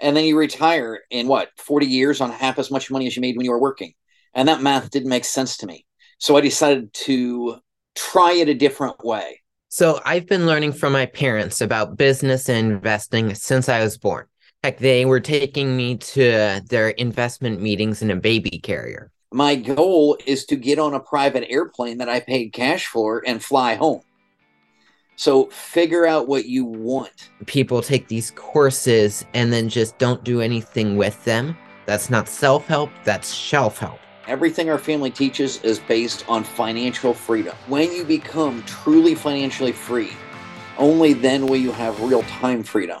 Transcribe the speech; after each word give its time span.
and 0.00 0.16
then 0.16 0.24
you 0.24 0.38
retire 0.38 1.00
in 1.10 1.26
what 1.26 1.50
40 1.56 1.86
years 1.86 2.20
on 2.20 2.30
half 2.30 2.58
as 2.58 2.70
much 2.70 2.90
money 2.90 3.06
as 3.06 3.16
you 3.16 3.20
made 3.20 3.36
when 3.36 3.44
you 3.44 3.50
were 3.50 3.60
working. 3.60 3.92
And 4.34 4.48
that 4.48 4.62
math 4.62 4.90
didn't 4.90 5.08
make 5.08 5.24
sense 5.24 5.56
to 5.58 5.66
me. 5.66 5.86
So 6.18 6.36
i 6.36 6.40
decided 6.40 6.92
to 6.92 7.58
try 7.94 8.32
it 8.32 8.48
a 8.48 8.54
different 8.54 9.04
way. 9.04 9.40
So 9.68 10.00
i've 10.04 10.26
been 10.26 10.46
learning 10.46 10.72
from 10.72 10.92
my 10.92 11.06
parents 11.06 11.60
about 11.60 11.96
business 11.96 12.48
and 12.48 12.72
investing 12.72 13.34
since 13.34 13.68
i 13.68 13.82
was 13.82 13.98
born. 13.98 14.26
Heck 14.62 14.78
they 14.78 15.04
were 15.04 15.20
taking 15.20 15.76
me 15.76 15.96
to 15.98 16.60
their 16.68 16.90
investment 16.90 17.60
meetings 17.60 18.02
in 18.02 18.10
a 18.10 18.16
baby 18.16 18.58
carrier. 18.58 19.12
My 19.30 19.54
goal 19.54 20.18
is 20.26 20.46
to 20.46 20.56
get 20.56 20.78
on 20.78 20.94
a 20.94 21.00
private 21.00 21.48
airplane 21.50 21.98
that 21.98 22.08
i 22.08 22.20
paid 22.20 22.52
cash 22.52 22.86
for 22.86 23.22
and 23.26 23.42
fly 23.42 23.74
home 23.74 24.02
so 25.18 25.46
figure 25.46 26.06
out 26.06 26.28
what 26.28 26.46
you 26.46 26.64
want. 26.64 27.30
People 27.46 27.82
take 27.82 28.06
these 28.06 28.30
courses 28.36 29.26
and 29.34 29.52
then 29.52 29.68
just 29.68 29.98
don't 29.98 30.22
do 30.22 30.40
anything 30.40 30.96
with 30.96 31.22
them. 31.24 31.56
That's 31.86 32.08
not 32.08 32.28
self 32.28 32.66
help, 32.66 32.90
that's 33.02 33.34
shelf 33.34 33.78
help. 33.78 33.98
Everything 34.28 34.70
our 34.70 34.78
family 34.78 35.10
teaches 35.10 35.62
is 35.64 35.80
based 35.80 36.24
on 36.28 36.44
financial 36.44 37.12
freedom. 37.12 37.56
When 37.66 37.92
you 37.92 38.04
become 38.04 38.62
truly 38.62 39.16
financially 39.16 39.72
free, 39.72 40.12
only 40.76 41.14
then 41.14 41.46
will 41.48 41.56
you 41.56 41.72
have 41.72 42.00
real 42.00 42.22
time 42.22 42.62
freedom. 42.62 43.00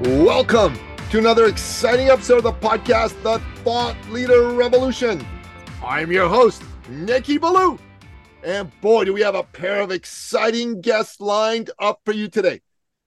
Welcome 0.00 0.78
to 1.10 1.18
another 1.18 1.44
exciting 1.44 2.08
episode 2.08 2.38
of 2.38 2.44
the 2.44 2.52
podcast, 2.54 3.22
The 3.22 3.38
Thought 3.56 3.96
Leader 4.08 4.48
Revolution. 4.52 5.22
I'm 5.84 6.10
your 6.10 6.26
host, 6.26 6.62
Nicky 6.88 7.36
Billou. 7.36 7.78
And 8.42 8.72
boy, 8.80 9.04
do 9.04 9.12
we 9.12 9.20
have 9.20 9.34
a 9.34 9.42
pair 9.42 9.82
of 9.82 9.90
exciting 9.90 10.80
guests 10.80 11.20
lined 11.20 11.68
up 11.78 12.00
for 12.06 12.12
you 12.12 12.28
today. 12.28 12.62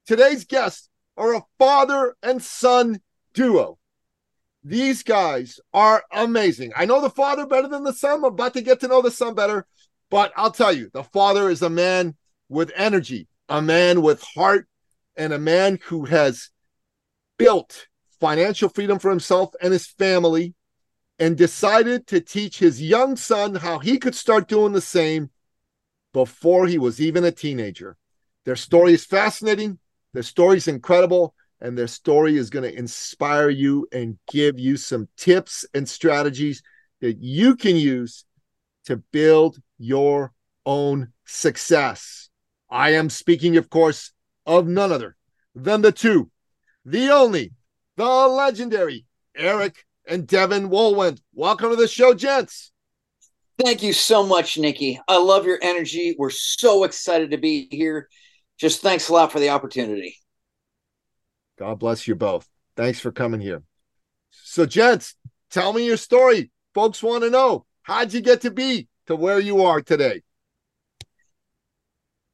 Today's 0.05 0.45
guests 0.45 0.87
are 1.17 1.33
a 1.33 1.41
father 1.57 2.15
and 2.21 2.43
son 2.43 3.01
duo. 3.33 3.79
These 4.63 5.01
guys 5.01 5.59
are 5.73 6.03
amazing. 6.11 6.73
I 6.75 6.85
know 6.85 7.01
the 7.01 7.09
father 7.09 7.47
better 7.47 7.67
than 7.67 7.83
the 7.83 7.93
son. 7.93 8.19
I'm 8.19 8.25
about 8.25 8.53
to 8.53 8.61
get 8.61 8.81
to 8.81 8.87
know 8.87 9.01
the 9.01 9.09
son 9.09 9.33
better, 9.33 9.65
but 10.11 10.31
I'll 10.35 10.51
tell 10.51 10.71
you, 10.71 10.91
the 10.93 11.03
father 11.03 11.49
is 11.49 11.63
a 11.63 11.71
man 11.71 12.15
with 12.49 12.71
energy, 12.75 13.27
a 13.49 13.63
man 13.63 14.03
with 14.03 14.21
heart, 14.21 14.67
and 15.15 15.33
a 15.33 15.39
man 15.39 15.79
who 15.85 16.05
has 16.05 16.51
built 17.37 17.87
financial 18.19 18.69
freedom 18.69 18.99
for 18.99 19.09
himself 19.09 19.53
and 19.61 19.73
his 19.73 19.87
family 19.87 20.53
and 21.19 21.37
decided 21.37 22.07
to 22.07 22.19
teach 22.19 22.59
his 22.59 22.81
young 22.81 23.15
son 23.15 23.55
how 23.55 23.79
he 23.79 23.97
could 23.97 24.15
start 24.15 24.47
doing 24.47 24.73
the 24.73 24.81
same 24.81 25.29
before 26.13 26.67
he 26.67 26.77
was 26.77 27.01
even 27.01 27.23
a 27.23 27.31
teenager. 27.31 27.97
Their 28.45 28.55
story 28.55 28.93
is 28.93 29.05
fascinating, 29.05 29.79
their 30.13 30.23
story 30.23 30.57
is 30.57 30.67
incredible, 30.67 31.33
and 31.61 31.77
their 31.77 31.87
story 31.87 32.37
is 32.37 32.49
going 32.49 32.69
to 32.69 32.77
inspire 32.77 33.49
you 33.49 33.87
and 33.91 34.17
give 34.29 34.59
you 34.59 34.75
some 34.75 35.07
tips 35.15 35.65
and 35.73 35.87
strategies 35.87 36.61
that 36.99 37.17
you 37.19 37.55
can 37.55 37.75
use 37.75 38.25
to 38.85 38.97
build 38.97 39.57
your 39.77 40.33
own 40.65 41.13
success. 41.25 42.29
I 42.69 42.91
am 42.91 43.09
speaking, 43.09 43.55
of 43.57 43.69
course, 43.69 44.11
of 44.45 44.67
none 44.67 44.91
other 44.91 45.15
than 45.55 45.81
the 45.81 45.91
two 45.91 46.31
the 46.85 47.09
only, 47.09 47.51
the 47.95 48.05
legendary 48.05 49.05
Eric 49.35 49.85
and 50.07 50.27
Deven 50.27 50.69
Wohlwend. 50.69 51.21
Welcome 51.33 51.69
to 51.71 51.75
the 51.75 51.87
show, 51.87 52.13
gents. 52.13 52.71
Thank 53.63 53.83
you 53.83 53.93
so 53.93 54.25
much, 54.25 54.57
Nicky. 54.57 54.99
I 55.07 55.17
love 55.17 55.45
your 55.45 55.59
energy. 55.61 56.15
We're 56.17 56.29
so 56.31 56.83
excited 56.83 57.31
to 57.31 57.37
be 57.37 57.67
here. 57.69 58.09
Just 58.57 58.81
thanks 58.81 59.09
a 59.09 59.13
lot 59.13 59.31
for 59.31 59.39
the 59.39 59.49
opportunity. 59.49 60.17
God 61.57 61.79
bless 61.79 62.07
you 62.07 62.15
both. 62.15 62.47
Thanks 62.75 62.99
for 62.99 63.11
coming 63.11 63.39
here. 63.39 63.61
So, 64.31 64.65
gents, 64.65 65.15
tell 65.51 65.71
me 65.71 65.85
your 65.85 65.97
story. 65.97 66.51
Folks 66.73 67.03
want 67.03 67.23
to 67.23 67.29
know 67.29 67.65
how'd 67.83 68.13
you 68.13 68.21
get 68.21 68.41
to 68.41 68.51
be 68.51 68.87
to 69.05 69.15
where 69.15 69.39
you 69.39 69.63
are 69.63 69.81
today? 69.81 70.23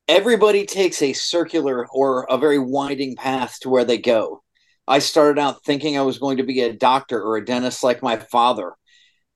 Everybody 0.10 0.66
takes 0.66 1.04
a 1.04 1.14
circular 1.14 1.88
or 1.94 2.26
a 2.32 2.38
very 2.40 2.58
winding 2.58 3.16
path 3.16 3.60
to 3.60 3.70
where 3.70 3.86
they 3.86 4.00
go. 4.00 4.42
I 4.88 4.98
started 4.98 5.40
out 5.40 5.64
thinking 5.64 6.00
I 6.00 6.02
was 6.02 6.18
going 6.18 6.38
to 6.38 6.44
be 6.44 6.62
a 6.62 6.74
doctor 6.74 7.22
or 7.22 7.38
a 7.38 7.46
dentist 7.46 7.84
like 7.84 8.02
my 8.02 8.18
father. 8.18 8.74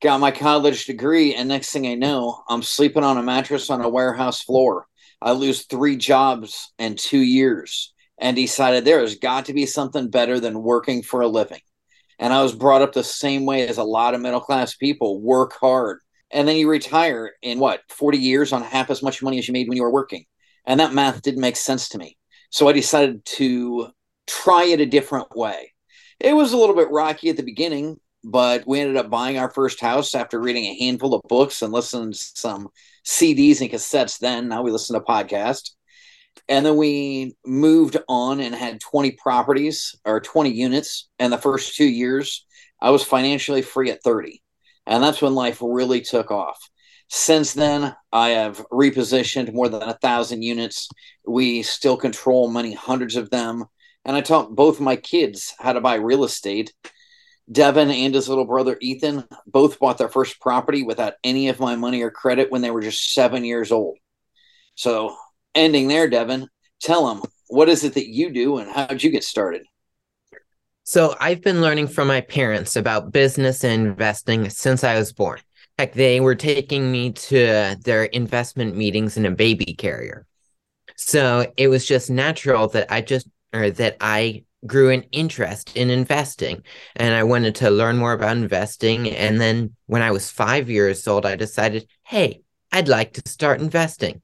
Got 0.02 0.20
my 0.20 0.32
college 0.32 0.86
degree, 0.86 1.36
and 1.36 1.48
next 1.48 1.72
thing 1.72 1.86
I 1.86 1.94
know, 1.94 2.42
I'm 2.50 2.64
sleeping 2.64 3.04
on 3.04 3.20
a 3.20 3.24
mattress 3.24 3.70
on 3.70 3.82
a 3.82 3.88
warehouse 3.88 4.42
floor. 4.42 4.88
I 5.22 5.34
lose 5.34 5.68
three 5.68 5.96
jobs 5.96 6.74
in 6.80 6.96
two 6.96 7.22
years 7.22 7.94
and 8.18 8.36
decided 8.36 8.84
there 8.84 9.02
has 9.02 9.14
got 9.14 9.46
to 9.46 9.54
be 9.54 9.68
something 9.68 10.10
better 10.10 10.40
than 10.40 10.64
working 10.64 11.04
for 11.04 11.22
a 11.22 11.28
living. 11.28 11.62
And 12.18 12.34
I 12.34 12.42
was 12.42 12.56
brought 12.56 12.82
up 12.82 12.94
the 12.94 13.04
same 13.04 13.46
way 13.46 13.68
as 13.68 13.78
a 13.78 13.84
lot 13.84 14.16
of 14.16 14.22
middle 14.22 14.42
class 14.42 14.76
people 14.76 15.22
work 15.22 15.54
hard. 15.54 16.00
And 16.32 16.48
then 16.48 16.56
you 16.56 16.68
retire 16.68 17.34
in 17.44 17.60
what, 17.60 17.82
40 17.90 18.18
years 18.18 18.52
on 18.54 18.64
half 18.64 18.90
as 18.90 19.04
much 19.04 19.22
money 19.22 19.38
as 19.38 19.48
you 19.48 19.54
made 19.54 19.68
when 19.68 19.78
you 19.78 19.84
were 19.84 19.94
working 19.94 20.26
and 20.66 20.80
that 20.80 20.94
math 20.94 21.22
didn't 21.22 21.42
make 21.42 21.56
sense 21.56 21.90
to 21.90 21.98
me. 21.98 22.18
So 22.50 22.68
I 22.68 22.74
decided 22.74 23.26
to 23.26 23.90
try 24.28 24.66
it 24.66 24.82
a 24.82 24.86
different 24.86 25.36
way. 25.36 25.74
It 26.20 26.34
was 26.34 26.54
a 26.54 26.58
little 26.58 26.76
bit 26.76 26.92
rocky 26.92 27.30
at 27.30 27.38
the 27.38 27.44
beginning, 27.44 28.00
but 28.24 28.66
we 28.66 28.80
ended 28.80 28.98
up 28.98 29.10
buying 29.10 29.38
our 29.38 29.50
first 29.50 29.82
house 29.82 30.16
after 30.16 30.40
reading 30.40 30.66
a 30.66 30.80
handful 30.80 31.14
of 31.14 31.22
books 31.28 31.62
and 31.62 31.74
listening 31.74 32.14
to 32.14 32.18
some 32.18 32.70
CDs 33.06 33.62
and 33.62 33.70
cassettes. 33.70 34.20
Then 34.20 34.48
now 34.48 34.62
we 34.62 34.72
listen 34.72 34.94
to 34.94 35.02
podcasts. 35.06 35.72
And 36.50 36.66
then 36.66 36.76
we 36.76 37.36
moved 37.46 37.98
on 38.08 38.40
and 38.40 38.56
had 38.56 38.82
20 38.82 39.12
properties 39.12 39.96
or 40.06 40.20
20 40.20 40.52
units. 40.52 41.10
And 41.20 41.32
the 41.32 41.38
first 41.38 41.76
two 41.76 41.86
years, 41.86 42.46
I 42.82 42.90
was 42.90 43.04
financially 43.04 43.62
free 43.62 43.92
at 43.92 44.04
30. 44.04 44.42
And 44.86 45.04
that's 45.04 45.22
when 45.22 45.36
life 45.36 45.60
really 45.62 46.02
took 46.02 46.32
off. 46.32 46.60
Since 47.16 47.54
then, 47.54 47.96
I 48.12 48.30
have 48.30 48.58
repositioned 48.72 49.54
more 49.54 49.70
than 49.70 49.84
a 49.84 49.94
thousand 49.94 50.42
units. 50.42 50.90
We 51.28 51.62
still 51.62 51.96
control 51.96 52.50
many 52.50 52.74
hundreds 52.74 53.16
of 53.16 53.30
them. 53.30 53.66
And 54.04 54.16
I 54.16 54.22
taught 54.22 54.56
both 54.56 54.80
my 54.80 54.96
kids 54.96 55.54
how 55.60 55.74
to 55.74 55.80
buy 55.80 55.94
real 55.94 56.24
estate. 56.24 56.74
Deven 57.52 57.94
and 57.94 58.16
his 58.16 58.28
little 58.28 58.46
brother 58.46 58.80
Ethan 58.82 59.26
both 59.46 59.78
bought 59.78 60.00
their 60.00 60.10
first 60.10 60.42
property 60.42 60.82
without 60.82 61.14
any 61.24 61.50
of 61.50 61.60
my 61.60 61.76
money 61.76 62.02
or 62.02 62.10
credit 62.10 62.52
when 62.52 62.64
they 62.64 62.72
were 62.72 62.82
just 62.82 63.14
seven 63.14 63.46
years 63.46 63.72
old. 63.72 64.00
So, 64.74 65.16
ending 65.54 65.90
there, 65.90 66.10
Deven, 66.10 66.48
tell 66.82 67.06
them 67.06 67.22
what 67.48 67.70
is 67.70 67.84
it 67.84 67.94
that 67.94 68.08
you 68.08 68.32
do 68.32 68.58
and 68.58 68.72
how 68.72 68.88
did 68.88 69.04
you 69.04 69.12
get 69.12 69.24
started? 69.24 69.62
So, 70.84 71.16
I've 71.20 71.44
been 71.44 71.62
learning 71.62 71.90
from 71.90 72.08
my 72.08 72.22
parents 72.22 72.76
about 72.76 73.12
business 73.12 73.64
and 73.64 73.86
investing 73.86 74.50
since 74.50 74.84
I 74.84 74.98
was 74.98 75.14
born. 75.14 75.40
Heck, 75.78 75.94
they 75.94 76.20
were 76.20 76.36
taking 76.36 76.92
me 76.92 77.12
to 77.14 77.76
their 77.84 78.04
investment 78.06 78.76
meetings 78.76 79.18
in 79.18 79.26
a 79.26 79.32
baby 79.32 79.74
carrier. 79.74 80.28
So 80.96 81.52
it 81.58 81.68
was 81.68 81.86
just 81.86 82.10
natural 82.10 82.68
that 82.70 82.92
I 82.92 83.02
just, 83.02 83.28
or 83.54 83.72
that 83.72 83.98
I 84.00 84.44
grew 84.66 84.92
an 84.92 85.04
interest 85.12 85.76
in 85.76 85.90
investing 85.90 86.64
and 86.96 87.14
I 87.14 87.24
wanted 87.24 87.56
to 87.56 87.70
learn 87.70 87.98
more 87.98 88.14
about 88.14 88.38
investing. 88.38 89.10
And 89.10 89.42
then 89.42 89.76
when 89.88 90.02
I 90.02 90.12
was 90.12 90.30
five 90.30 90.70
years 90.70 91.08
old, 91.08 91.26
I 91.26 91.36
decided, 91.36 91.88
hey, 92.04 92.44
I'd 92.72 92.88
like 92.88 93.14
to 93.14 93.30
start 93.30 93.60
investing. 93.60 94.22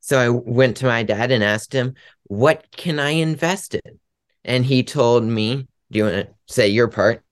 So 0.00 0.18
I 0.18 0.28
went 0.28 0.78
to 0.78 0.86
my 0.86 1.02
dad 1.02 1.32
and 1.32 1.42
asked 1.42 1.72
him, 1.72 1.94
what 2.24 2.70
can 2.70 2.98
I 2.98 3.10
invest 3.10 3.74
in? 3.74 3.98
And 4.44 4.64
he 4.64 4.82
told 4.82 5.24
me, 5.24 5.66
do 5.90 5.98
you 5.98 6.04
want 6.04 6.14
to 6.14 6.34
say 6.46 6.68
your 6.68 6.88
part? 6.88 7.24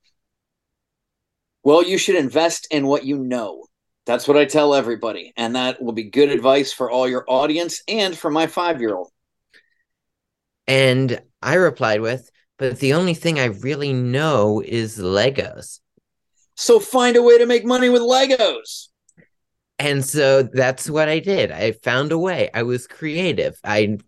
Well, 1.67 1.83
you 1.83 1.99
should 1.99 2.15
invest 2.15 2.69
in 2.71 2.87
what 2.87 3.05
you 3.05 3.19
know. 3.19 3.67
That's 4.05 4.29
what 4.29 4.37
I 4.37 4.45
tell 4.45 4.73
everybody. 4.73 5.33
And 5.37 5.57
that 5.57 5.83
will 5.83 5.95
be 5.95 6.05
good 6.05 6.31
advice 6.31 6.73
for 6.73 6.89
all 6.89 7.09
your 7.09 7.25
audience 7.27 7.83
and 7.89 8.17
for 8.17 8.31
my 8.31 8.47
five 8.47 8.81
year 8.81 8.95
old. 8.95 9.11
And 10.69 11.21
I 11.43 11.55
replied 11.55 12.03
with, 12.03 12.31
but 12.57 12.79
the 12.79 12.93
only 12.93 13.15
thing 13.15 13.41
I 13.41 13.47
really 13.47 13.93
know 13.93 14.63
is 14.65 14.99
Legos. 14.99 15.81
So 16.55 16.79
find 16.79 17.17
a 17.17 17.23
way 17.23 17.39
to 17.39 17.47
make 17.47 17.65
money 17.65 17.89
with 17.89 18.03
Legos. 18.03 18.87
And 19.81 20.05
so 20.05 20.45
that's 20.45 20.89
what 20.89 21.09
I 21.09 21.19
did. 21.19 21.51
I 21.51 21.73
found 21.73 22.13
a 22.13 22.19
way. 22.19 22.49
I 22.55 22.63
was 22.63 22.87
creative. 22.87 23.59
I 23.65 23.99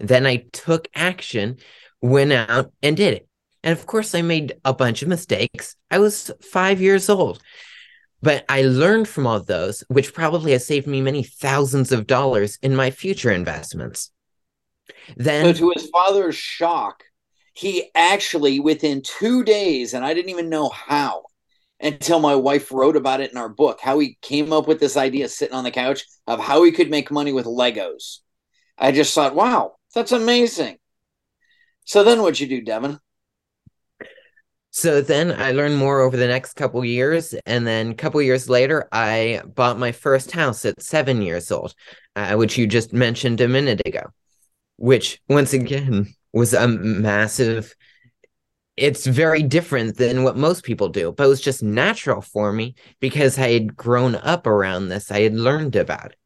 then 0.00 0.24
I 0.24 0.46
took 0.54 0.88
action 0.94 1.58
went 2.00 2.32
out 2.32 2.72
and 2.82 2.96
did 2.96 3.12
it. 3.12 3.28
And 3.62 3.76
of 3.78 3.86
course, 3.86 4.14
I 4.14 4.22
made 4.22 4.54
a 4.64 4.74
bunch 4.74 5.02
of 5.02 5.08
mistakes. 5.08 5.76
I 5.90 5.98
was 5.98 6.30
five 6.40 6.80
years 6.80 7.08
old. 7.08 7.40
But 8.22 8.44
I 8.48 8.62
learned 8.62 9.08
from 9.08 9.26
all 9.26 9.40
those, 9.40 9.82
which 9.88 10.14
probably 10.14 10.52
has 10.52 10.64
saved 10.64 10.86
me 10.86 11.00
many 11.00 11.24
thousands 11.24 11.90
of 11.90 12.06
dollars 12.06 12.56
in 12.62 12.76
my 12.76 12.90
future 12.92 13.32
investments. 13.32 14.12
Then, 15.16 15.54
so 15.54 15.60
to 15.60 15.72
his 15.74 15.90
father's 15.90 16.36
shock, 16.36 17.02
he 17.54 17.90
actually, 17.94 18.60
within 18.60 19.02
two 19.02 19.42
days, 19.42 19.92
and 19.92 20.04
I 20.04 20.14
didn't 20.14 20.30
even 20.30 20.48
know 20.48 20.68
how 20.68 21.24
until 21.80 22.20
my 22.20 22.36
wife 22.36 22.70
wrote 22.70 22.96
about 22.96 23.20
it 23.20 23.32
in 23.32 23.36
our 23.36 23.48
book, 23.48 23.80
how 23.80 23.98
he 23.98 24.16
came 24.22 24.52
up 24.52 24.68
with 24.68 24.78
this 24.78 24.96
idea 24.96 25.28
sitting 25.28 25.56
on 25.56 25.64
the 25.64 25.70
couch 25.72 26.04
of 26.28 26.38
how 26.38 26.62
he 26.62 26.70
could 26.70 26.90
make 26.90 27.10
money 27.10 27.32
with 27.32 27.44
Legos. 27.44 28.18
I 28.78 28.92
just 28.92 29.14
thought, 29.14 29.34
wow, 29.34 29.74
that's 29.94 30.12
amazing. 30.12 30.76
So 31.84 32.04
then 32.04 32.22
what'd 32.22 32.38
you 32.38 32.46
do, 32.46 32.64
Deven? 32.64 33.00
So 34.74 35.02
then 35.02 35.38
I 35.38 35.52
learned 35.52 35.76
more 35.76 36.00
over 36.00 36.16
the 36.16 36.26
next 36.26 36.54
couple 36.54 36.82
years, 36.82 37.34
and 37.44 37.66
then 37.66 37.90
a 37.90 37.94
couple 37.94 38.22
years 38.22 38.48
later, 38.48 38.88
I 38.90 39.42
bought 39.44 39.78
my 39.78 39.92
first 39.92 40.30
house 40.30 40.64
at 40.64 40.80
seven 40.80 41.20
years 41.20 41.52
old, 41.52 41.74
uh, 42.16 42.36
which 42.36 42.56
you 42.56 42.66
just 42.66 42.90
mentioned 42.90 43.42
a 43.42 43.48
minute 43.48 43.82
ago. 43.84 44.06
Which 44.78 45.20
once 45.28 45.52
again 45.52 46.14
was 46.32 46.54
a 46.54 46.66
massive. 46.66 47.74
It's 48.78 49.06
very 49.06 49.42
different 49.42 49.98
than 49.98 50.24
what 50.24 50.38
most 50.38 50.64
people 50.64 50.88
do, 50.88 51.12
but 51.12 51.24
it 51.24 51.28
was 51.28 51.42
just 51.42 51.62
natural 51.62 52.22
for 52.22 52.50
me 52.50 52.74
because 52.98 53.38
I 53.38 53.50
had 53.50 53.76
grown 53.76 54.14
up 54.14 54.46
around 54.46 54.88
this. 54.88 55.10
I 55.10 55.20
had 55.20 55.34
learned 55.34 55.76
about 55.76 56.12
it. 56.12 56.16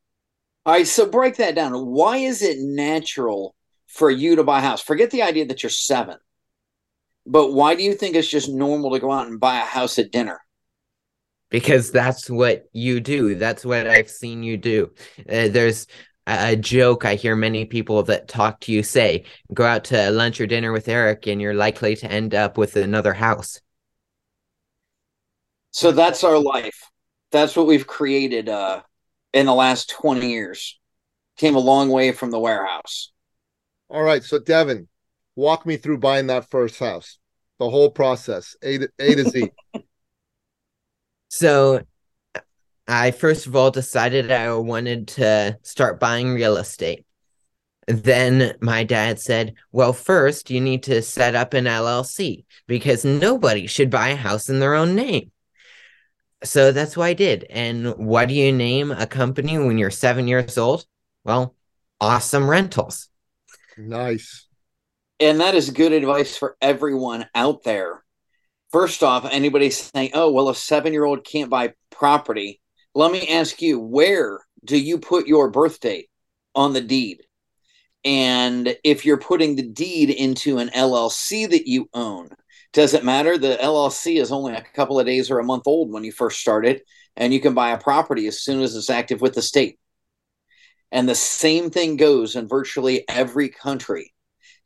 All 0.65 0.75
right, 0.75 0.87
so 0.87 1.07
break 1.07 1.37
that 1.39 1.57
down. 1.57 1.73
Why 1.73 2.19
is 2.19 2.43
it 2.43 2.59
natural 2.61 3.57
for 3.89 4.09
you 4.09 4.37
to 4.37 4.45
buy 4.45 4.61
a 4.61 4.63
house? 4.63 4.81
Forget 4.81 5.11
the 5.11 5.23
idea 5.23 5.47
that 5.47 5.65
you're 5.65 5.71
seven 5.71 6.19
but 7.27 7.53
why 7.53 7.75
do 7.75 7.83
you 7.83 7.95
think 7.95 8.15
it's 8.15 8.29
just 8.29 8.49
normal 8.49 8.91
to 8.93 9.01
go 9.01 9.11
out 9.11 9.27
and 9.27 9.41
buy 9.41 9.57
a 9.57 9.65
house 9.65 9.99
at 9.99 10.13
dinner? 10.13 10.41
Because 11.51 11.91
that's 11.91 12.29
what 12.29 12.65
you 12.73 13.01
do. 13.01 13.35
That's 13.35 13.65
what 13.65 13.87
I've 13.87 14.11
seen 14.11 14.43
you 14.43 14.57
do. 14.57 14.93
Uh, 15.21 15.49
there's 15.49 15.87
a, 16.27 16.53
a 16.53 16.57
joke 16.57 17.05
I 17.05 17.15
hear 17.15 17.37
many 17.37 17.65
people 17.65 18.03
that 18.05 18.29
talk 18.29 18.61
to 18.61 18.73
you 18.73 18.83
say 18.83 19.25
go 19.53 19.65
out 19.65 19.85
to 19.85 20.11
lunch 20.11 20.41
or 20.41 20.47
dinner 20.47 20.73
with 20.73 20.89
Eric, 20.89 21.27
and 21.27 21.41
you're 21.41 21.55
likely 21.55 21.97
to 21.97 22.11
end 22.11 22.35
up 22.35 22.59
with 22.59 22.77
another 22.77 23.13
house. 23.13 23.61
So 25.71 25.93
that's 25.93 26.25
our 26.25 26.39
life. 26.39 26.91
That's 27.33 27.57
what 27.57 27.67
we've 27.67 27.87
created 27.87 28.49
uh, 28.49 28.83
in 29.33 29.47
the 29.47 29.55
last 29.55 29.91
20 29.91 30.31
years. 30.31 30.79
Came 31.37 31.55
a 31.55 31.61
long 31.61 31.91
way 31.91 32.13
from 32.13 32.31
the 32.31 32.39
warehouse. 32.39 33.13
All 33.89 34.03
right. 34.03 34.23
So, 34.25 34.39
Deven, 34.39 34.87
walk 35.37 35.67
me 35.67 35.77
through 35.77 35.99
buying 35.99 36.27
that 36.27 36.51
first 36.51 36.79
house, 36.79 37.19
the 37.61 37.71
whole 37.71 37.91
process, 37.91 38.57
A 38.63 38.79
to, 38.79 38.89
A 38.99 39.15
to 39.15 39.25
Z. 39.29 39.51
so 41.29 41.83
I 42.89 43.11
first 43.11 43.47
of 43.47 43.55
all 43.55 43.71
decided 43.71 44.33
I 44.33 44.53
wanted 44.55 45.09
to 45.09 45.59
start 45.63 46.01
buying 46.01 46.35
real 46.35 46.57
estate. 46.57 47.05
Then 47.87 48.57
my 48.61 48.83
dad 48.83 49.21
said, 49.21 49.55
Well, 49.71 49.93
first 49.93 50.51
you 50.51 50.61
need 50.61 50.83
to 50.85 51.03
set 51.03 51.37
up 51.37 51.55
an 51.55 51.67
LLC 51.67 52.45
because 52.67 53.05
nobody 53.05 53.69
should 53.69 53.91
buy 53.91 54.09
a 54.09 54.17
house 54.17 54.49
in 54.49 54.59
their 54.59 54.75
own 54.75 54.97
name. 54.97 55.31
So 56.43 56.73
that's 56.73 56.97
what 56.97 57.07
I 57.07 57.15
did. 57.15 57.45
And 57.49 57.97
what 57.97 58.29
do 58.29 58.35
you 58.35 58.53
name 58.53 58.91
a 58.91 59.07
company 59.07 59.57
when 59.59 59.79
you're 59.79 59.91
seven 59.91 60.27
years 60.27 60.59
old? 60.59 60.85
Well, 61.25 61.55
awesome 62.01 62.49
rentals. 62.49 63.09
Nice 63.79 64.46
and 65.21 65.41
that 65.41 65.55
is 65.55 65.71
good 65.71 65.93
advice 65.93 66.37
for 66.37 66.57
everyone 66.61 67.27
out 67.35 67.63
there. 67.63 68.03
First 68.73 69.03
off, 69.03 69.25
anybody 69.31 69.71
saying, 69.71 70.11
"Oh, 70.15 70.31
well, 70.31 70.49
a 70.49 70.55
seven-year-old 70.55 71.25
can't 71.25 71.51
buy 71.51 71.75
property," 71.91 72.61
let 72.95 73.13
me 73.13 73.29
ask 73.29 73.61
you, 73.63 73.79
where 73.79 74.41
do 74.65 74.79
you 74.79 74.99
put 74.99 75.27
your 75.27 75.51
birth 75.51 75.81
date 75.81 76.09
on 76.55 76.73
the 76.73 76.81
deed? 76.81 77.23
And 78.05 78.77
if 78.85 79.05
you're 79.05 79.19
putting 79.19 79.57
the 79.57 79.63
deed 79.63 80.11
into 80.11 80.59
an 80.59 80.71
LLC 80.71 81.47
that 81.47 81.67
you 81.67 81.89
own, 81.93 82.31
does 82.73 82.95
it 82.95 83.05
matter? 83.05 83.39
The 83.39 83.57
LLC 83.61 84.21
is 84.21 84.33
only 84.33 84.55
a 84.55 84.65
couple 84.75 84.99
of 84.99 85.07
days 85.07 85.31
or 85.31 85.39
a 85.39 85.45
month 85.45 85.67
old 85.67 85.93
when 85.93 86.05
you 86.05 86.13
first 86.13 86.41
start 86.41 86.67
it, 86.67 86.85
and 87.17 87.33
you 87.33 87.41
can 87.41 87.55
buy 87.55 87.71
a 87.71 87.79
property 87.79 88.27
as 88.27 88.43
soon 88.43 88.63
as 88.63 88.75
it's 88.75 88.91
active 88.91 89.21
with 89.21 89.35
the 89.35 89.43
state. 89.43 89.79
And 90.93 91.09
the 91.09 91.15
same 91.15 91.71
thing 91.71 91.97
goes 91.97 92.37
in 92.37 92.49
virtually 92.49 93.05
every 93.09 93.49
country 93.49 94.15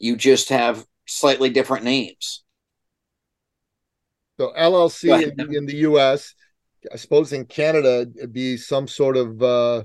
you 0.00 0.16
just 0.16 0.48
have 0.48 0.84
slightly 1.06 1.50
different 1.50 1.84
names. 1.84 2.42
So 4.38 4.52
LLC 4.58 5.22
in, 5.38 5.54
in, 5.54 5.66
the 5.66 5.76
U.S. 5.76 6.34
I 6.90 6.96
suppose 6.96 7.32
in 7.32 7.44
Canada 7.44 8.06
it'd 8.16 8.32
be 8.32 8.56
some 8.56 8.88
sort 8.88 9.18
of 9.18 9.42
uh, 9.42 9.84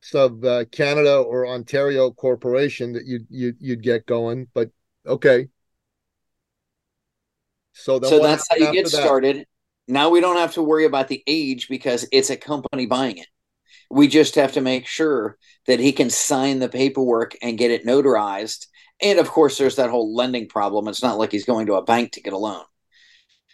sub 0.00 0.42
uh, 0.42 0.64
Canada 0.72 1.18
or 1.18 1.46
Ontario 1.46 2.10
corporation 2.10 2.94
that 2.94 3.04
you 3.04 3.20
you 3.28 3.52
you'd 3.60 3.82
get 3.82 4.06
going. 4.06 4.48
But 4.54 4.70
okay. 5.06 5.48
So, 7.74 8.00
so 8.00 8.20
that's 8.20 8.46
how 8.50 8.56
you 8.56 8.72
get 8.72 8.84
that? 8.84 8.90
started. 8.90 9.46
Now 9.86 10.08
we 10.08 10.20
don't 10.20 10.38
have 10.38 10.54
to 10.54 10.62
worry 10.62 10.86
about 10.86 11.08
the 11.08 11.22
age 11.26 11.68
because 11.68 12.08
it's 12.10 12.30
a 12.30 12.36
company 12.36 12.86
buying 12.86 13.18
it. 13.18 13.26
We 13.90 14.08
just 14.08 14.36
have 14.36 14.52
to 14.52 14.62
make 14.62 14.86
sure 14.86 15.36
that 15.66 15.80
he 15.80 15.92
can 15.92 16.08
sign 16.08 16.58
the 16.58 16.70
paperwork 16.70 17.36
and 17.42 17.58
get 17.58 17.70
it 17.70 17.84
notarized 17.84 18.66
and 19.02 19.18
of 19.18 19.28
course, 19.28 19.58
there's 19.58 19.76
that 19.76 19.90
whole 19.90 20.14
lending 20.14 20.48
problem. 20.48 20.88
It's 20.88 21.02
not 21.02 21.18
like 21.18 21.32
he's 21.32 21.44
going 21.44 21.66
to 21.66 21.74
a 21.74 21.84
bank 21.84 22.12
to 22.12 22.22
get 22.22 22.32
a 22.32 22.38
loan. 22.38 22.64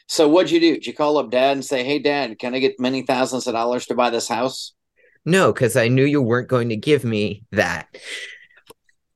So 0.07 0.29
what'd 0.29 0.51
you 0.51 0.61
do? 0.61 0.75
Did 0.75 0.87
you 0.87 0.95
call 0.95 1.19
up 1.19 1.31
dad 1.31 1.53
and 1.53 1.65
say, 1.65 1.85
Hey 1.85 1.99
dad, 2.01 2.39
can 2.39 2.55
I 2.55 2.59
get 2.59 2.81
many 2.81 3.03
thousands 3.03 3.47
of 3.47 3.55
dollars 3.55 3.87
to 3.87 3.95
buy 3.95 4.11
this 4.11 4.29
house? 4.29 4.73
No, 5.25 5.53
because 5.53 5.77
I 5.77 5.89
knew 5.89 6.05
you 6.05 6.23
weren't 6.23 6.49
going 6.49 6.71
to 6.71 6.77
give 6.77 7.05
me 7.05 7.45
that. 7.53 7.87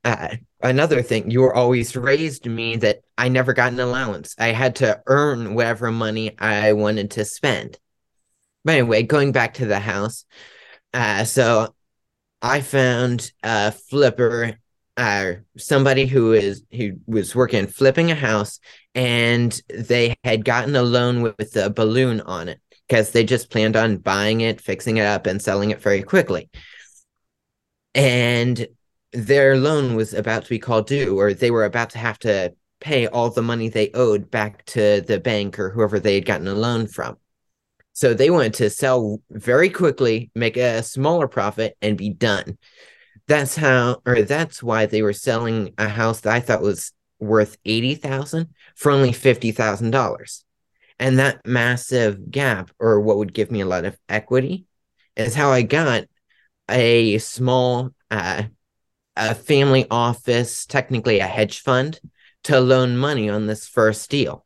Uh, 0.05 0.37
another 0.63 1.03
thing, 1.03 1.31
you 1.31 1.41
were 1.41 1.55
always 1.55 1.97
raised 1.97 2.47
me 2.47 2.77
that 2.77 3.01
I 3.17 3.29
never 3.29 3.55
got 3.55 3.73
an 3.73 3.81
allowance. 3.81 4.35
I 4.39 4.49
had 4.49 4.77
to 4.77 5.03
earn 5.07 5.55
whatever 5.55 5.91
money 5.91 6.39
I 6.39 6.75
wanted 6.75 7.13
to 7.13 7.25
spend. 7.25 7.79
But 8.65 8.77
anyway, 8.77 9.03
going 9.03 9.33
back 9.33 9.55
to 9.55 9.67
the 9.67 9.81
house, 9.81 10.25
uh, 10.93 11.25
so 11.25 11.75
I 12.41 12.61
found 12.61 13.33
a 13.43 13.73
flipper 13.73 14.59
uh, 14.97 15.33
somebody 15.57 16.07
who 16.07 16.33
is 16.33 16.63
who 16.73 16.93
was 17.07 17.35
working 17.35 17.67
flipping 17.67 18.11
a 18.11 18.15
house 18.15 18.61
and 18.95 19.61
they 19.69 20.15
had 20.23 20.45
gotten 20.45 20.77
a 20.77 20.83
loan 20.83 21.23
with, 21.23 21.35
with 21.39 21.57
a 21.57 21.71
balloon 21.71 22.21
on 22.21 22.49
it 22.49 22.61
because 22.89 23.11
they 23.11 23.25
just 23.25 23.51
planned 23.51 23.77
on 23.77 23.97
buying 23.97 24.41
it 24.41 24.61
fixing 24.61 24.99
it 24.99 25.07
up 25.07 25.27
and 25.27 25.43
selling 25.43 25.71
it 25.71 25.83
very 25.83 26.03
quickly. 26.03 26.49
And 27.95 28.67
their 29.13 29.57
loan 29.57 29.95
was 29.95 30.15
about 30.15 30.45
to 30.45 30.51
be 30.51 30.59
called 30.59 30.87
due 30.87 31.19
or 31.19 31.35
they 31.35 31.51
were 31.51 31.65
about 31.65 31.91
to 31.91 31.99
have 31.99 32.19
to 32.21 32.55
pay 32.81 33.07
all 33.07 33.31
the 33.31 33.43
money 33.43 33.69
they 33.69 33.91
owed 33.95 34.31
back 34.31 34.65
to 34.67 35.01
the 35.01 35.19
bank 35.19 35.59
or 35.59 35.71
whoever 35.71 35.99
they 35.99 36.17
had 36.17 36.27
gotten 36.27 36.49
a 36.49 36.55
loan 36.55 36.87
from. 36.87 37.17
So 37.95 38.13
they 38.13 38.31
wanted 38.31 38.55
to 38.55 38.71
sell 38.71 39.21
very 39.31 39.71
quickly 39.71 40.31
make 40.35 40.57
a 40.57 40.83
smaller 40.83 41.29
profit 41.29 41.77
and 41.81 41.97
be 41.97 42.11
done 42.11 42.59
that's 43.27 43.57
how 43.57 44.03
or 44.05 44.23
that's 44.23 44.63
why 44.63 44.87
they 44.87 45.03
were 45.03 45.13
selling 45.13 45.73
a 45.79 45.89
house 45.89 46.21
that 46.21 46.35
I 46.35 46.41
thought 46.41 46.63
was 46.63 46.93
worth 47.19 47.57
80,000 47.65 48.49
for 48.77 48.93
only 48.93 49.11
$50,000. 49.11 50.45
And 50.99 51.19
that 51.19 51.47
massive 51.47 52.31
gap 52.31 52.71
or 52.79 53.01
what 53.01 53.17
would 53.19 53.33
give 53.33 53.51
me 53.51 53.61
a 53.61 53.67
lot 53.67 53.85
of 53.85 53.99
equity 54.09 54.67
is 55.17 55.35
how 55.35 55.51
I 55.51 55.63
got 55.63 56.05
a 56.69 57.19
small 57.19 57.91
uh, 58.11 58.45
a 59.17 59.35
family 59.35 59.87
office, 59.91 60.67
technically 60.67 61.21
a 61.21 61.27
hedge 61.27 61.61
fund 61.61 62.01
to 62.45 62.61
loan 62.61 62.97
money 62.97 63.29
on 63.29 63.47
this 63.47 63.67
first 63.67 64.11
deal. 64.11 64.45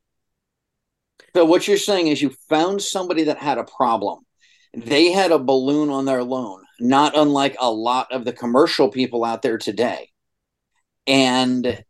So 1.34 1.44
what 1.44 1.66
you're 1.66 1.76
saying 1.76 2.08
is 2.08 2.22
you 2.22 2.30
found 2.48 2.82
somebody 2.82 3.24
that 3.24 3.38
had 3.38 3.58
a 3.58 3.64
problem. 3.64 4.20
They 4.74 5.10
had 5.10 5.32
a 5.32 5.38
balloon 5.38 5.90
on 5.90 6.04
their 6.04 6.22
loan 6.22 6.62
not 6.80 7.16
unlike 7.16 7.56
a 7.58 7.70
lot 7.70 8.12
of 8.12 8.24
the 8.24 8.32
commercial 8.32 8.88
people 8.88 9.24
out 9.24 9.42
there 9.42 9.58
today. 9.58 10.10
And 11.06 11.84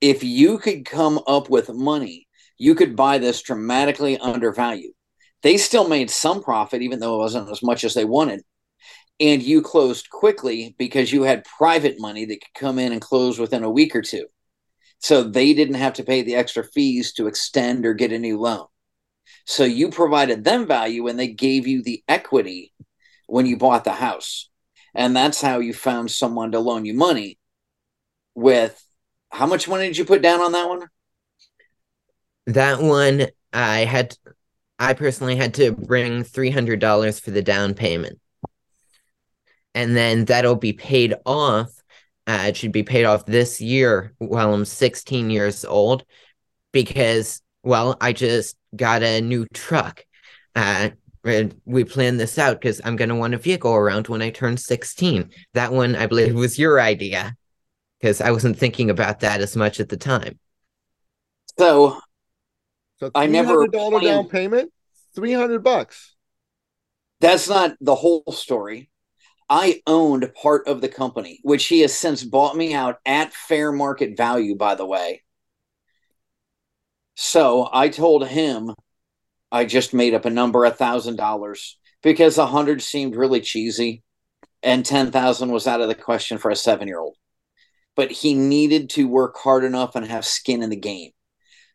if 0.00 0.24
you 0.24 0.58
could 0.58 0.84
come 0.84 1.20
up 1.26 1.48
with 1.48 1.70
money, 1.72 2.26
you 2.58 2.74
could 2.74 2.96
buy 2.96 3.18
this 3.18 3.42
dramatically 3.42 4.18
undervalued. 4.18 4.92
They 5.42 5.56
still 5.56 5.88
made 5.88 6.10
some 6.10 6.42
profit, 6.42 6.82
even 6.82 7.00
though 7.00 7.16
it 7.16 7.18
wasn't 7.18 7.50
as 7.50 7.62
much 7.62 7.84
as 7.84 7.94
they 7.94 8.04
wanted. 8.04 8.42
And 9.20 9.42
you 9.42 9.62
closed 9.62 10.10
quickly 10.10 10.74
because 10.78 11.12
you 11.12 11.22
had 11.22 11.44
private 11.44 11.96
money 11.98 12.24
that 12.24 12.40
could 12.40 12.60
come 12.60 12.78
in 12.78 12.92
and 12.92 13.00
close 13.00 13.38
within 13.38 13.62
a 13.62 13.70
week 13.70 13.94
or 13.94 14.02
two. 14.02 14.26
So 14.98 15.24
they 15.24 15.52
didn't 15.54 15.74
have 15.74 15.94
to 15.94 16.04
pay 16.04 16.22
the 16.22 16.36
extra 16.36 16.64
fees 16.64 17.12
to 17.14 17.26
extend 17.26 17.84
or 17.84 17.94
get 17.94 18.12
a 18.12 18.18
new 18.18 18.38
loan. 18.38 18.66
So 19.44 19.64
you 19.64 19.90
provided 19.90 20.44
them 20.44 20.66
value 20.66 21.08
and 21.08 21.18
they 21.18 21.28
gave 21.28 21.66
you 21.66 21.82
the 21.82 22.02
equity 22.08 22.72
when 23.26 23.46
you 23.46 23.56
bought 23.56 23.84
the 23.84 23.92
house. 23.92 24.48
And 24.94 25.16
that's 25.16 25.40
how 25.40 25.58
you 25.58 25.72
found 25.72 26.10
someone 26.10 26.52
to 26.52 26.60
loan 26.60 26.84
you 26.84 26.94
money 26.94 27.38
with 28.34 28.82
how 29.30 29.46
much 29.46 29.68
money 29.68 29.86
did 29.86 29.96
you 29.96 30.04
put 30.04 30.22
down 30.22 30.40
on 30.40 30.52
that 30.52 30.68
one? 30.68 30.88
That 32.46 32.80
one 32.80 33.28
I 33.52 33.80
had 33.84 34.16
I 34.78 34.94
personally 34.94 35.36
had 35.36 35.54
to 35.54 35.72
bring 35.72 36.24
$300 36.24 37.20
for 37.20 37.30
the 37.30 37.42
down 37.42 37.74
payment. 37.74 38.18
And 39.74 39.96
then 39.96 40.24
that'll 40.24 40.56
be 40.56 40.72
paid 40.72 41.14
off. 41.24 41.70
Uh, 42.26 42.46
it 42.48 42.56
should 42.56 42.72
be 42.72 42.82
paid 42.82 43.04
off 43.04 43.24
this 43.24 43.60
year 43.60 44.12
while 44.18 44.52
I'm 44.52 44.64
16 44.64 45.30
years 45.30 45.64
old 45.64 46.04
because, 46.72 47.42
well, 47.62 47.96
I 48.00 48.12
just 48.12 48.56
got 48.74 49.02
a 49.02 49.20
new 49.20 49.46
truck. 49.54 50.04
Uh, 50.54 50.90
and 51.24 51.54
we 51.64 51.84
planned 51.84 52.20
this 52.20 52.38
out 52.38 52.60
because 52.60 52.80
I'm 52.84 52.96
going 52.96 53.08
to 53.10 53.14
want 53.14 53.34
a 53.34 53.38
vehicle 53.38 53.72
around 53.74 54.08
when 54.08 54.22
I 54.22 54.30
turn 54.30 54.56
16. 54.56 55.30
That 55.54 55.72
one, 55.72 55.96
I 55.96 56.06
believe, 56.06 56.34
was 56.34 56.58
your 56.58 56.80
idea 56.80 57.36
because 58.00 58.20
I 58.20 58.30
wasn't 58.32 58.58
thinking 58.58 58.90
about 58.90 59.20
that 59.20 59.40
as 59.40 59.56
much 59.56 59.80
at 59.80 59.88
the 59.88 59.96
time. 59.96 60.38
So 61.58 61.98
So 63.00 63.10
I 63.14 63.26
never 63.26 63.66
dollar 63.68 64.00
down 64.00 64.28
payment, 64.28 64.72
three 65.14 65.32
hundred 65.32 65.62
bucks. 65.62 66.14
that's 67.20 67.48
not 67.48 67.76
the 67.80 67.94
whole 67.94 68.24
story. 68.32 68.90
I 69.48 69.82
owned 69.86 70.32
part 70.34 70.66
of 70.68 70.80
the 70.80 70.88
company, 70.88 71.40
which 71.42 71.66
he 71.66 71.80
has 71.80 71.94
since 71.94 72.24
bought 72.24 72.56
me 72.56 72.74
out 72.74 72.98
at 73.06 73.34
fair 73.34 73.72
market 73.72 74.16
value, 74.16 74.56
by 74.56 74.74
the 74.76 74.86
way. 74.86 75.22
So 77.14 77.68
I 77.72 77.88
told 77.88 78.26
him 78.26 78.74
I 79.52 79.66
just 79.66 79.94
made 79.94 80.14
up 80.14 80.24
a 80.24 80.30
number, 80.30 80.64
a 80.64 80.70
thousand 80.70 81.16
dollars, 81.16 81.78
because 82.02 82.38
a 82.38 82.46
hundred 82.46 82.82
seemed 82.82 83.14
really 83.14 83.40
cheesy, 83.40 84.02
and 84.62 84.84
ten 84.84 85.12
thousand 85.12 85.52
was 85.52 85.66
out 85.66 85.82
of 85.82 85.88
the 85.88 85.94
question 85.94 86.38
for 86.38 86.50
a 86.50 86.56
seven-year-old. 86.56 87.16
But 87.94 88.10
he 88.10 88.34
needed 88.34 88.90
to 88.90 89.06
work 89.06 89.36
hard 89.36 89.62
enough 89.62 89.94
and 89.94 90.06
have 90.06 90.24
skin 90.24 90.62
in 90.62 90.70
the 90.70 90.76
game. 90.76 91.10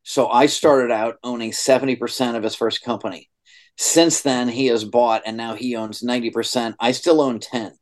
So 0.02 0.30
I 0.30 0.46
started 0.46 0.90
out 0.90 1.18
owning 1.22 1.52
70% 1.52 2.36
of 2.36 2.42
his 2.42 2.56
first 2.56 2.82
company. 2.82 3.30
Since 3.78 4.22
then, 4.22 4.48
he 4.48 4.68
has 4.68 4.86
bought 4.86 5.24
and 5.26 5.36
now 5.36 5.54
he 5.54 5.76
owns 5.76 6.02
90%. 6.02 6.76
I 6.80 6.94
still 6.94 7.20
own 7.22 7.42
10. 7.42 7.74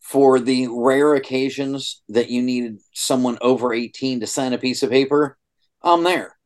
For 0.00 0.38
the 0.38 0.68
rare 0.70 1.14
occasions 1.14 2.02
that 2.10 2.30
you 2.30 2.42
need 2.42 2.76
someone 2.92 3.38
over 3.40 3.72
18 3.72 4.20
to 4.20 4.26
sign 4.26 4.52
a 4.52 4.58
piece 4.58 4.82
of 4.84 4.90
paper, 4.90 5.38
I'm 5.82 6.04
there. 6.04 6.36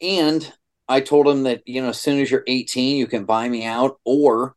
And 0.00 0.52
I 0.88 1.00
told 1.00 1.28
him 1.28 1.42
that, 1.42 1.62
you 1.66 1.82
know, 1.82 1.90
as 1.90 2.00
soon 2.00 2.20
as 2.20 2.30
you're 2.30 2.44
18, 2.46 2.96
you 2.96 3.06
can 3.06 3.24
buy 3.24 3.48
me 3.48 3.64
out 3.64 3.98
or 4.04 4.56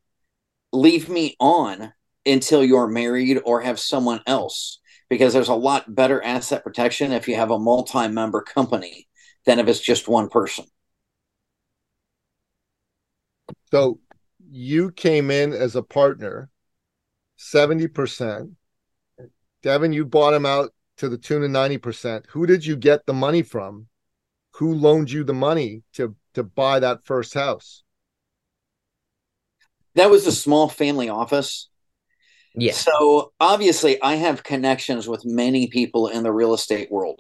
leave 0.71 1.09
me 1.09 1.35
on 1.39 1.93
until 2.25 2.63
you're 2.63 2.87
married 2.87 3.39
or 3.43 3.61
have 3.61 3.79
someone 3.79 4.21
else 4.25 4.79
because 5.09 5.33
there's 5.33 5.49
a 5.49 5.53
lot 5.53 5.93
better 5.93 6.23
asset 6.23 6.63
protection 6.63 7.11
if 7.11 7.27
you 7.27 7.35
have 7.35 7.51
a 7.51 7.59
multi-member 7.59 8.41
company 8.41 9.07
than 9.45 9.59
if 9.59 9.67
it's 9.67 9.79
just 9.79 10.07
one 10.07 10.29
person. 10.29 10.65
So 13.71 13.99
you 14.49 14.91
came 14.91 15.31
in 15.31 15.53
as 15.53 15.75
a 15.75 15.83
partner, 15.83 16.49
seventy 17.37 17.87
percent. 17.87 18.51
Deven, 19.63 19.93
you 19.93 20.05
bought 20.05 20.33
him 20.33 20.45
out 20.45 20.73
to 20.97 21.09
the 21.09 21.17
tune 21.17 21.43
of 21.43 21.51
ninety 21.51 21.77
percent. 21.77 22.25
Who 22.29 22.45
did 22.45 22.65
you 22.65 22.75
get 22.75 23.05
the 23.05 23.13
money 23.13 23.41
from? 23.41 23.87
Who 24.55 24.73
loaned 24.73 25.11
you 25.11 25.23
the 25.23 25.33
money 25.33 25.83
to 25.93 26.15
to 26.33 26.43
buy 26.43 26.79
that 26.79 27.05
first 27.05 27.33
house? 27.33 27.83
That 29.95 30.09
was 30.09 30.25
a 30.27 30.31
small 30.31 30.69
family 30.69 31.09
office. 31.09 31.69
Yeah. 32.55 32.73
So 32.73 33.33
obviously, 33.39 34.01
I 34.01 34.15
have 34.15 34.43
connections 34.43 35.07
with 35.07 35.25
many 35.25 35.67
people 35.67 36.07
in 36.07 36.23
the 36.23 36.31
real 36.31 36.53
estate 36.53 36.91
world. 36.91 37.19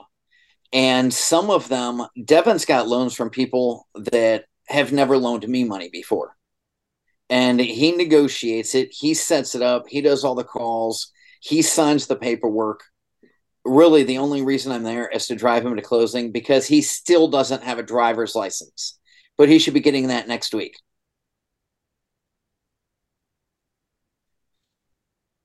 And 0.73 1.13
some 1.13 1.49
of 1.49 1.67
them, 1.67 2.05
Deven's 2.23 2.65
got 2.65 2.87
loans 2.87 3.13
from 3.13 3.29
people 3.29 3.87
that 3.95 4.45
have 4.67 4.93
never 4.93 5.17
loaned 5.17 5.47
me 5.47 5.63
money 5.63 5.89
before. 5.89 6.35
And 7.29 7.59
he 7.59 7.93
negotiates 7.93 8.75
it, 8.75 8.89
he 8.91 9.13
sets 9.13 9.55
it 9.55 9.61
up, 9.61 9.87
he 9.87 10.01
does 10.01 10.23
all 10.23 10.35
the 10.35 10.43
calls, 10.43 11.11
he 11.39 11.61
signs 11.61 12.07
the 12.07 12.15
paperwork. 12.15 12.83
Really, 13.63 14.03
the 14.03 14.17
only 14.17 14.41
reason 14.41 14.71
I'm 14.71 14.83
there 14.83 15.07
is 15.07 15.27
to 15.27 15.35
drive 15.35 15.65
him 15.65 15.75
to 15.75 15.81
closing 15.81 16.31
because 16.31 16.67
he 16.67 16.81
still 16.81 17.27
doesn't 17.27 17.63
have 17.63 17.79
a 17.79 17.83
driver's 17.83 18.35
license, 18.35 18.99
but 19.41 19.49
he 19.49 19.57
should 19.57 19.73
be 19.73 19.79
getting 19.79 20.09
that 20.09 20.27
next 20.27 20.53
week. 20.53 20.77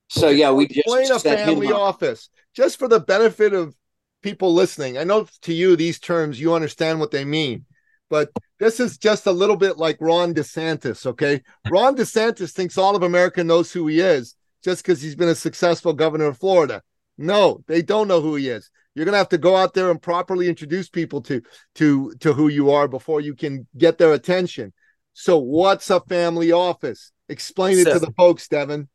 So 0.07 0.29
yeah, 0.29 0.51
we 0.51 0.67
just 0.67 0.81
Explain 0.85 1.11
a 1.11 1.19
family 1.19 1.71
office 1.71 2.29
just 2.55 2.77
for 2.77 2.87
the 2.87 2.99
benefit 2.99 3.53
of 3.53 3.75
people 4.21 4.53
listening. 4.53 4.99
I 4.99 5.03
know 5.03 5.25
to 5.41 5.51
you 5.51 5.75
these 5.75 5.97
terms 5.97 6.39
you 6.39 6.53
understand 6.53 6.99
what 6.99 7.09
they 7.09 7.25
mean, 7.25 7.65
but 8.07 8.29
this 8.59 8.79
is 8.79 8.99
just 8.99 9.25
a 9.25 9.31
little 9.31 9.57
bit 9.57 9.77
like 9.77 9.97
Ron 9.99 10.35
DeSantis. 10.35 11.07
Okay, 11.07 11.41
Ron 11.67 11.95
DeSantis 11.95 12.51
thinks 12.51 12.77
all 12.77 12.95
of 12.95 13.01
America 13.01 13.43
knows 13.43 13.71
who 13.71 13.87
he 13.87 13.99
is 13.99 14.35
just 14.63 14.83
because 14.83 15.01
he's 15.01 15.15
been 15.15 15.29
a 15.29 15.33
successful 15.33 15.93
governor 15.93 16.25
of 16.25 16.37
Florida. 16.37 16.83
No, 17.17 17.63
they 17.65 17.81
don't 17.81 18.07
know 18.07 18.21
who 18.21 18.35
he 18.35 18.49
is. 18.49 18.69
You're 18.97 19.05
gonna 19.05 19.17
have 19.17 19.29
to 19.29 19.37
go 19.37 19.55
out 19.55 19.75
there 19.75 19.91
and 19.91 20.01
properly 20.01 20.49
introduce 20.49 20.89
people 20.89 21.21
to 21.21 21.43
to 21.75 22.15
to 22.19 22.33
who 22.33 22.47
you 22.47 22.71
are 22.71 22.87
before 22.87 23.21
you 23.21 23.35
can 23.35 23.67
get 23.77 23.99
their 23.99 24.13
attention. 24.13 24.73
So, 25.13 25.37
what's 25.37 25.91
a 25.91 25.99
family 25.99 26.51
office? 26.51 27.11
Explain 27.29 27.77
it 27.77 27.83
So- 27.83 27.93
to 27.93 27.99
the 27.99 28.11
folks, 28.17 28.47
Deven. 28.47 28.87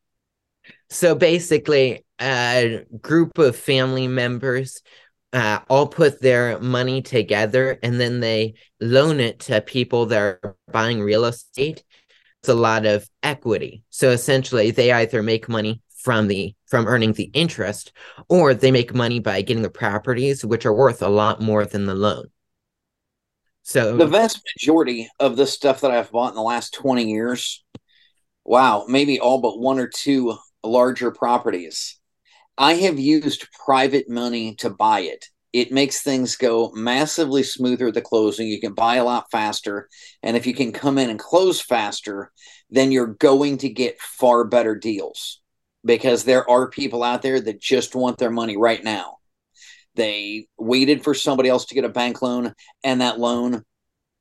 So 0.91 1.15
basically, 1.15 2.05
a 2.21 2.85
group 3.01 3.39
of 3.39 3.55
family 3.55 4.09
members 4.09 4.83
uh, 5.33 5.61
all 5.71 5.87
put 5.87 6.21
their 6.21 6.59
money 6.59 7.03
together 7.03 7.79
and 7.83 8.01
then 8.01 8.21
they 8.21 8.55
loan 8.81 9.19
it 9.19 9.41
to 9.41 9.61
people 9.61 10.07
that 10.07 10.21
are 10.21 10.57
buying 10.71 11.01
real 11.01 11.25
estate. 11.25 11.83
It's 12.41 12.49
a 12.49 12.55
lot 12.55 12.87
of 12.87 13.09
equity. 13.23 13.85
So 13.91 14.11
essentially, 14.11 14.73
they 14.73 14.93
either 14.93 15.23
make 15.23 15.49
money 15.49 15.81
from 16.03 16.27
the 16.27 16.55
from 16.67 16.87
earning 16.87 17.13
the 17.13 17.31
interest, 17.33 17.93
or 18.29 18.55
they 18.55 18.71
make 18.71 18.95
money 18.95 19.21
by 19.21 19.43
getting 19.43 19.63
the 19.63 19.71
properties, 19.71 20.45
which 20.45 20.67
are 20.67 20.75
worth 20.75 21.03
a 21.03 21.09
lot 21.09 21.41
more 21.41 21.65
than 21.65 21.87
the 21.87 21.95
loan. 21.95 22.27
So 23.63 23.97
the 23.97 24.07
vast 24.07 24.41
majority 24.57 25.09
of 25.21 25.37
the 25.37 25.47
stuff 25.47 25.81
that 25.83 25.93
I've 25.93 26.11
bought 26.11 26.31
in 26.31 26.35
the 26.35 26.43
last 26.43 26.75
20 26.75 27.09
years, 27.09 27.65
wow, 28.45 28.87
maybe 28.89 29.21
all 29.21 29.41
but 29.41 29.61
one 29.61 29.79
or 29.79 29.87
two 29.87 30.37
larger 30.65 31.13
properties, 31.13 31.99
I 32.59 32.75
have 32.75 32.99
used 32.99 33.47
private 33.65 34.09
money 34.09 34.57
to 34.57 34.71
buy 34.71 35.01
it. 35.01 35.27
It 35.53 35.71
makes 35.71 36.03
things 36.03 36.37
go 36.37 36.73
massively 36.73 37.43
smoother 37.43 37.89
at 37.89 37.95
the 37.95 38.01
closing. 38.01 38.49
You 38.49 38.59
can 38.59 38.73
buy 38.73 38.97
a 38.97 39.05
lot 39.05 39.31
faster. 39.31 39.89
And 40.23 40.37
if 40.37 40.47
you 40.47 40.55
can 40.55 40.73
come 40.73 40.97
in 40.97 41.11
and 41.11 41.19
close 41.19 41.61
faster, 41.61 42.33
then 42.71 42.91
you're 42.91 43.15
going 43.15 43.59
to 43.59 43.69
get 43.69 44.01
far 44.01 44.45
better 44.45 44.75
deals 44.75 45.42
because 45.85 46.25
there 46.25 46.49
are 46.49 46.69
people 46.69 47.03
out 47.03 47.23
there 47.23 47.41
that 47.41 47.61
just 47.61 47.95
want 47.95 48.19
their 48.19 48.31
money 48.31 48.57
right 48.57 48.83
now. 48.83 49.17
They 49.95 50.47
waited 50.57 51.05
for 51.05 51.15
somebody 51.15 51.49
else 51.49 51.67
to 51.67 51.75
get 51.75 51.85
a 51.85 51.89
bank 51.89 52.23
loan, 52.23 52.55
and 52.83 53.01
that 53.01 53.19
loan 53.19 53.65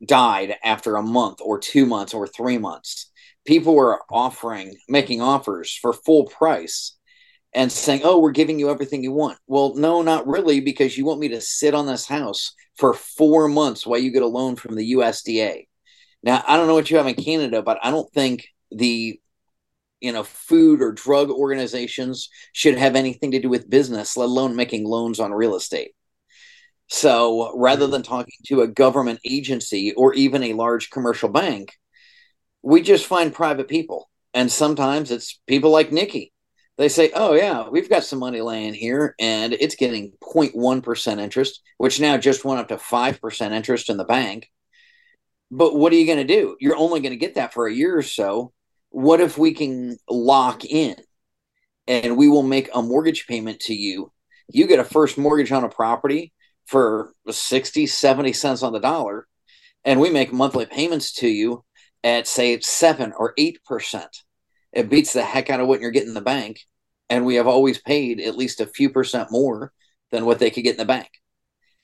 died 0.05 0.55
after 0.63 0.95
a 0.95 1.03
month 1.03 1.39
or 1.41 1.59
two 1.59 1.85
months 1.85 2.13
or 2.13 2.27
three 2.27 2.57
months. 2.57 3.11
People 3.45 3.75
were 3.75 4.01
offering, 4.09 4.75
making 4.89 5.21
offers 5.21 5.75
for 5.75 5.93
full 5.93 6.25
price 6.25 6.97
and 7.53 7.71
saying, 7.71 8.01
Oh, 8.03 8.19
we're 8.19 8.31
giving 8.31 8.59
you 8.59 8.69
everything 8.69 9.03
you 9.03 9.11
want. 9.11 9.37
Well, 9.47 9.75
no, 9.75 10.01
not 10.01 10.27
really, 10.27 10.59
because 10.59 10.97
you 10.97 11.05
want 11.05 11.19
me 11.19 11.29
to 11.29 11.41
sit 11.41 11.73
on 11.73 11.85
this 11.85 12.05
house 12.05 12.53
for 12.77 12.93
four 12.93 13.47
months 13.47 13.85
while 13.85 13.99
you 13.99 14.11
get 14.11 14.23
a 14.23 14.27
loan 14.27 14.55
from 14.55 14.75
the 14.75 14.93
USDA. 14.93 15.67
Now, 16.23 16.43
I 16.47 16.57
don't 16.57 16.67
know 16.67 16.73
what 16.73 16.89
you 16.91 16.97
have 16.97 17.07
in 17.07 17.15
Canada, 17.15 17.61
but 17.61 17.79
I 17.81 17.91
don't 17.91 18.11
think 18.13 18.47
the 18.71 19.19
you 20.01 20.11
know 20.11 20.23
food 20.23 20.81
or 20.81 20.91
drug 20.91 21.29
organizations 21.29 22.29
should 22.53 22.77
have 22.77 22.95
anything 22.95 23.31
to 23.31 23.39
do 23.39 23.49
with 23.49 23.69
business 23.69 24.17
let 24.17 24.25
alone 24.25 24.55
making 24.55 24.83
loans 24.85 25.19
on 25.19 25.31
real 25.31 25.55
estate. 25.55 25.91
So 26.87 27.57
rather 27.57 27.85
mm-hmm. 27.85 27.93
than 27.93 28.03
talking 28.03 28.33
to 28.47 28.61
a 28.61 28.67
government 28.67 29.19
agency 29.23 29.93
or 29.93 30.13
even 30.13 30.43
a 30.43 30.53
large 30.53 30.89
commercial 30.89 31.29
bank 31.29 31.73
we 32.63 32.81
just 32.81 33.07
find 33.07 33.33
private 33.33 33.67
people. 33.67 34.09
And 34.33 34.51
sometimes 34.51 35.09
it's 35.09 35.39
people 35.47 35.71
like 35.71 35.91
nicky. 35.91 36.33
They 36.77 36.89
say 36.89 37.11
oh 37.13 37.33
yeah 37.33 37.69
we've 37.69 37.89
got 37.89 38.03
some 38.03 38.19
money 38.19 38.41
laying 38.41 38.73
here 38.73 39.15
and 39.19 39.53
it's 39.53 39.75
getting 39.75 40.13
0.1% 40.23 41.19
interest 41.19 41.61
which 41.77 41.99
now 41.99 42.17
just 42.17 42.45
went 42.45 42.59
up 42.59 42.69
to 42.69 42.77
5% 42.77 43.51
interest 43.51 43.89
in 43.89 43.97
the 43.97 44.03
bank. 44.03 44.49
But 45.49 45.75
what 45.75 45.91
are 45.91 45.97
you 45.97 46.05
going 46.05 46.25
to 46.25 46.33
do? 46.33 46.55
You're 46.59 46.77
only 46.77 47.01
going 47.01 47.11
to 47.11 47.17
get 47.17 47.35
that 47.35 47.53
for 47.53 47.67
a 47.67 47.73
year 47.73 47.97
or 47.97 48.03
so 48.03 48.53
what 48.91 49.19
if 49.19 49.37
we 49.37 49.53
can 49.53 49.97
lock 50.09 50.63
in 50.63 50.95
and 51.87 52.15
we 52.15 52.29
will 52.29 52.43
make 52.43 52.69
a 52.73 52.81
mortgage 52.81 53.27
payment 53.27 53.59
to 53.61 53.73
you? 53.73 54.11
You 54.47 54.67
get 54.67 54.79
a 54.79 54.83
first 54.83 55.17
mortgage 55.17 55.51
on 55.51 55.63
a 55.63 55.69
property 55.69 56.33
for 56.67 57.13
60 57.29 57.87
70 57.87 58.33
cents 58.33 58.63
on 58.63 58.71
the 58.71 58.79
dollar 58.79 59.27
and 59.83 59.99
we 59.99 60.09
make 60.11 60.31
monthly 60.31 60.65
payments 60.65 61.13
to 61.13 61.27
you 61.27 61.65
at 62.03 62.27
say 62.27 62.59
7 62.59 63.13
or 63.17 63.33
8% 63.35 64.05
it 64.71 64.89
beats 64.89 65.13
the 65.13 65.23
heck 65.23 65.49
out 65.49 65.59
of 65.59 65.67
what 65.67 65.81
you're 65.81 65.91
getting 65.91 66.09
in 66.09 66.13
the 66.13 66.21
bank 66.21 66.61
and 67.11 67.25
we 67.25 67.35
have 67.35 67.47
always 67.47 67.77
paid 67.77 68.21
at 68.21 68.37
least 68.37 68.61
a 68.61 68.65
few 68.65 68.89
percent 68.89 69.31
more 69.31 69.73
than 70.11 70.25
what 70.25 70.39
they 70.39 70.49
could 70.49 70.63
get 70.63 70.71
in 70.71 70.77
the 70.77 70.85
bank. 70.85 71.09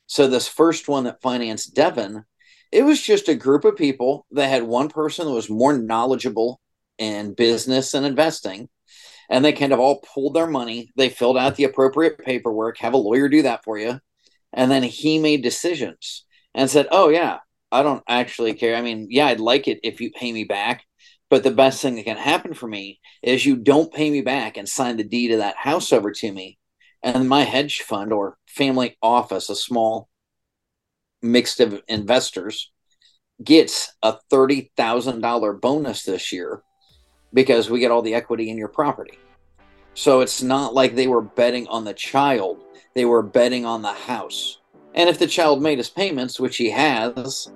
So 0.05 0.27
this 0.27 0.47
first 0.47 0.87
one 0.87 1.03
that 1.03 1.21
financed 1.21 1.75
Deven, 1.75 2.23
it 2.71 2.83
was 2.83 3.01
just 3.01 3.27
a 3.27 3.35
group 3.35 3.65
of 3.65 3.75
people 3.75 4.25
that 4.31 4.47
had 4.47 4.63
one 4.63 4.87
person 4.87 5.25
that 5.25 5.33
was 5.33 5.49
more 5.49 5.77
knowledgeable 5.77 6.61
in 6.97 7.33
business 7.33 7.93
and 7.93 8.05
investing. 8.05 8.69
And 9.29 9.43
they 9.43 9.53
kind 9.53 9.73
of 9.73 9.79
all 9.79 10.01
pulled 10.13 10.35
their 10.35 10.47
money. 10.47 10.91
They 10.95 11.09
filled 11.09 11.37
out 11.37 11.55
the 11.55 11.65
appropriate 11.65 12.17
paperwork, 12.19 12.77
have 12.77 12.93
a 12.93 12.97
lawyer 12.97 13.27
do 13.27 13.41
that 13.43 13.63
for 13.63 13.77
you. 13.77 13.99
And 14.53 14.71
then 14.71 14.83
he 14.83 15.19
made 15.19 15.43
decisions 15.43 16.25
and 16.53 16.69
said, 16.69 16.87
Oh, 16.91 17.09
yeah, 17.09 17.39
I 17.71 17.83
don't 17.83 18.03
actually 18.07 18.53
care. 18.53 18.75
I 18.75 18.81
mean, 18.81 19.07
yeah, 19.09 19.27
I'd 19.27 19.39
like 19.39 19.67
it 19.67 19.79
if 19.83 19.99
you 20.01 20.11
pay 20.11 20.31
me 20.31 20.45
back. 20.45 20.83
But 21.29 21.43
the 21.43 21.51
best 21.51 21.81
thing 21.81 21.95
that 21.95 22.05
can 22.05 22.17
happen 22.17 22.53
for 22.53 22.67
me 22.67 23.01
is 23.21 23.45
you 23.45 23.57
don't 23.57 23.93
pay 23.93 24.09
me 24.09 24.21
back 24.21 24.55
and 24.55 24.67
sign 24.67 24.95
the 24.95 25.03
deed 25.03 25.31
of 25.31 25.39
that 25.39 25.57
house 25.57 25.91
over 25.91 26.11
to 26.11 26.31
me. 26.31 26.57
And 27.03 27.27
my 27.27 27.43
hedge 27.43 27.81
fund 27.81 28.13
or 28.13 28.37
family 28.47 28.97
office, 29.01 29.49
a 29.49 29.55
small 29.55 30.07
mixed 31.21 31.59
of 31.59 31.81
investors, 31.87 32.71
gets 33.43 33.93
a 34.01 34.15
$30,000 34.31 35.61
bonus 35.61 36.03
this 36.03 36.31
year 36.31 36.63
because 37.33 37.69
we 37.69 37.79
get 37.79 37.91
all 37.91 38.01
the 38.01 38.15
equity 38.15 38.49
in 38.49 38.57
your 38.57 38.67
property. 38.67 39.19
So 39.93 40.21
it's 40.21 40.41
not 40.41 40.73
like 40.73 40.95
they 40.95 41.07
were 41.07 41.21
betting 41.21 41.67
on 41.67 41.83
the 41.83 41.93
child, 41.93 42.63
they 42.93 43.05
were 43.05 43.23
betting 43.23 43.65
on 43.65 43.81
the 43.81 43.93
house. 43.93 44.59
And 44.93 45.09
if 45.09 45.19
the 45.19 45.27
child 45.27 45.61
made 45.61 45.77
his 45.77 45.89
payments, 45.89 46.39
which 46.39 46.57
he 46.57 46.69
has 46.71 47.51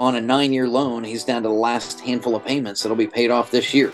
on 0.00 0.16
a 0.16 0.20
nine 0.20 0.52
year 0.52 0.68
loan, 0.68 1.04
he's 1.04 1.24
down 1.24 1.42
to 1.42 1.48
the 1.48 1.54
last 1.54 2.00
handful 2.00 2.36
of 2.36 2.44
payments 2.44 2.82
that'll 2.82 2.96
be 2.96 3.06
paid 3.06 3.30
off 3.30 3.50
this 3.50 3.74
year. 3.74 3.92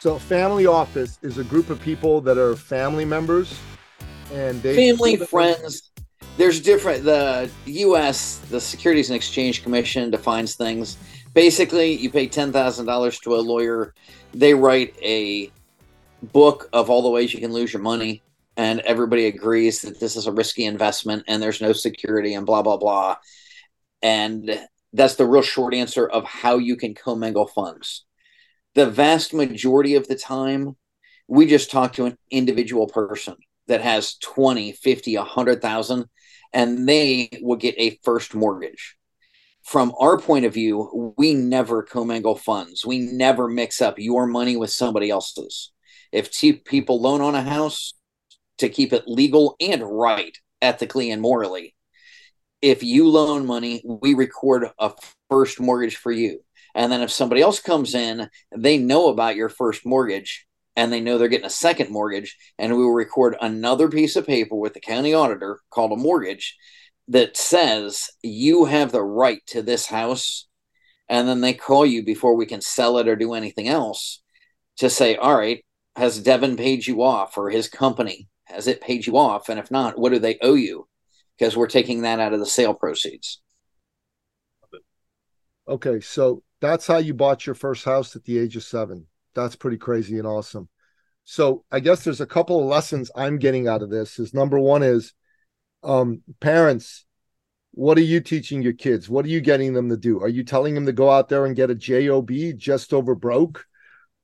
So, 0.00 0.18
family 0.18 0.66
office 0.66 1.18
is 1.20 1.36
a 1.36 1.44
group 1.44 1.68
of 1.68 1.80
people 1.80 2.22
that 2.22 2.38
are 2.38 2.56
family 2.56 3.04
members 3.04 3.60
and 4.32 4.62
they 4.62 4.74
family, 4.74 5.16
friends. 5.16 5.89
There's 6.36 6.60
different. 6.60 7.04
The 7.04 7.50
U.S. 7.66 8.38
the 8.50 8.60
Securities 8.60 9.10
and 9.10 9.16
Exchange 9.16 9.62
Commission 9.62 10.10
defines 10.10 10.54
things. 10.54 10.96
Basically, 11.34 11.92
you 11.92 12.10
pay 12.10 12.26
ten 12.26 12.52
thousand 12.52 12.86
dollars 12.86 13.18
to 13.20 13.34
a 13.34 13.40
lawyer. 13.40 13.94
They 14.32 14.54
write 14.54 14.94
a 15.02 15.50
book 16.22 16.68
of 16.72 16.90
all 16.90 17.02
the 17.02 17.10
ways 17.10 17.34
you 17.34 17.40
can 17.40 17.52
lose 17.52 17.72
your 17.72 17.82
money, 17.82 18.22
and 18.56 18.80
everybody 18.80 19.26
agrees 19.26 19.82
that 19.82 20.00
this 20.00 20.16
is 20.16 20.26
a 20.26 20.32
risky 20.32 20.64
investment 20.64 21.24
and 21.26 21.42
there's 21.42 21.60
no 21.60 21.72
security 21.72 22.34
and 22.34 22.46
blah 22.46 22.62
blah 22.62 22.76
blah. 22.76 23.16
And 24.02 24.58
that's 24.92 25.16
the 25.16 25.26
real 25.26 25.42
short 25.42 25.74
answer 25.74 26.08
of 26.08 26.24
how 26.24 26.58
you 26.58 26.76
can 26.76 26.94
commingle 26.94 27.46
funds. 27.46 28.04
The 28.74 28.86
vast 28.86 29.34
majority 29.34 29.94
of 29.94 30.08
the 30.08 30.16
time, 30.16 30.76
we 31.28 31.46
just 31.46 31.70
talk 31.70 31.92
to 31.94 32.06
an 32.06 32.16
individual 32.30 32.86
person 32.86 33.36
that 33.66 33.80
has 33.80 34.16
20, 34.16 34.72
50, 34.72 35.16
100,000 35.16 36.06
and 36.52 36.88
they 36.88 37.30
will 37.42 37.56
get 37.56 37.74
a 37.78 37.98
first 38.02 38.34
mortgage. 38.34 38.96
From 39.62 39.92
our 39.98 40.18
point 40.18 40.46
of 40.46 40.54
view, 40.54 41.14
we 41.16 41.34
never 41.34 41.82
commingle 41.82 42.34
funds. 42.34 42.84
We 42.84 42.98
never 42.98 43.48
mix 43.48 43.80
up 43.80 43.98
your 43.98 44.26
money 44.26 44.56
with 44.56 44.70
somebody 44.70 45.10
else's. 45.10 45.70
If 46.12 46.30
two 46.30 46.54
people 46.54 47.00
loan 47.00 47.20
on 47.20 47.34
a 47.34 47.42
house 47.42 47.94
to 48.58 48.68
keep 48.68 48.92
it 48.92 49.06
legal 49.06 49.56
and 49.60 49.82
right, 49.82 50.36
ethically 50.60 51.10
and 51.10 51.22
morally, 51.22 51.74
if 52.62 52.82
you 52.82 53.08
loan 53.08 53.46
money, 53.46 53.82
we 53.84 54.14
record 54.14 54.68
a 54.78 54.92
first 55.28 55.60
mortgage 55.60 55.96
for 55.96 56.12
you. 56.12 56.40
And 56.74 56.90
then 56.90 57.00
if 57.00 57.10
somebody 57.10 57.40
else 57.40 57.60
comes 57.60 57.94
in, 57.94 58.28
they 58.56 58.78
know 58.78 59.08
about 59.08 59.36
your 59.36 59.48
first 59.48 59.86
mortgage 59.86 60.46
and 60.76 60.92
they 60.92 61.00
know 61.00 61.18
they're 61.18 61.28
getting 61.28 61.46
a 61.46 61.50
second 61.50 61.90
mortgage, 61.90 62.36
and 62.58 62.72
we 62.72 62.78
will 62.78 62.92
record 62.92 63.36
another 63.40 63.88
piece 63.88 64.16
of 64.16 64.26
paper 64.26 64.54
with 64.54 64.74
the 64.74 64.80
county 64.80 65.14
auditor 65.14 65.60
called 65.70 65.92
a 65.92 65.96
mortgage 65.96 66.56
that 67.08 67.36
says 67.36 68.08
you 68.22 68.66
have 68.66 68.92
the 68.92 69.02
right 69.02 69.40
to 69.46 69.62
this 69.62 69.86
house. 69.86 70.46
And 71.08 71.26
then 71.26 71.40
they 71.40 71.54
call 71.54 71.84
you 71.84 72.04
before 72.04 72.36
we 72.36 72.46
can 72.46 72.60
sell 72.60 72.98
it 72.98 73.08
or 73.08 73.16
do 73.16 73.34
anything 73.34 73.66
else 73.66 74.22
to 74.76 74.88
say, 74.88 75.16
all 75.16 75.36
right, 75.36 75.64
has 75.96 76.22
Deven 76.22 76.56
paid 76.56 76.86
you 76.86 77.02
off 77.02 77.36
or 77.36 77.50
his 77.50 77.68
company? 77.68 78.28
Has 78.44 78.68
it 78.68 78.80
paid 78.80 79.06
you 79.06 79.16
off? 79.18 79.48
And 79.48 79.58
if 79.58 79.70
not, 79.72 79.98
what 79.98 80.12
do 80.12 80.20
they 80.20 80.38
owe 80.40 80.54
you? 80.54 80.86
Because 81.36 81.56
we're 81.56 81.66
taking 81.66 82.02
that 82.02 82.20
out 82.20 82.32
of 82.32 82.38
the 82.38 82.46
sale 82.46 82.74
proceeds. 82.74 83.40
Okay, 85.66 86.00
so 86.00 86.42
that's 86.60 86.86
how 86.86 86.98
you 86.98 87.12
bought 87.12 87.44
your 87.44 87.54
first 87.54 87.84
house 87.84 88.14
at 88.14 88.24
the 88.24 88.38
age 88.38 88.56
of 88.56 88.62
seven 88.62 89.06
that's 89.34 89.56
pretty 89.56 89.76
crazy 89.76 90.18
and 90.18 90.26
awesome. 90.26 90.68
So 91.24 91.64
I 91.70 91.80
guess 91.80 92.02
there's 92.02 92.20
a 92.20 92.26
couple 92.26 92.60
of 92.60 92.66
lessons 92.66 93.10
I'm 93.14 93.38
getting 93.38 93.68
out 93.68 93.82
of 93.82 93.90
this. 93.90 94.18
Is 94.18 94.34
number 94.34 94.58
one 94.58 94.82
is 94.82 95.12
um, 95.82 96.22
parents, 96.40 97.04
what 97.72 97.98
are 97.98 98.02
you 98.02 98.20
teaching 98.20 98.62
your 98.62 98.72
kids? 98.72 99.08
What 99.08 99.24
are 99.24 99.28
you 99.28 99.40
getting 99.40 99.72
them 99.72 99.88
to 99.90 99.96
do? 99.96 100.20
Are 100.20 100.28
you 100.28 100.42
telling 100.42 100.74
them 100.74 100.86
to 100.86 100.92
go 100.92 101.10
out 101.10 101.28
there 101.28 101.46
and 101.46 101.54
get 101.54 101.70
a 101.70 101.74
job 101.74 102.30
just 102.56 102.92
over 102.92 103.14
broke? 103.14 103.64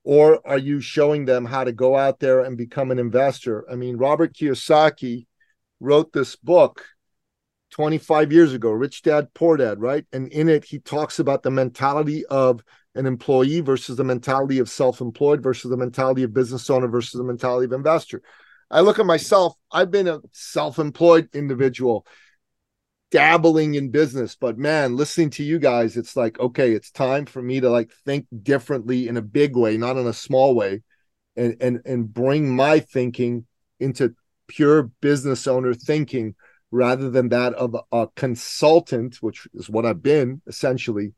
Or 0.03 0.45
are 0.47 0.57
you 0.57 0.79
showing 0.79 1.25
them 1.25 1.45
how 1.45 1.63
to 1.63 1.71
go 1.71 1.97
out 1.97 2.19
there 2.19 2.41
and 2.41 2.57
become 2.57 2.91
an 2.91 2.99
investor? 2.99 3.69
I 3.69 3.75
mean, 3.75 3.97
Robert 3.97 4.33
Kiyosaki 4.33 5.27
wrote 5.79 6.13
this 6.13 6.35
book 6.35 6.85
25 7.71 8.31
years 8.31 8.53
ago, 8.53 8.71
Rich 8.71 9.03
Dad 9.03 9.33
Poor 9.33 9.57
Dad, 9.57 9.79
right? 9.79 10.05
And 10.13 10.31
in 10.31 10.49
it, 10.49 10.65
he 10.65 10.79
talks 10.79 11.19
about 11.19 11.43
the 11.43 11.51
mentality 11.51 12.25
of 12.25 12.61
an 12.95 13.05
employee 13.05 13.61
versus 13.61 13.97
the 13.97 14.03
mentality 14.03 14.59
of 14.59 14.69
self-employed 14.69 15.43
versus 15.43 15.69
the 15.69 15.77
mentality 15.77 16.23
of 16.23 16.33
business 16.33 16.69
owner 16.69 16.87
versus 16.87 17.13
the 17.13 17.23
mentality 17.23 17.65
of 17.65 17.73
investor. 17.73 18.21
I 18.69 18.81
look 18.81 18.99
at 18.99 19.05
myself, 19.05 19.53
I've 19.71 19.91
been 19.91 20.07
a 20.07 20.19
self-employed 20.31 21.29
individual 21.33 22.05
dabbling 23.11 23.75
in 23.75 23.89
business, 23.91 24.35
but 24.35 24.57
man, 24.57 24.97
listening 24.97 25.29
to 25.31 25.43
you 25.43 25.59
guys, 25.59 25.95
it's 25.95 26.15
like, 26.15 26.39
okay, 26.39 26.73
it's 26.73 26.91
time 26.91 27.25
for 27.25 27.41
me 27.41 27.59
to 27.61 27.69
like 27.69 27.91
think 28.05 28.25
differently 28.43 29.07
in 29.07 29.15
a 29.15 29.21
big 29.21 29.55
way, 29.55 29.77
not 29.77 29.97
in 29.97 30.07
a 30.07 30.13
small 30.13 30.55
way, 30.55 30.81
and 31.35 31.55
and 31.61 31.81
and 31.85 32.13
bring 32.13 32.53
my 32.53 32.79
thinking 32.79 33.45
into 33.79 34.15
pure 34.47 34.83
business 35.01 35.47
owner 35.47 35.73
thinking 35.73 36.35
rather 36.71 37.09
than 37.09 37.29
that 37.29 37.53
of 37.53 37.75
a 37.91 38.07
consultant, 38.15 39.17
which 39.21 39.47
is 39.53 39.69
what 39.69 39.85
I've 39.85 40.03
been 40.03 40.41
essentially, 40.47 41.13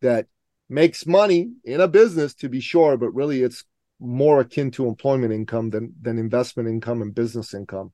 that 0.00 0.26
makes 0.68 1.06
money 1.06 1.52
in 1.64 1.80
a 1.80 1.88
business 1.88 2.34
to 2.34 2.48
be 2.48 2.60
sure, 2.60 2.96
but 2.96 3.14
really 3.14 3.42
it's 3.42 3.64
more 4.00 4.40
akin 4.40 4.70
to 4.70 4.86
employment 4.86 5.32
income 5.32 5.70
than 5.70 5.92
than 6.00 6.18
investment 6.18 6.68
income 6.68 7.02
and 7.02 7.14
business 7.14 7.54
income. 7.54 7.92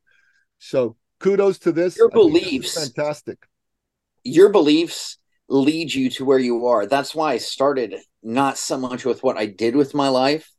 So 0.58 0.96
kudos 1.20 1.58
to 1.60 1.72
this. 1.72 1.96
Your 1.96 2.10
beliefs 2.10 2.78
fantastic. 2.78 3.38
Your 4.22 4.50
beliefs 4.50 5.18
lead 5.48 5.92
you 5.92 6.10
to 6.10 6.24
where 6.24 6.38
you 6.38 6.66
are. 6.66 6.86
That's 6.86 7.14
why 7.14 7.34
I 7.34 7.38
started 7.38 7.96
not 8.22 8.56
so 8.56 8.78
much 8.78 9.04
with 9.04 9.22
what 9.22 9.36
I 9.36 9.46
did 9.46 9.76
with 9.76 9.94
my 9.94 10.08
life, 10.08 10.50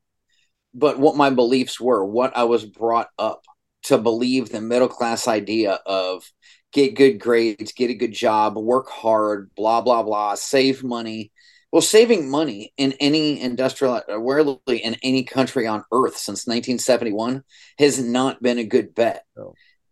but 0.73 0.99
what 0.99 1.15
my 1.15 1.31
beliefs 1.31 1.79
were, 1.79 2.05
what 2.05 2.37
I 2.37 2.43
was 2.43 2.65
brought 2.65 3.07
up 3.17 3.43
to 3.85 3.97
believe 3.97 4.49
the 4.49 4.61
middle 4.61 4.87
class 4.87 5.27
idea 5.27 5.79
of 5.85 6.23
get 6.71 6.95
good 6.95 7.19
grades, 7.19 7.71
get 7.71 7.89
a 7.89 7.93
good 7.93 8.11
job, 8.11 8.57
work 8.57 8.89
hard, 8.89 9.49
blah, 9.55 9.81
blah, 9.81 10.03
blah, 10.03 10.35
save 10.35 10.83
money, 10.83 11.31
well, 11.71 11.81
saving 11.81 12.29
money 12.29 12.73
in 12.77 12.93
any 12.99 13.41
industrial, 13.41 14.01
rarely 14.07 14.77
in 14.77 14.95
any 15.03 15.23
country 15.23 15.67
on 15.67 15.83
earth 15.91 16.15
since 16.15 16.47
1971 16.47 17.43
has 17.77 18.01
not 18.01 18.41
been 18.41 18.59
a 18.59 18.63
good 18.63 18.95
bet. 18.95 19.25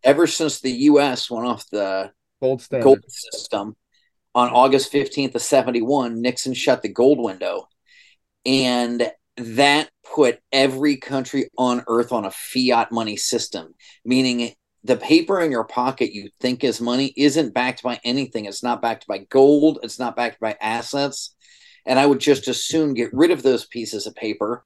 Ever 0.03 0.25
since 0.27 0.61
the 0.61 0.71
U.S. 0.71 1.29
went 1.29 1.45
off 1.45 1.69
the 1.69 2.11
gold, 2.41 2.61
standard. 2.61 2.83
gold 2.83 3.03
system 3.07 3.75
on 4.33 4.49
August 4.49 4.91
15th 4.93 5.35
of 5.35 5.41
71, 5.41 6.21
Nixon 6.21 6.53
shut 6.53 6.81
the 6.81 6.89
gold 6.89 7.19
window. 7.19 7.67
And 8.45 9.09
that 9.37 9.89
put 10.15 10.39
every 10.51 10.97
country 10.97 11.49
on 11.57 11.83
earth 11.87 12.11
on 12.11 12.25
a 12.25 12.31
fiat 12.31 12.91
money 12.91 13.17
system, 13.17 13.73
meaning 14.05 14.53
the 14.83 14.97
paper 14.97 15.39
in 15.39 15.49
your 15.49 15.63
pocket 15.63 16.13
you 16.13 16.29
think 16.41 16.63
is 16.63 16.81
money 16.81 17.13
isn't 17.15 17.53
backed 17.53 17.83
by 17.83 17.99
anything. 18.03 18.45
It's 18.45 18.63
not 18.63 18.81
backed 18.81 19.07
by 19.07 19.19
gold. 19.29 19.79
It's 19.81 19.97
not 19.97 20.15
backed 20.15 20.39
by 20.39 20.57
assets. 20.61 21.35
And 21.85 21.97
I 21.97 22.05
would 22.05 22.19
just 22.19 22.47
as 22.47 22.63
soon 22.63 22.93
get 22.93 23.13
rid 23.13 23.31
of 23.31 23.43
those 23.43 23.65
pieces 23.65 24.07
of 24.07 24.15
paper 24.15 24.65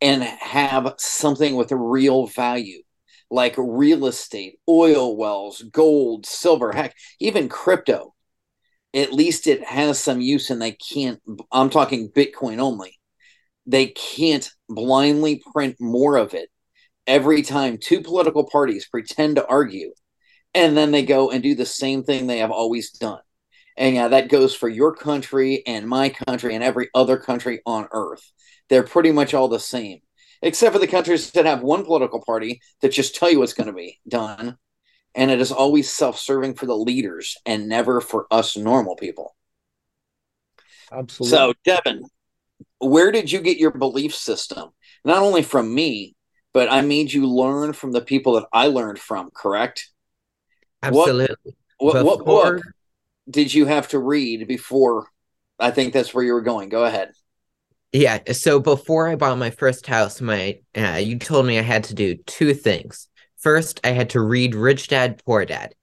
and 0.00 0.22
have 0.22 0.94
something 0.98 1.56
with 1.56 1.72
a 1.72 1.76
real 1.76 2.26
value, 2.26 2.82
like 3.30 3.54
real 3.58 4.06
estate, 4.06 4.58
oil 4.68 5.16
wells, 5.16 5.62
gold, 5.62 6.26
silver, 6.26 6.72
heck, 6.72 6.94
even 7.18 7.48
crypto. 7.48 8.14
At 8.94 9.12
least 9.12 9.46
it 9.46 9.64
has 9.64 9.98
some 9.98 10.20
use 10.20 10.50
and 10.50 10.62
they 10.62 10.72
can't, 10.72 11.20
I'm 11.52 11.70
talking 11.70 12.10
Bitcoin 12.10 12.58
only. 12.58 12.99
They 13.70 13.86
can't 13.88 14.50
blindly 14.68 15.42
print 15.52 15.76
more 15.80 16.16
of 16.16 16.34
it 16.34 16.48
every 17.06 17.42
time 17.42 17.78
two 17.78 18.00
political 18.02 18.48
parties 18.50 18.88
pretend 18.88 19.36
to 19.36 19.46
argue 19.46 19.92
and 20.54 20.76
then 20.76 20.90
they 20.90 21.04
go 21.04 21.30
and 21.30 21.42
do 21.42 21.54
the 21.54 21.66
same 21.66 22.02
thing 22.04 22.26
they 22.26 22.38
have 22.38 22.50
always 22.50 22.90
done 22.92 23.20
and 23.76 23.94
yeah, 23.94 24.08
that 24.08 24.28
goes 24.28 24.54
for 24.54 24.68
your 24.68 24.94
country 24.94 25.62
and 25.66 25.88
my 25.88 26.10
country 26.10 26.54
and 26.54 26.62
every 26.64 26.88
other 26.94 27.16
country 27.16 27.60
on 27.66 27.88
earth. 27.92 28.30
They're 28.68 28.82
pretty 28.82 29.12
much 29.12 29.34
all 29.34 29.48
the 29.48 29.60
same. 29.60 30.00
except 30.42 30.72
for 30.72 30.78
the 30.78 30.86
countries 30.86 31.30
that 31.32 31.46
have 31.46 31.62
one 31.62 31.84
political 31.84 32.22
party 32.24 32.60
that 32.82 32.90
just 32.92 33.14
tell 33.14 33.30
you 33.30 33.38
what's 33.40 33.52
going 33.54 33.66
to 33.68 33.72
be 33.72 34.00
done. 34.08 34.56
And 35.14 35.30
it 35.30 35.40
is 35.40 35.52
always 35.52 35.92
self 35.92 36.18
serving 36.18 36.54
for 36.54 36.66
the 36.66 36.76
leaders 36.76 37.36
and 37.46 37.68
never 37.68 38.00
for 38.00 38.26
us 38.30 38.56
normal 38.56 38.96
people. 38.96 39.36
Absolutely. 40.92 41.36
So, 41.36 41.54
Deven, 41.66 42.00
where 42.78 43.12
did 43.12 43.30
you 43.30 43.40
get 43.40 43.58
your 43.58 43.70
belief 43.70 44.14
system? 44.14 44.70
Not 45.04 45.22
only 45.22 45.42
from 45.42 45.74
me, 45.74 46.14
but 46.52 46.70
I 46.70 46.80
made 46.80 47.12
you 47.12 47.26
learn 47.26 47.72
from 47.72 47.92
the 47.92 48.00
people 48.00 48.34
that 48.34 48.46
I 48.52 48.66
learned 48.66 48.98
from, 48.98 49.30
correct? 49.34 49.88
Absolutely. 50.82 51.56
What, 51.78 52.04
what, 52.04 52.04
what 52.04 52.26
book 52.26 52.62
did 53.28 53.52
you 53.52 53.66
have 53.66 53.88
to 53.88 53.98
read 53.98 54.48
before? 54.48 55.06
I 55.58 55.70
think 55.70 55.92
that's 55.92 56.14
where 56.14 56.24
you 56.24 56.32
were 56.32 56.40
going. 56.42 56.68
Go 56.68 56.84
ahead. 56.84 57.12
Yeah. 57.92 58.20
So 58.32 58.60
before 58.60 59.08
I 59.08 59.16
bought 59.16 59.38
my 59.38 59.50
first 59.50 59.86
house, 59.86 60.20
my 60.20 60.60
uh, 60.76 61.00
you 61.02 61.18
told 61.18 61.46
me 61.46 61.58
I 61.58 61.62
had 61.62 61.84
to 61.84 61.94
do 61.94 62.16
two 62.26 62.54
things. 62.54 63.08
First, 63.38 63.80
I 63.84 63.88
had 63.88 64.10
to 64.10 64.20
read 64.20 64.54
Rich 64.54 64.88
Dad 64.88 65.22
Poor 65.24 65.44
Dad. 65.44 65.74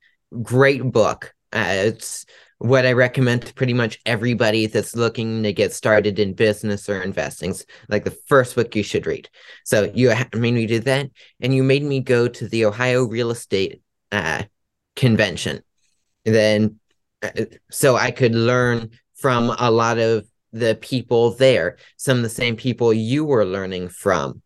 Great 0.41 0.83
book. 0.83 1.33
Uh, 1.51 1.65
it's 1.67 2.25
what 2.59 2.85
I 2.85 2.93
recommend 2.93 3.43
to 3.43 3.53
pretty 3.53 3.73
much 3.73 3.99
everybody 4.05 4.65
that's 4.65 4.95
looking 4.95 5.43
to 5.43 5.53
get 5.53 5.73
started 5.73 6.17
in 6.17 6.33
business 6.33 6.89
or 6.89 7.01
investing. 7.01 7.55
Like 7.87 8.03
the 8.03 8.17
first 8.27 8.55
book 8.55 8.75
you 8.75 8.83
should 8.83 9.05
read. 9.05 9.29
So 9.63 9.91
you 9.93 10.13
made 10.33 10.53
me 10.53 10.65
do 10.65 10.79
that, 10.81 11.09
and 11.39 11.53
you 11.53 11.63
made 11.63 11.83
me 11.83 11.99
go 11.99 12.27
to 12.27 12.47
the 12.47 12.65
Ohio 12.65 13.03
Real 13.03 13.31
Estate 13.31 13.81
uh, 14.11 14.43
Convention. 14.95 15.61
And 16.25 16.35
then, 16.35 16.79
uh, 17.21 17.45
so 17.69 17.95
I 17.95 18.11
could 18.11 18.33
learn 18.33 18.89
from 19.15 19.55
a 19.59 19.69
lot 19.69 19.99
of 19.99 20.25
the 20.51 20.77
people 20.81 21.31
there, 21.31 21.77
some 21.97 22.17
of 22.17 22.23
the 22.23 22.29
same 22.29 22.55
people 22.55 22.93
you 22.93 23.25
were 23.25 23.45
learning 23.45 23.89
from. 23.89 24.41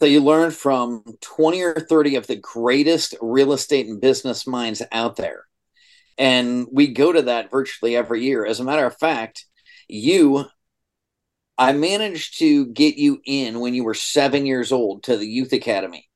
So 0.00 0.06
you 0.06 0.20
learned 0.20 0.54
from 0.54 1.04
20 1.20 1.62
or 1.62 1.74
30 1.74 2.16
of 2.16 2.26
the 2.26 2.36
greatest 2.36 3.14
real 3.20 3.52
estate 3.52 3.86
and 3.86 4.00
business 4.00 4.46
minds 4.46 4.82
out 4.90 5.16
there. 5.16 5.46
And 6.16 6.66
we 6.70 6.88
go 6.88 7.12
to 7.12 7.22
that 7.22 7.50
virtually 7.50 7.96
every 7.96 8.24
year. 8.24 8.46
As 8.46 8.60
a 8.60 8.64
matter 8.64 8.86
of 8.86 8.96
fact, 8.98 9.46
you, 9.88 10.44
I 11.58 11.72
managed 11.72 12.38
to 12.38 12.66
get 12.66 12.96
you 12.96 13.20
in 13.24 13.60
when 13.60 13.74
you 13.74 13.84
were 13.84 13.94
seven 13.94 14.46
years 14.46 14.72
old 14.72 15.04
to 15.04 15.16
the 15.16 15.26
Youth 15.26 15.52
Academy, 15.52 16.08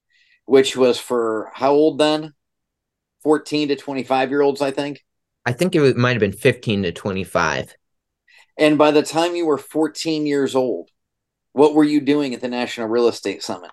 which 0.45 0.77
was 0.77 0.99
for 0.99 1.51
how 1.55 1.73
old 1.73 1.99
then? 1.99 2.35
14 3.23 3.69
to 3.69 3.77
25 3.77 4.31
year 4.31 4.43
olds, 4.43 4.63
I 4.63 4.71
think. 4.71 5.05
I 5.45 5.53
think 5.53 5.75
it 5.75 5.97
might 5.97 6.13
have 6.13 6.21
been 6.21 6.33
15 6.33 6.85
to 6.85 6.93
25. 6.93 7.75
And 8.57 8.77
by 8.77 8.91
the 8.91 9.03
time 9.03 9.35
you 9.35 9.47
were 9.47 9.59
14 9.59 10.27
years 10.27 10.55
old, 10.55 10.91
what 11.53 11.75
were 11.75 11.85
you 11.85 12.01
doing 12.01 12.35
at 12.35 12.41
the 12.41 12.49
National 12.49 12.89
Real 12.89 13.09
Estate 13.09 13.43
Summit? 13.43 13.71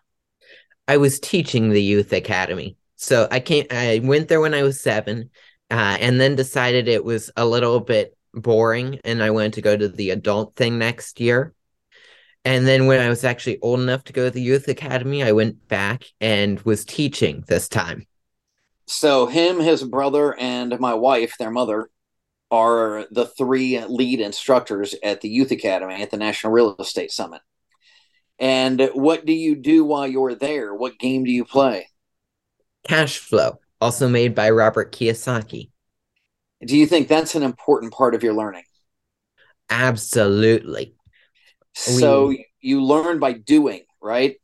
I 0.88 0.98
was 0.98 1.20
teaching 1.20 1.70
the 1.70 1.82
Youth 1.82 2.14
Academy. 2.14 2.78
So 2.96 3.28
I 3.30 3.40
came 3.40 3.66
I 3.72 4.00
went 4.04 4.28
there 4.28 4.40
when 4.40 4.54
I 4.54 4.64
was 4.64 4.82
7 4.82 5.30
uh, 5.72 5.98
and 6.00 6.20
then 6.20 6.36
decided 6.36 6.88
it 6.88 7.04
was 7.04 7.32
a 7.36 7.46
little 7.46 7.80
bit 7.80 8.18
boring 8.34 9.00
and 9.04 9.24
I 9.24 9.32
wanted 9.32 9.54
to 9.54 9.62
go 9.62 9.76
to 9.76 9.88
the 9.88 10.12
adult 10.12 10.56
thing 10.56 10.78
next 10.78 11.20
year. 11.20 11.54
And 12.44 12.68
then 12.68 12.86
when 12.86 13.00
I 13.00 13.10
was 13.10 13.24
actually 13.24 13.60
old 13.62 13.80
enough 13.80 14.04
to 14.04 14.14
go 14.14 14.26
to 14.26 14.32
the 14.32 14.42
Youth 14.42 14.68
Academy, 14.68 15.24
I 15.24 15.32
went 15.32 15.68
back 15.68 16.04
and 16.22 16.60
was 16.62 16.86
teaching 16.86 17.44
this 17.48 17.68
time. 17.68 18.06
So 18.86 19.26
him, 19.26 19.60
his 19.60 19.84
brother, 19.84 20.38
and 20.38 20.80
my 20.80 20.94
wife, 20.94 21.36
their 21.40 21.50
mother, 21.50 21.90
are 22.52 23.08
the 23.10 23.26
three 23.26 23.84
lead 23.84 24.20
instructors 24.20 24.94
at 25.04 25.22
the 25.22 25.30
Youth 25.30 25.50
Academy 25.50 26.02
at 26.02 26.12
the 26.12 26.18
National 26.18 26.54
Real 26.54 26.76
Estate 26.80 27.12
Summit. 27.12 27.42
And 28.38 28.92
what 28.94 29.26
do 29.26 29.34
you 29.34 29.56
do 29.56 29.84
while 29.84 30.06
you're 30.06 30.36
there? 30.36 30.74
What 30.76 31.00
game 31.00 31.24
do 31.24 31.32
you 31.32 31.46
play? 31.46 31.88
Cash 32.88 33.18
Flow, 33.18 33.60
also 33.86 34.10
made 34.10 34.34
by 34.34 34.50
Robert 34.50 34.92
Kiyosaki. 34.92 35.70
Do 36.66 36.76
you 36.76 36.88
think 36.88 37.08
that's 37.08 37.36
an 37.36 37.44
important 37.44 37.94
part 37.94 38.16
of 38.16 38.24
your 38.24 38.34
learning? 38.34 38.64
Absolutely. 39.70 40.96
So 41.74 42.28
we, 42.28 42.48
you 42.62 42.82
learn 42.84 43.20
by 43.20 43.34
doing, 43.34 43.84
right? 44.02 44.38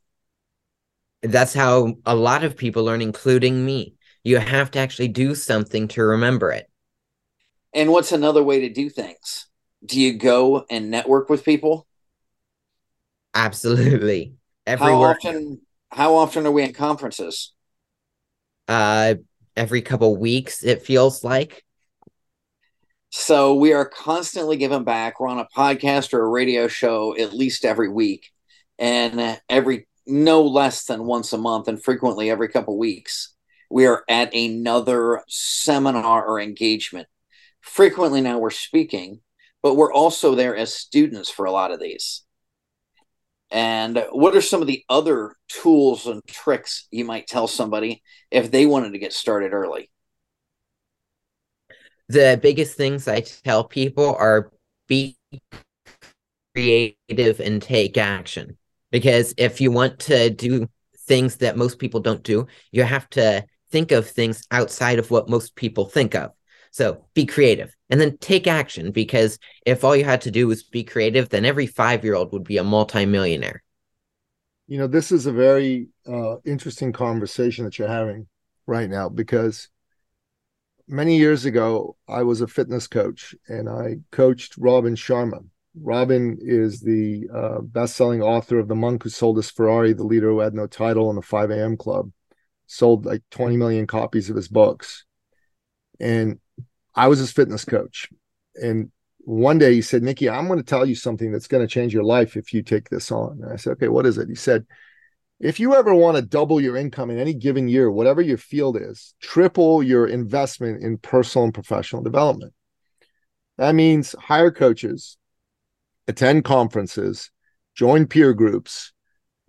That's 1.22 1.54
how 1.54 1.96
a 2.04 2.14
lot 2.16 2.44
of 2.44 2.56
people 2.56 2.84
learn, 2.84 3.00
including 3.02 3.64
me. 3.64 3.94
You 4.24 4.38
have 4.38 4.70
to 4.72 4.78
actually 4.78 5.08
do 5.08 5.34
something 5.34 5.88
to 5.88 6.02
remember 6.02 6.50
it. 6.52 6.68
And 7.74 7.90
what's 7.90 8.12
another 8.12 8.42
way 8.42 8.60
to 8.60 8.68
do 8.68 8.88
things? 8.90 9.46
Do 9.84 10.00
you 10.00 10.14
go 10.14 10.64
and 10.70 10.90
network 10.90 11.28
with 11.28 11.44
people? 11.44 11.86
Absolutely. 13.34 14.36
Everywhere. 14.66 14.98
How 14.98 15.02
often 15.26 15.62
how 15.90 16.14
often 16.16 16.46
are 16.46 16.52
we 16.52 16.62
in 16.62 16.72
conferences? 16.74 17.52
Uh 18.68 19.14
every 19.56 19.82
couple 19.82 20.16
weeks 20.16 20.64
it 20.64 20.82
feels 20.82 21.24
like. 21.24 21.64
So 23.10 23.54
we 23.54 23.72
are 23.72 23.84
constantly 23.84 24.56
giving 24.56 24.84
back. 24.84 25.20
We're 25.20 25.28
on 25.28 25.38
a 25.38 25.48
podcast 25.56 26.14
or 26.14 26.24
a 26.24 26.28
radio 26.28 26.66
show 26.68 27.16
at 27.18 27.34
least 27.34 27.64
every 27.64 27.88
week 27.88 28.30
and 28.78 29.40
every 29.48 29.86
no 30.06 30.42
less 30.42 30.84
than 30.84 31.04
once 31.04 31.32
a 31.32 31.38
month 31.38 31.68
and 31.68 31.82
frequently 31.82 32.30
every 32.30 32.48
couple 32.48 32.76
weeks 32.76 33.34
we 33.70 33.86
are 33.86 34.02
at 34.08 34.34
another 34.34 35.22
seminar 35.28 36.26
or 36.26 36.40
engagement 36.40 37.06
frequently 37.62 38.20
now 38.20 38.38
we're 38.38 38.50
speaking, 38.50 39.20
but 39.62 39.76
we're 39.76 39.92
also 39.92 40.34
there 40.34 40.54
as 40.54 40.74
students 40.74 41.30
for 41.30 41.46
a 41.46 41.52
lot 41.52 41.70
of 41.70 41.80
these. 41.80 42.22
And 43.52 44.06
what 44.12 44.34
are 44.34 44.40
some 44.40 44.62
of 44.62 44.66
the 44.66 44.82
other 44.88 45.34
tools 45.46 46.06
and 46.06 46.24
tricks 46.26 46.88
you 46.90 47.04
might 47.04 47.26
tell 47.26 47.46
somebody 47.46 48.02
if 48.30 48.50
they 48.50 48.64
wanted 48.64 48.92
to 48.92 48.98
get 48.98 49.12
started 49.12 49.52
early? 49.52 49.90
The 52.08 52.40
biggest 52.42 52.78
things 52.78 53.06
I 53.06 53.20
tell 53.20 53.64
people 53.64 54.16
are 54.16 54.50
be 54.88 55.18
creative 56.54 57.40
and 57.40 57.60
take 57.60 57.98
action. 57.98 58.56
Because 58.90 59.34
if 59.36 59.60
you 59.60 59.70
want 59.70 59.98
to 60.00 60.30
do 60.30 60.66
things 61.06 61.36
that 61.36 61.58
most 61.58 61.78
people 61.78 62.00
don't 62.00 62.22
do, 62.22 62.46
you 62.70 62.84
have 62.84 63.08
to 63.10 63.44
think 63.70 63.92
of 63.92 64.08
things 64.08 64.46
outside 64.50 64.98
of 64.98 65.10
what 65.10 65.28
most 65.28 65.54
people 65.56 65.84
think 65.84 66.14
of. 66.14 66.30
So 66.72 67.04
be 67.12 67.26
creative 67.26 67.76
and 67.90 68.00
then 68.00 68.16
take 68.18 68.46
action 68.46 68.92
because 68.92 69.38
if 69.66 69.84
all 69.84 69.94
you 69.94 70.04
had 70.04 70.22
to 70.22 70.30
do 70.30 70.48
was 70.48 70.62
be 70.62 70.82
creative, 70.82 71.28
then 71.28 71.44
every 71.44 71.66
five 71.66 72.02
year 72.02 72.14
old 72.14 72.32
would 72.32 72.44
be 72.44 72.56
a 72.56 72.64
multimillionaire. 72.64 73.62
You 74.66 74.78
know, 74.78 74.86
this 74.86 75.12
is 75.12 75.26
a 75.26 75.32
very 75.32 75.88
uh, 76.08 76.36
interesting 76.46 76.92
conversation 76.92 77.66
that 77.66 77.78
you're 77.78 77.88
having 77.88 78.26
right 78.66 78.88
now 78.88 79.10
because 79.10 79.68
many 80.88 81.18
years 81.18 81.44
ago, 81.44 81.96
I 82.08 82.22
was 82.22 82.40
a 82.40 82.46
fitness 82.46 82.86
coach 82.86 83.34
and 83.48 83.68
I 83.68 83.96
coached 84.10 84.56
Robin 84.56 84.94
Sharma. 84.94 85.44
Robin 85.78 86.38
is 86.40 86.80
the 86.80 87.28
uh, 87.34 87.60
best 87.60 87.96
selling 87.96 88.22
author 88.22 88.58
of 88.58 88.68
The 88.68 88.74
Monk 88.74 89.02
Who 89.02 89.10
Sold 89.10 89.36
His 89.36 89.50
Ferrari, 89.50 89.92
The 89.92 90.04
Leader 90.04 90.30
Who 90.30 90.40
Had 90.40 90.54
No 90.54 90.66
Title, 90.66 91.10
and 91.10 91.18
The 91.18 91.22
5 91.22 91.50
a.m. 91.50 91.76
Club. 91.76 92.10
Sold 92.66 93.04
like 93.04 93.22
20 93.30 93.58
million 93.58 93.86
copies 93.86 94.30
of 94.30 94.36
his 94.36 94.48
books. 94.48 95.04
And 96.00 96.40
I 96.94 97.08
was 97.08 97.18
his 97.18 97.32
fitness 97.32 97.64
coach. 97.64 98.08
And 98.54 98.90
one 99.18 99.58
day 99.58 99.74
he 99.74 99.82
said, 99.82 100.02
Nicky, 100.02 100.28
I'm 100.28 100.46
going 100.46 100.58
to 100.58 100.64
tell 100.64 100.84
you 100.84 100.94
something 100.94 101.32
that's 101.32 101.46
going 101.46 101.62
to 101.62 101.72
change 101.72 101.94
your 101.94 102.04
life 102.04 102.36
if 102.36 102.52
you 102.52 102.62
take 102.62 102.88
this 102.88 103.10
on. 103.10 103.40
And 103.42 103.52
I 103.52 103.56
said, 103.56 103.72
okay, 103.72 103.88
what 103.88 104.06
is 104.06 104.18
it? 104.18 104.28
He 104.28 104.34
said, 104.34 104.66
if 105.40 105.58
you 105.58 105.74
ever 105.74 105.94
want 105.94 106.16
to 106.16 106.22
double 106.22 106.60
your 106.60 106.76
income 106.76 107.10
in 107.10 107.18
any 107.18 107.34
given 107.34 107.68
year, 107.68 107.90
whatever 107.90 108.20
your 108.20 108.38
field 108.38 108.76
is, 108.80 109.14
triple 109.20 109.82
your 109.82 110.06
investment 110.06 110.82
in 110.82 110.98
personal 110.98 111.44
and 111.44 111.54
professional 111.54 112.02
development. 112.02 112.52
That 113.58 113.74
means 113.74 114.14
hire 114.18 114.50
coaches, 114.50 115.18
attend 116.06 116.44
conferences, 116.44 117.30
join 117.74 118.06
peer 118.06 118.34
groups, 118.34 118.92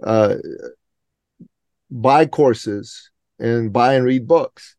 uh, 0.03 0.35
buy 1.89 2.25
courses, 2.25 3.11
and 3.39 3.71
buy 3.71 3.93
and 3.93 4.05
read 4.05 4.27
books. 4.27 4.75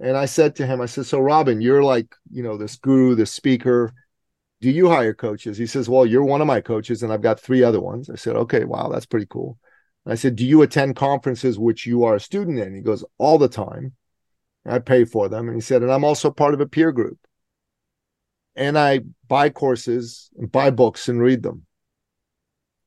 And 0.00 0.16
I 0.16 0.26
said 0.26 0.54
to 0.56 0.66
him, 0.66 0.80
I 0.80 0.86
said, 0.86 1.06
So, 1.06 1.18
Robin, 1.18 1.60
you're 1.60 1.82
like, 1.82 2.14
you 2.30 2.42
know, 2.42 2.56
this 2.56 2.76
guru, 2.76 3.14
this 3.14 3.32
speaker. 3.32 3.92
Do 4.60 4.70
you 4.70 4.88
hire 4.88 5.14
coaches? 5.14 5.58
He 5.58 5.66
says, 5.66 5.88
Well, 5.88 6.06
you're 6.06 6.24
one 6.24 6.40
of 6.40 6.46
my 6.46 6.60
coaches, 6.60 7.02
and 7.02 7.12
I've 7.12 7.22
got 7.22 7.40
three 7.40 7.62
other 7.62 7.80
ones. 7.80 8.10
I 8.10 8.16
said, 8.16 8.36
Okay, 8.36 8.64
wow, 8.64 8.88
that's 8.88 9.06
pretty 9.06 9.26
cool. 9.26 9.58
And 10.04 10.12
I 10.12 10.16
said, 10.16 10.36
Do 10.36 10.46
you 10.46 10.62
attend 10.62 10.96
conferences 10.96 11.58
which 11.58 11.86
you 11.86 12.04
are 12.04 12.16
a 12.16 12.20
student 12.20 12.58
in? 12.58 12.74
He 12.74 12.80
goes, 12.80 13.04
All 13.18 13.38
the 13.38 13.48
time. 13.48 13.94
I 14.66 14.78
pay 14.80 15.04
for 15.04 15.28
them. 15.28 15.48
And 15.48 15.56
he 15.56 15.60
said, 15.60 15.82
And 15.82 15.90
I'm 15.90 16.04
also 16.04 16.30
part 16.30 16.54
of 16.54 16.60
a 16.60 16.66
peer 16.66 16.92
group. 16.92 17.18
And 18.54 18.78
I 18.78 19.00
buy 19.28 19.50
courses 19.50 20.30
and 20.36 20.50
buy 20.50 20.70
books 20.70 21.08
and 21.08 21.20
read 21.20 21.42
them. 21.42 21.64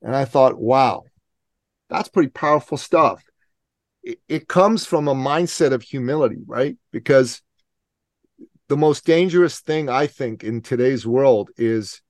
And 0.02 0.16
I 0.16 0.26
thought, 0.26 0.60
wow, 0.60 1.04
that's 1.90 2.10
pretty 2.10 2.30
powerful 2.30 2.78
stuff 2.78 3.24
it, 4.04 4.48
comes 4.48 4.86
from 4.86 5.08
a 5.08 5.16
mindset 5.16 5.72
of 5.72 5.82
humility, 5.82 6.40
right? 6.46 6.78
Because 6.92 7.42
the 8.68 8.78
most 8.78 9.06
dangerous 9.06 9.60
thing 9.60 9.90
I 9.90 10.08
think 10.08 10.44
in 10.44 10.62
today's 10.62 11.06
world 11.06 11.50
is 11.58 12.02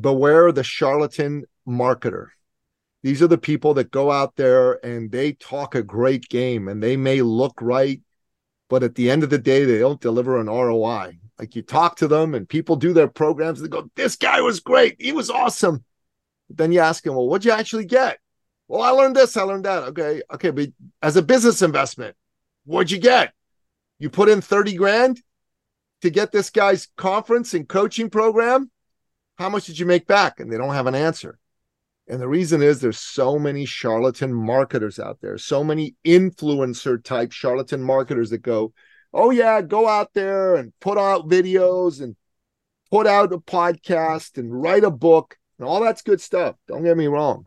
beware 0.00 0.52
the 0.52 0.64
charlatan 0.64 1.44
marketer. 1.66 2.28
These 3.02 3.22
are 3.22 3.28
the 3.28 3.38
people 3.38 3.74
that 3.74 3.90
go 3.90 4.10
out 4.10 4.36
there 4.36 4.84
and 4.84 5.10
they 5.10 5.32
talk 5.32 5.74
a 5.74 5.82
great 5.82 6.28
game 6.28 6.68
and 6.68 6.82
they 6.82 6.96
may 6.96 7.22
look 7.22 7.54
right, 7.60 8.00
but 8.68 8.82
at 8.82 8.96
the 8.96 9.10
end 9.10 9.22
of 9.22 9.30
the 9.30 9.38
day, 9.38 9.64
they 9.64 9.78
don't 9.78 10.00
deliver 10.00 10.40
an 10.40 10.48
ROI. 10.48 11.18
Like 11.38 11.54
you 11.54 11.62
talk 11.62 11.96
to 11.96 12.08
them 12.08 12.34
and 12.34 12.48
people 12.48 12.76
do 12.76 12.92
their 12.92 13.08
programs, 13.08 13.60
and 13.60 13.70
they 13.70 13.76
go, 13.76 13.90
This 13.94 14.16
guy 14.16 14.40
was 14.40 14.60
great. 14.60 14.96
He 14.98 15.12
was 15.12 15.30
awesome. 15.30 15.84
But 16.48 16.56
then 16.56 16.72
you 16.72 16.80
ask 16.80 17.06
him, 17.06 17.14
Well, 17.14 17.28
what'd 17.28 17.44
you 17.44 17.52
actually 17.52 17.84
get? 17.84 18.18
Well, 18.68 18.82
I 18.82 18.90
learned 18.90 19.16
this, 19.16 19.36
I 19.36 19.42
learned 19.42 19.64
that. 19.64 19.84
Okay, 19.84 20.22
okay, 20.34 20.50
but 20.50 20.68
as 21.02 21.16
a 21.16 21.22
business 21.22 21.62
investment, 21.62 22.16
what'd 22.64 22.90
you 22.90 22.98
get? 22.98 23.32
You 23.98 24.10
put 24.10 24.28
in 24.28 24.40
30 24.40 24.74
grand 24.74 25.22
to 26.02 26.10
get 26.10 26.32
this 26.32 26.50
guy's 26.50 26.88
conference 26.96 27.54
and 27.54 27.68
coaching 27.68 28.10
program. 28.10 28.70
How 29.38 29.48
much 29.48 29.66
did 29.66 29.78
you 29.78 29.86
make 29.86 30.06
back? 30.06 30.40
And 30.40 30.52
they 30.52 30.58
don't 30.58 30.74
have 30.74 30.86
an 30.86 30.94
answer. 30.94 31.38
And 32.08 32.20
the 32.20 32.28
reason 32.28 32.62
is 32.62 32.80
there's 32.80 32.98
so 32.98 33.38
many 33.38 33.64
charlatan 33.64 34.32
marketers 34.32 34.98
out 34.98 35.18
there, 35.20 35.38
so 35.38 35.64
many 35.64 35.96
influencer 36.04 37.02
type 37.02 37.32
charlatan 37.32 37.82
marketers 37.82 38.30
that 38.30 38.42
go, 38.42 38.72
oh, 39.12 39.30
yeah, 39.30 39.60
go 39.60 39.88
out 39.88 40.12
there 40.14 40.56
and 40.56 40.72
put 40.80 40.98
out 40.98 41.28
videos 41.28 42.00
and 42.00 42.14
put 42.90 43.06
out 43.06 43.32
a 43.32 43.38
podcast 43.38 44.38
and 44.38 44.62
write 44.62 44.84
a 44.84 44.90
book 44.90 45.36
and 45.58 45.66
all 45.66 45.80
that's 45.82 46.02
good 46.02 46.20
stuff. 46.20 46.54
Don't 46.68 46.84
get 46.84 46.96
me 46.96 47.06
wrong. 47.06 47.46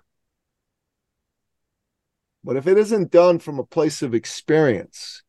But 2.43 2.55
if 2.55 2.67
it 2.67 2.77
isn't 2.77 3.11
done 3.11 3.39
from 3.39 3.59
a 3.59 3.65
place 3.65 4.01
of 4.01 4.13
experience, 4.13 5.23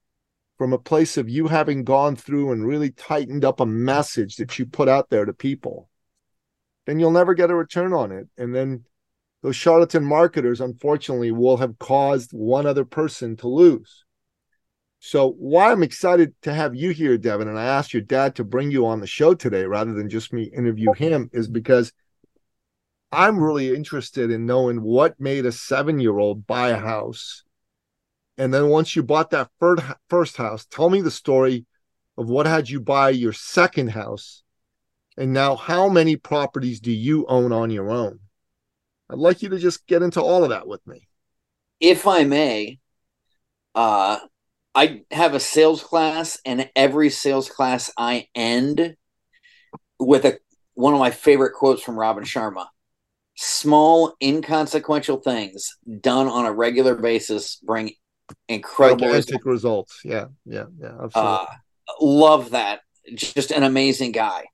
from 0.59 0.73
a 0.73 0.79
place 0.79 1.17
of 1.17 1.29
you 1.29 1.49
having 1.49 1.85
gone 1.85 2.17
through 2.17 2.53
and 2.53 2.67
really 2.67 2.91
tightened 2.91 3.45
up 3.45 3.61
a 3.61 3.67
message 3.67 4.37
that 4.37 4.59
you 4.59 4.67
put 4.67 4.89
out 4.89 5.09
there 5.11 5.25
to 5.25 5.33
people, 5.33 5.89
then 6.87 6.99
you'll 6.99 7.11
never 7.11 7.35
get 7.35 7.51
a 7.51 7.55
return 7.55 7.93
on 7.93 8.13
it. 8.13 8.29
And 8.37 8.55
then 8.55 8.85
those 9.43 9.57
charlatan 9.57 10.05
marketers, 10.05 10.61
unfortunately, 10.61 11.33
will 11.33 11.57
have 11.57 11.79
caused 11.79 12.33
one 12.33 12.67
other 12.67 12.85
person 12.85 13.37
to 13.39 13.49
lose. 13.49 14.05
So, 14.99 15.31
why 15.31 15.73
I'm 15.73 15.83
excited 15.83 16.35
to 16.43 16.53
have 16.53 16.75
you 16.75 16.91
here, 16.91 17.17
Deven, 17.17 17.49
and 17.49 17.59
I 17.59 17.65
asked 17.65 17.95
your 17.95 18.03
dad 18.03 18.37
to 18.37 18.45
bring 18.45 18.71
you 18.71 18.85
on 18.85 19.01
the 19.01 19.07
show 19.07 19.33
today 19.33 19.65
rather 19.65 19.95
than 19.95 20.11
just 20.11 20.31
me 20.31 20.43
interview 20.55 20.93
him, 20.93 21.31
is 21.33 21.49
because 21.49 21.91
I'm 23.13 23.43
really 23.43 23.75
interested 23.75 24.31
in 24.31 24.47
knowing 24.47 24.83
what 24.83 25.21
made 25.21 25.47
a 25.47 25.53
seven 25.53 25.99
year 25.99 26.17
old 26.19 26.47
buy 26.47 26.71
a 26.71 26.77
house. 26.77 27.45
And 28.39 28.55
then 28.55 28.69
once 28.69 28.95
you 28.97 29.03
bought 29.03 29.31
that 29.31 29.51
first 30.09 30.37
house, 30.37 30.65
tell 30.67 30.89
me 30.89 31.01
the 31.01 31.11
story 31.11 31.67
of 32.17 32.29
what 32.29 32.47
had 32.47 32.69
you 32.69 32.81
buy 32.81 33.11
your 33.11 33.33
second 33.33 33.89
house. 33.89 34.43
And 35.17 35.33
now, 35.33 35.57
how 35.57 35.89
many 35.89 36.17
properties 36.17 36.81
do 36.81 36.93
you 36.93 37.27
own 37.27 37.53
on 37.53 37.71
your 37.71 37.91
own? 37.91 38.21
I'd 39.11 39.19
like 39.19 39.43
you 39.43 39.49
to 39.51 39.59
just 39.59 39.87
get 39.87 40.03
into 40.03 40.23
all 40.23 40.45
of 40.45 40.51
that 40.51 40.67
with 40.67 40.87
me. 40.87 41.09
If 41.81 42.07
I 42.07 42.25
may, 42.25 42.79
uh, 43.75 44.21
I 44.75 45.03
have 45.11 45.35
a 45.35 45.41
sales 45.41 45.83
class, 45.83 46.39
and 46.47 46.71
every 46.77 47.11
sales 47.11 47.51
class 47.51 47.91
I 47.99 48.29
end 48.35 48.97
with 49.99 50.25
a 50.25 50.39
one 50.75 50.95
of 50.95 51.01
my 51.01 51.11
favorite 51.11 51.55
quotes 51.55 51.83
from 51.83 51.99
Robin 51.99 52.25
Sharma. 52.25 52.67
Small, 53.43 54.15
inconsequential 54.23 55.19
things 55.19 55.77
done 56.01 56.29
on 56.29 56.45
a 56.45 56.53
regular 56.53 56.95
basis 56.95 57.57
bring 57.57 57.93
incredible 58.49 59.09
results. 59.09 59.47
results. 59.47 60.01
Yeah, 60.05 60.27
yeah, 60.45 60.67
yeah. 60.79 60.93
Absolutely. 61.03 61.17
Uh, 61.17 61.47
love 62.03 62.51
that. 62.51 62.81
Just 63.15 63.51
an 63.51 63.63
amazing 63.63 64.13
guy. 64.13 64.45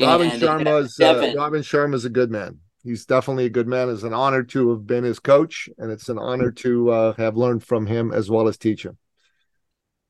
Robin 0.00 0.28
Sharma's 0.30 1.00
uh, 1.00 1.32
Robin 1.34 1.62
Sharma's 1.62 2.04
a 2.04 2.10
good 2.10 2.30
man 2.30 2.60
he's 2.88 3.04
definitely 3.04 3.44
a 3.44 3.50
good 3.50 3.68
man. 3.68 3.90
It's 3.90 4.02
an 4.02 4.14
honor 4.14 4.42
to 4.44 4.70
have 4.70 4.86
been 4.86 5.04
his 5.04 5.18
coach, 5.18 5.68
and 5.78 5.90
it's 5.90 6.08
an 6.08 6.18
honor 6.18 6.50
to 6.50 6.90
uh, 6.90 7.12
have 7.14 7.36
learned 7.36 7.62
from 7.62 7.86
him 7.86 8.12
as 8.12 8.30
well 8.30 8.48
as 8.48 8.56
teach 8.56 8.84
him. 8.84 8.96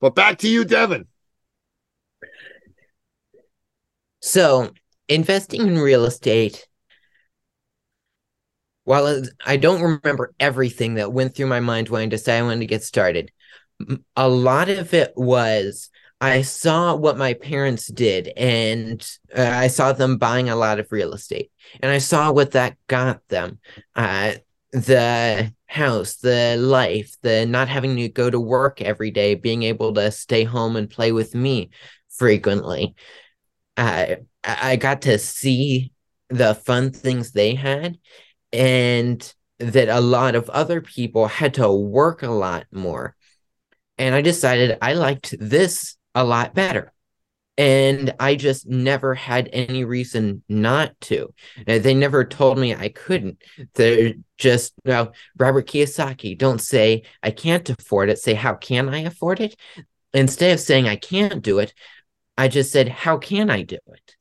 But 0.01 0.15
back 0.15 0.39
to 0.39 0.49
you, 0.49 0.65
Deven. 0.65 1.07
So, 4.21 4.71
investing 5.09 5.67
in 5.67 5.79
real 5.79 6.05
estate, 6.05 6.68
while 8.89 9.23
I 9.45 9.59
don't 9.59 10.01
remember 10.01 10.33
everything 10.41 10.95
that 10.95 11.13
went 11.13 11.35
through 11.35 11.49
my 11.49 11.61
mind 11.61 11.91
when 11.91 12.01
I 12.01 12.07
decided 12.07 12.39
I 12.39 12.43
wanted 12.43 12.61
to 12.61 12.67
get 12.67 12.83
started, 12.83 13.31
a 14.17 14.27
lot 14.27 14.71
of 14.71 14.95
it 14.95 15.13
was 15.15 15.91
I 16.23 16.41
saw 16.41 16.97
what 16.97 17.19
my 17.19 17.35
parents 17.35 17.87
did, 17.89 18.29
and 18.29 19.07
uh, 19.37 19.43
I 19.43 19.67
saw 19.69 19.93
them 19.93 20.17
buying 20.17 20.49
a 20.49 20.57
lot 20.57 20.81
of 20.81 20.91
real 20.91 21.13
estate, 21.13 21.53
and 21.81 21.93
I 21.93 21.99
saw 21.99 22.33
what 22.33 22.53
that 22.53 22.79
got 22.87 23.21
them. 23.29 23.59
Uh, 23.95 24.37
the 24.73 25.53
house, 25.67 26.17
the 26.17 26.57
life, 26.59 27.15
the 27.21 27.45
not 27.45 27.69
having 27.69 27.95
to 27.97 28.09
go 28.09 28.31
to 28.31 28.41
work 28.41 28.81
every 28.81 29.11
day, 29.11 29.35
being 29.35 29.65
able 29.65 29.93
to 29.95 30.11
stay 30.11 30.45
home 30.45 30.77
and 30.77 30.89
play 30.89 31.13
with 31.13 31.35
me 31.35 31.69
frequently. 32.09 32.95
Uh, 33.77 34.17
I 34.43 34.77
got 34.77 35.03
to 35.03 35.19
see 35.19 35.93
the 36.31 36.55
fun 36.55 36.91
things 36.91 37.33
they 37.33 37.55
had, 37.55 37.99
and 38.53 39.35
that 39.59 39.89
a 39.89 40.01
lot 40.01 40.35
of 40.35 40.49
other 40.51 40.81
people 40.81 41.27
had 41.27 41.55
to 41.55 41.71
work 41.71 42.23
a 42.23 42.31
lot 42.31 42.67
more. 42.71 43.17
And 43.99 44.15
I 44.15 44.23
decided 44.23 44.79
I 44.81 44.95
liked 44.95 45.35
this 45.41 45.97
a 46.15 46.25
lot 46.25 46.55
better. 46.55 46.93
And 47.57 48.15
I 48.21 48.37
just 48.37 48.69
never 48.69 49.17
had 49.17 49.51
any 49.53 49.85
reason 49.85 50.45
not 50.49 50.93
to. 51.03 51.35
They 51.67 51.93
never 51.93 52.25
told 52.25 52.57
me 52.57 52.73
I 52.73 52.89
couldn't. 52.89 53.43
They're 53.75 54.15
just, 54.37 54.75
well, 54.85 55.13
Robert 55.37 55.67
Kiyosaki, 55.67 56.39
don't 56.39 56.61
say 56.61 57.03
I 57.21 57.33
can't 57.33 57.69
afford 57.69 58.11
it. 58.11 58.21
Say, 58.21 58.35
how 58.35 58.55
can 58.55 58.89
I 58.89 59.01
afford 59.01 59.41
it? 59.41 59.57
Instead 60.15 60.53
of 60.53 60.61
saying 60.61 60.87
I 60.87 60.95
can't 60.95 61.43
do 61.43 61.59
it, 61.59 61.75
I 62.37 62.47
just 62.47 62.71
said, 62.71 62.89
how 62.89 63.19
can 63.19 63.51
I 63.51 63.63
do 63.63 63.79
it? 63.89 64.17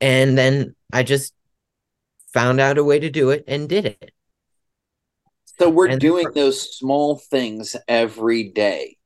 And 0.00 0.36
then 0.36 0.74
I 0.92 1.04
just 1.04 1.32
found 2.36 2.60
out 2.60 2.76
a 2.76 2.84
way 2.84 2.98
to 2.98 3.08
do 3.08 3.30
it 3.30 3.44
and 3.48 3.66
did 3.66 3.86
it. 3.86 4.12
So 5.58 5.70
we're 5.70 5.88
and 5.88 5.98
doing 5.98 6.28
those 6.34 6.76
small 6.76 7.16
things 7.16 7.74
every 7.88 8.50
day 8.50 8.98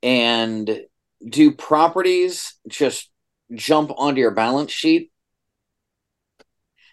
and 0.00 0.82
do 1.28 1.50
properties 1.50 2.54
just 2.68 3.10
jump 3.52 3.90
onto 3.96 4.20
your 4.20 4.30
balance 4.30 4.70
sheet? 4.70 5.10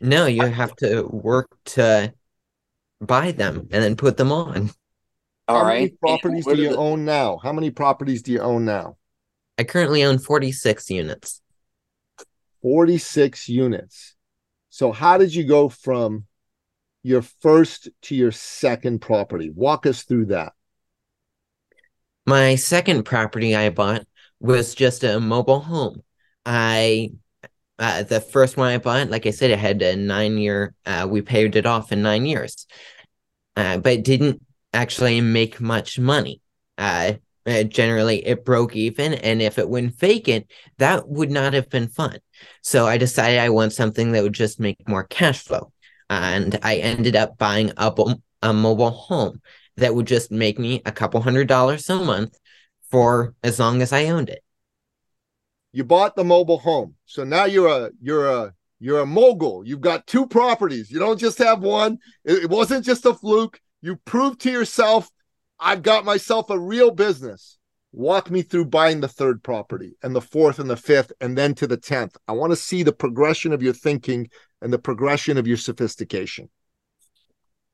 No, 0.01 0.25
you 0.25 0.41
have 0.41 0.75
to 0.77 1.03
work 1.03 1.55
to 1.65 2.11
buy 2.99 3.31
them 3.31 3.67
and 3.71 3.83
then 3.83 3.95
put 3.95 4.17
them 4.17 4.31
on. 4.31 4.71
All 5.47 5.59
How 5.59 5.65
right. 5.65 5.75
many 5.81 5.89
properties 6.01 6.45
do 6.47 6.55
you 6.55 6.69
the... 6.69 6.77
own 6.77 7.05
now? 7.05 7.37
How 7.37 7.53
many 7.53 7.69
properties 7.69 8.23
do 8.23 8.31
you 8.31 8.39
own 8.39 8.65
now? 8.65 8.97
I 9.59 9.65
currently 9.65 10.03
own 10.03 10.17
46 10.17 10.89
units. 10.89 11.41
46 12.63 13.49
units. 13.49 14.12
So 14.73 14.91
how 14.91 15.19
did 15.19 15.35
you 15.35 15.43
go 15.43 15.69
from 15.69 16.25
your 17.03 17.21
first 17.21 17.89
to 18.01 18.15
your 18.15 18.31
second 18.31 19.01
property? 19.01 19.51
Walk 19.51 19.85
us 19.85 20.01
through 20.01 20.25
that. 20.25 20.53
My 22.25 22.55
second 22.55 23.03
property 23.03 23.55
I 23.55 23.69
bought 23.69 24.07
was 24.39 24.73
just 24.73 25.03
a 25.03 25.19
mobile 25.19 25.59
home. 25.59 26.01
I 26.43 27.11
uh, 27.77 28.01
the 28.01 28.19
first 28.19 28.57
one 28.57 28.71
I 28.71 28.79
bought, 28.79 29.11
like 29.11 29.27
I 29.27 29.29
said, 29.29 29.51
it 29.51 29.59
had 29.59 29.79
a 29.83 29.95
nine 29.95 30.39
year. 30.39 30.73
Uh, 30.87 31.07
we 31.07 31.21
paid 31.21 31.55
it 31.55 31.67
off 31.67 31.91
in 31.91 32.01
nine 32.01 32.25
years, 32.25 32.65
uh, 33.55 33.77
but 33.77 34.03
didn't 34.03 34.43
actually 34.73 35.21
make 35.21 35.61
much 35.61 35.99
money. 35.99 36.41
Uh, 36.79 37.13
uh, 37.45 37.63
generally, 37.63 38.25
it 38.25 38.45
broke 38.45 38.75
even, 38.75 39.13
and 39.13 39.41
if 39.41 39.59
it 39.59 39.69
went 39.69 39.97
vacant, 39.99 40.47
that 40.77 41.07
would 41.07 41.31
not 41.31 41.53
have 41.53 41.69
been 41.69 41.87
fun. 41.87 42.17
So 42.61 42.87
I 42.87 42.97
decided 42.97 43.39
I 43.39 43.49
want 43.49 43.73
something 43.73 44.11
that 44.13 44.23
would 44.23 44.33
just 44.33 44.59
make 44.59 44.87
more 44.87 45.03
cash 45.03 45.43
flow, 45.43 45.71
and 46.09 46.57
I 46.63 46.77
ended 46.77 47.15
up 47.15 47.37
buying 47.37 47.71
a, 47.77 48.15
a 48.41 48.53
mobile 48.53 48.91
home 48.91 49.41
that 49.77 49.93
would 49.95 50.07
just 50.07 50.31
make 50.31 50.59
me 50.59 50.81
a 50.85 50.91
couple 50.91 51.21
hundred 51.21 51.47
dollars 51.47 51.89
a 51.89 51.95
month 51.95 52.37
for 52.91 53.33
as 53.43 53.59
long 53.59 53.81
as 53.81 53.91
I 53.91 54.05
owned 54.05 54.29
it. 54.29 54.43
You 55.71 55.83
bought 55.83 56.15
the 56.15 56.23
mobile 56.23 56.59
home. 56.59 56.95
So 57.05 57.23
now 57.23 57.45
you're 57.45 57.67
a 57.67 57.91
you're 57.99 58.29
a 58.29 58.53
you're 58.79 58.99
a 58.99 59.05
mogul. 59.05 59.65
You've 59.65 59.81
got 59.81 60.05
two 60.05 60.27
properties. 60.27 60.91
You 60.91 60.99
don't 60.99 61.19
just 61.19 61.39
have 61.39 61.61
one. 61.61 61.97
It, 62.23 62.43
it 62.43 62.49
wasn't 62.49 62.85
just 62.85 63.05
a 63.05 63.13
fluke. 63.13 63.59
You 63.81 63.95
proved 64.05 64.41
to 64.41 64.51
yourself, 64.51 65.09
I've 65.63 65.81
got 65.81 66.05
myself 66.05 66.49
a 66.49 66.59
real 66.59 66.91
business. 66.91 67.57
Walk 67.93 68.29
me 68.29 68.41
through 68.41 68.65
buying 68.65 69.01
the 69.01 69.07
third 69.07 69.43
property 69.43 69.95
and 70.03 70.15
the 70.15 70.21
fourth 70.21 70.59
and 70.59 70.69
the 70.69 70.75
fifth 70.75 71.11
and 71.21 71.37
then 71.37 71.53
to 71.55 71.67
the 71.67 71.77
10th. 71.77 72.15
I 72.27 72.33
want 72.33 72.51
to 72.51 72.57
see 72.57 72.83
the 72.83 72.91
progression 72.91 73.53
of 73.53 73.63
your 73.63 73.73
thinking 73.73 74.29
and 74.61 74.73
the 74.73 74.79
progression 74.79 75.37
of 75.37 75.47
your 75.47 75.57
sophistication. 75.57 76.49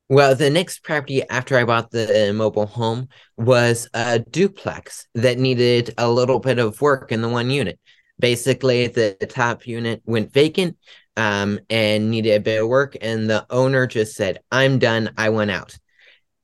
Well, 0.08 0.34
the 0.34 0.50
next 0.50 0.82
property 0.82 1.22
after 1.28 1.56
I 1.56 1.64
bought 1.64 1.90
the 1.90 2.32
mobile 2.34 2.66
home 2.66 3.08
was 3.36 3.88
a 3.94 4.18
duplex 4.18 5.06
that 5.14 5.38
needed 5.38 5.94
a 5.98 6.10
little 6.10 6.38
bit 6.38 6.58
of 6.58 6.80
work 6.80 7.12
in 7.12 7.22
the 7.22 7.28
one 7.28 7.50
unit. 7.50 7.78
Basically, 8.18 8.88
the 8.88 9.14
top 9.28 9.66
unit 9.66 10.02
went 10.04 10.32
vacant. 10.32 10.76
um, 11.16 11.58
and 11.68 12.10
needed 12.10 12.34
a 12.34 12.40
bit 12.40 12.62
of 12.62 12.68
work. 12.68 12.96
And 13.00 13.28
the 13.28 13.44
owner 13.50 13.86
just 13.86 14.14
said, 14.14 14.38
I'm 14.50 14.78
done. 14.78 15.12
I 15.18 15.30
went 15.30 15.50
out. 15.50 15.76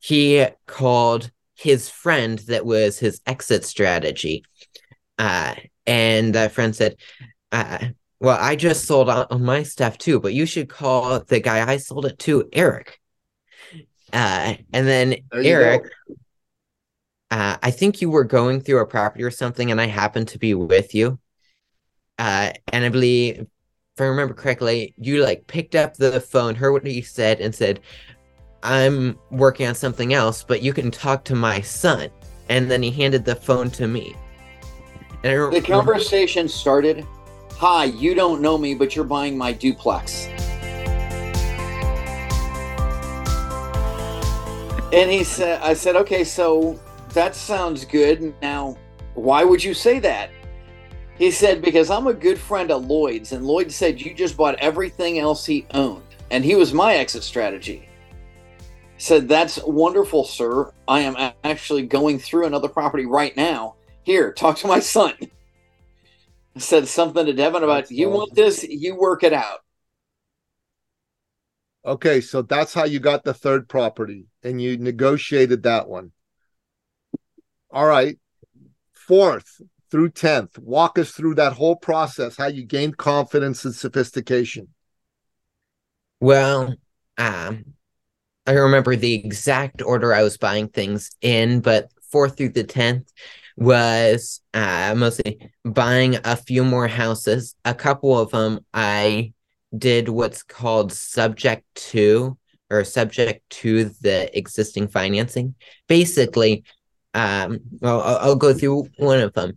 He 0.00 0.44
called 0.66 1.30
his 1.56 1.88
friend 1.88 2.38
that 2.40 2.64
was 2.64 2.98
his 2.98 3.20
exit 3.26 3.64
strategy. 3.64 4.44
Uh, 5.18 5.54
and 5.86 6.34
that 6.34 6.52
friend 6.52 6.76
said, 6.76 6.96
uh, 7.52 7.78
Well, 8.20 8.38
I 8.40 8.56
just 8.56 8.84
sold 8.84 9.08
all 9.08 9.38
my 9.38 9.62
stuff 9.62 9.98
too, 9.98 10.20
but 10.20 10.34
you 10.34 10.46
should 10.46 10.68
call 10.68 11.20
the 11.20 11.40
guy 11.40 11.68
I 11.68 11.78
sold 11.78 12.06
it 12.06 12.18
to, 12.20 12.48
Eric. 12.52 13.00
Uh, 14.12 14.54
and 14.72 14.86
then 14.86 15.16
Eric, 15.32 15.84
uh, 17.30 17.56
I 17.62 17.70
think 17.70 18.00
you 18.00 18.10
were 18.10 18.24
going 18.24 18.60
through 18.60 18.80
a 18.80 18.86
property 18.86 19.24
or 19.24 19.30
something, 19.30 19.70
and 19.70 19.80
I 19.80 19.86
happened 19.86 20.28
to 20.28 20.38
be 20.38 20.54
with 20.54 20.94
you. 20.94 21.18
Uh, 22.18 22.52
and 22.72 22.84
I 22.84 22.88
believe, 22.88 23.40
if 23.40 24.00
I 24.00 24.04
remember 24.04 24.34
correctly, 24.34 24.94
you 24.98 25.22
like 25.22 25.46
picked 25.46 25.74
up 25.74 25.94
the 25.94 26.20
phone, 26.20 26.54
heard 26.54 26.72
what 26.72 26.86
he 26.86 27.02
said, 27.02 27.40
and 27.40 27.54
said, 27.54 27.80
"I'm 28.66 29.18
working 29.31 29.66
on 29.66 29.74
something 29.74 30.12
else, 30.12 30.42
but 30.42 30.62
you 30.62 30.72
can 30.72 30.90
talk 30.90 31.24
to 31.24 31.35
my 31.35 31.61
son." 31.61 32.11
And 32.48 32.70
then 32.70 32.83
he 32.83 32.90
handed 32.90 33.24
the 33.24 33.35
phone 33.35 33.70
to 33.70 33.87
me. 33.87 34.14
And 35.24 35.52
the 35.52 35.61
conversation 35.61 36.48
started, 36.48 37.07
"Hi, 37.52 37.85
you 37.85 38.14
don't 38.14 38.40
know 38.40 38.59
me, 38.59 38.74
but 38.74 38.94
you're 38.94 39.05
buying 39.05 39.38
my 39.38 39.52
duplex." 39.52 40.29
And 44.92 45.11
he 45.11 45.24
said, 45.24 45.61
I 45.62 45.74
said, 45.74 45.96
okay, 45.96 46.22
so 46.22 46.79
that 47.12 47.35
sounds 47.35 47.85
good. 47.85 48.33
Now, 48.40 48.79
why 49.14 49.42
would 49.42 49.62
you 49.62 49.74
say 49.74 49.98
that? 49.98 50.31
He 51.18 51.31
said, 51.31 51.61
because 51.61 51.90
I'm 51.90 52.07
a 52.07 52.14
good 52.14 52.38
friend 52.38 52.70
of 52.70 52.87
Lloyd's, 52.87 53.33
and 53.33 53.44
Lloyd 53.44 53.72
said 53.72 54.00
you 54.00 54.14
just 54.14 54.37
bought 54.37 54.55
everything 54.61 55.18
else 55.18 55.44
he 55.44 55.66
owned, 55.74 56.05
and 56.31 56.44
he 56.44 56.55
was 56.55 56.72
my 56.72 56.94
exit 56.94 57.24
strategy. 57.24 57.88
He 58.96 59.02
said, 59.02 59.28
That's 59.28 59.59
wonderful, 59.64 60.24
sir. 60.24 60.72
I 60.88 61.00
am 61.00 61.16
actually 61.44 61.87
going 61.87 62.18
through 62.18 62.46
another 62.46 62.68
property 62.68 63.06
right 63.06 63.37
now. 63.37 63.76
Here, 64.04 64.32
talk 64.32 64.56
to 64.59 64.66
my 64.66 64.80
son. 64.80 65.14
I 65.20 66.59
said 66.59 66.88
something 66.88 67.26
to 67.26 67.35
Deven 67.35 67.62
about, 67.62 67.82
that's 67.82 67.90
You 67.90 68.06
awesome. 68.06 68.16
want 68.16 68.35
this? 68.35 68.64
You 68.64 68.96
work 68.96 69.22
it 69.22 69.32
out. 69.32 69.59
Okay, 71.85 72.20
so 72.20 72.42
that's 72.42 72.74
how 72.74 72.85
you 72.85 72.98
got 72.98 73.22
the 73.22 73.35
third 73.35 73.68
property 73.68 74.26
and 74.42 74.61
you 74.61 74.76
negotiated 74.76 75.62
that 75.64 75.88
one. 75.88 76.12
All 77.70 77.87
right. 77.87 78.18
Fourth 78.92 79.61
through 79.90 80.11
10th, 80.11 80.59
walk 80.59 80.98
us 80.98 81.12
through 81.12 81.37
that 81.37 81.52
whole 81.52 81.76
process, 81.76 82.37
how 82.37 82.48
you 82.48 82.64
gained 82.64 82.96
confidence 82.96 83.64
and 83.64 83.74
sophistication. 83.74 84.68
Well, 86.18 86.74
um, 87.18 87.75
I 88.46 88.52
remember 88.52 88.96
the 88.96 89.14
exact 89.14 89.82
order 89.82 90.14
I 90.14 90.22
was 90.22 90.38
buying 90.38 90.68
things 90.68 91.11
in, 91.20 91.61
but 91.61 91.90
fourth 92.11 92.37
through 92.37 92.50
the 92.50 92.64
10th 92.64 93.12
was 93.56 94.40
uh, 94.54 94.94
mostly 94.96 95.50
buying 95.64 96.18
a 96.24 96.37
few 96.37 96.64
more 96.64 96.87
houses. 96.87 97.54
A 97.64 97.74
couple 97.74 98.18
of 98.18 98.30
them 98.30 98.64
I 98.72 99.32
did 99.76 100.09
what's 100.09 100.42
called 100.42 100.92
subject 100.92 101.64
to 101.74 102.38
or 102.70 102.85
subject 102.85 103.48
to 103.48 103.87
the 104.00 104.37
existing 104.37 104.88
financing. 104.88 105.54
Basically, 105.88 106.64
um, 107.14 107.61
well, 107.80 108.00
I'll, 108.02 108.18
I'll 108.18 108.37
go 108.37 108.52
through 108.52 108.88
one 108.98 109.20
of 109.20 109.32
them. 109.32 109.54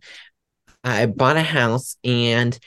I 0.83 1.07
bought 1.07 1.37
a 1.37 1.43
house 1.43 1.97
and 2.03 2.57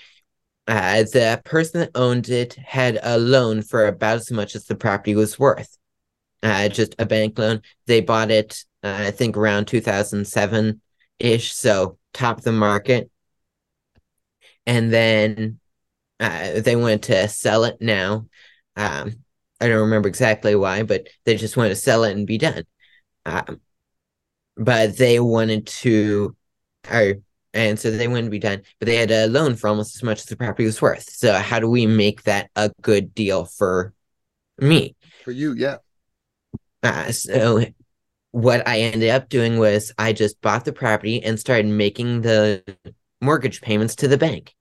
uh, 0.68 1.02
the 1.02 1.40
person 1.44 1.80
that 1.80 1.90
owned 1.94 2.28
it 2.28 2.54
had 2.54 2.98
a 3.02 3.18
loan 3.18 3.62
for 3.62 3.87
about 3.87 4.16
as 4.16 4.30
much 4.30 4.54
as 4.54 4.66
the 4.66 4.74
property 4.74 5.14
was 5.14 5.38
worth. 5.38 5.78
Uh, 6.42 6.68
just 6.68 6.94
a 6.98 7.07
bank 7.07 7.38
loan. 7.38 7.62
They 7.87 8.00
bought 8.00 8.31
it, 8.31 8.64
uh, 8.83 9.05
I 9.07 9.11
think, 9.12 9.37
around 9.37 9.66
2007 9.66 10.81
ish, 11.18 11.52
so 11.52 11.98
top 12.12 12.38
of 12.38 12.44
the 12.44 12.52
market. 12.52 13.11
And 14.66 14.92
then 14.92 15.61
uh, 16.20 16.61
they 16.61 16.76
wanted 16.76 17.05
to 17.05 17.28
sell 17.28 17.64
it 17.64 17.78
now. 17.81 18.26
Um, 18.76 19.16
I 19.61 19.68
don't 19.68 19.83
remember 19.83 20.09
exactly 20.09 20.57
why, 20.57 20.83
but 20.83 21.09
they 21.24 21.37
just 21.37 21.57
wanted 21.57 21.70
to 21.70 21.76
sell 21.76 22.05
it 22.05 22.16
and 22.16 22.26
be 22.26 22.38
done. 22.38 22.64
Um, 23.24 23.61
but 24.57 24.96
they 24.96 25.20
wanted 25.20 25.66
to, 25.66 26.37
or 26.90 27.14
and 27.55 27.78
so 27.78 27.90
they 27.90 28.09
wanted 28.09 28.24
to 28.24 28.31
be 28.31 28.38
done, 28.38 28.62
but 28.78 28.87
they 28.87 28.96
had 28.96 29.11
a 29.11 29.26
loan 29.26 29.57
for 29.57 29.68
almost 29.68 29.94
as 29.94 30.02
much 30.02 30.20
as 30.20 30.26
the 30.26 30.37
property 30.37 30.64
was 30.64 30.81
worth. 30.81 31.09
So 31.11 31.35
how 31.35 31.61
do 31.61 31.68
we 31.68 31.87
make 31.87 32.22
that 32.22 32.50
a 32.57 32.70
good 32.81 33.14
deal 33.14 33.44
for 33.44 33.92
me? 34.59 34.96
For 35.24 35.33
you, 35.33 35.52
yeah. 35.52 35.76
Uh, 36.82 37.12
so 37.12 37.64
what 38.32 38.66
I 38.66 38.80
ended 38.80 39.10
up 39.10 39.28
doing 39.28 39.58
was 39.58 39.92
I 39.98 40.12
just 40.12 40.40
bought 40.40 40.64
the 40.64 40.72
property 40.72 41.22
and 41.22 41.38
started 41.38 41.66
making 41.66 42.22
the 42.22 42.62
mortgage 43.20 43.60
payments 43.60 43.96
to 43.96 44.08
the 44.08 44.18
bank. 44.18 44.54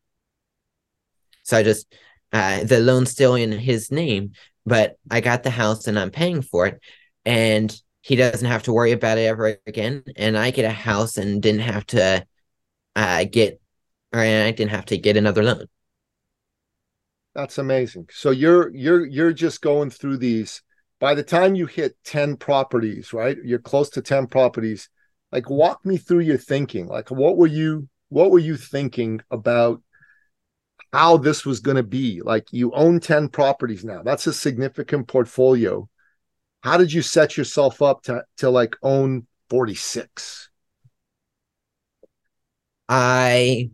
So 1.43 1.57
I 1.57 1.63
just 1.63 1.93
uh, 2.31 2.63
the 2.63 2.79
loan's 2.79 3.11
still 3.11 3.35
in 3.35 3.51
his 3.51 3.91
name, 3.91 4.31
but 4.65 4.97
I 5.09 5.21
got 5.21 5.43
the 5.43 5.49
house 5.49 5.87
and 5.87 5.97
I'm 5.99 6.11
paying 6.11 6.41
for 6.41 6.67
it, 6.67 6.79
and 7.25 7.75
he 8.01 8.15
doesn't 8.15 8.47
have 8.47 8.63
to 8.63 8.73
worry 8.73 8.91
about 8.91 9.17
it 9.17 9.25
ever 9.25 9.57
again. 9.67 10.03
And 10.15 10.37
I 10.37 10.51
get 10.51 10.65
a 10.65 10.69
house 10.69 11.17
and 11.17 11.41
didn't 11.41 11.61
have 11.61 11.85
to 11.87 12.25
uh, 12.95 13.25
get, 13.25 13.59
or 14.13 14.19
I 14.19 14.51
didn't 14.51 14.71
have 14.71 14.85
to 14.85 14.97
get 14.97 15.17
another 15.17 15.43
loan. 15.43 15.65
That's 17.33 17.57
amazing. 17.57 18.09
So 18.11 18.31
you're 18.31 18.69
you're 18.75 19.05
you're 19.05 19.33
just 19.33 19.61
going 19.61 19.89
through 19.89 20.17
these. 20.17 20.61
By 21.01 21.15
the 21.15 21.23
time 21.23 21.55
you 21.55 21.65
hit 21.65 21.97
ten 22.05 22.37
properties, 22.37 23.11
right? 23.11 23.37
You're 23.43 23.59
close 23.59 23.89
to 23.91 24.01
ten 24.01 24.27
properties. 24.27 24.87
Like, 25.33 25.49
walk 25.49 25.85
me 25.85 25.97
through 25.97 26.19
your 26.21 26.37
thinking. 26.37 26.87
Like, 26.87 27.11
what 27.11 27.35
were 27.35 27.47
you 27.47 27.89
what 28.07 28.31
were 28.31 28.39
you 28.39 28.55
thinking 28.55 29.21
about 29.29 29.81
how 30.93 31.17
this 31.17 31.45
was 31.45 31.59
going 31.59 31.77
to 31.77 31.83
be. 31.83 32.21
Like 32.21 32.47
you 32.51 32.71
own 32.73 32.99
10 32.99 33.29
properties 33.29 33.83
now. 33.83 34.03
That's 34.03 34.27
a 34.27 34.33
significant 34.33 35.07
portfolio. 35.07 35.87
How 36.61 36.77
did 36.77 36.93
you 36.93 37.01
set 37.01 37.37
yourself 37.37 37.81
up 37.81 38.03
to 38.03 38.23
to 38.37 38.49
like 38.49 38.75
own 38.83 39.27
46? 39.49 40.49
I 42.87 43.71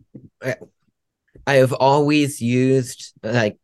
I 1.46 1.54
have 1.54 1.72
always 1.72 2.40
used 2.40 3.12
like 3.22 3.58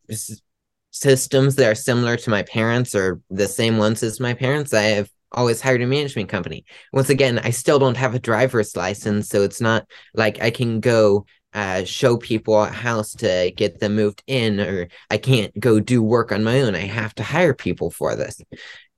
systems 0.95 1.57
that 1.57 1.69
are 1.69 1.75
similar 1.75 2.17
to 2.17 2.31
my 2.31 2.43
parents 2.45 2.95
or 2.95 3.21
the 3.29 3.49
same 3.49 3.79
ones 3.79 4.03
as 4.05 4.21
my 4.21 4.33
parents. 4.33 4.73
I 4.73 4.83
have 4.83 5.11
always 5.33 5.61
hired 5.61 5.83
a 5.83 5.87
management 5.87 6.29
company. 6.29 6.65
Once 6.93 7.11
again, 7.11 7.41
I 7.41 7.51
still 7.51 7.81
don't 7.81 7.97
have 7.97 8.15
a 8.15 8.21
driver's 8.21 8.77
license, 8.77 9.29
so 9.29 9.43
it's 9.43 9.61
not 9.61 9.87
like 10.15 10.41
I 10.41 10.51
can 10.51 10.79
go 10.79 11.27
uh, 11.53 11.83
show 11.83 12.17
people 12.17 12.63
a 12.63 12.69
house 12.69 13.13
to 13.15 13.53
get 13.57 13.81
them 13.81 13.97
moved 13.97 14.23
in, 14.29 14.61
or 14.61 14.87
I 15.11 15.19
can't 15.19 15.53
go 15.59 15.81
do 15.81 16.01
work 16.01 16.31
on 16.31 16.45
my 16.45 16.61
own. 16.61 16.77
I 16.77 16.87
have 16.87 17.15
to 17.17 17.25
hire 17.25 17.55
people 17.55 17.91
for 17.91 18.15
this. 18.15 18.41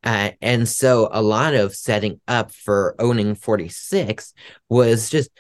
Uh, 0.05 0.33
and 0.43 0.69
so 0.69 1.09
a 1.11 1.23
lot 1.23 1.55
of 1.55 1.75
setting 1.75 2.21
up 2.29 2.53
for 2.53 2.95
owning 2.99 3.35
46 3.35 4.35
was 4.69 5.09
just 5.09 5.31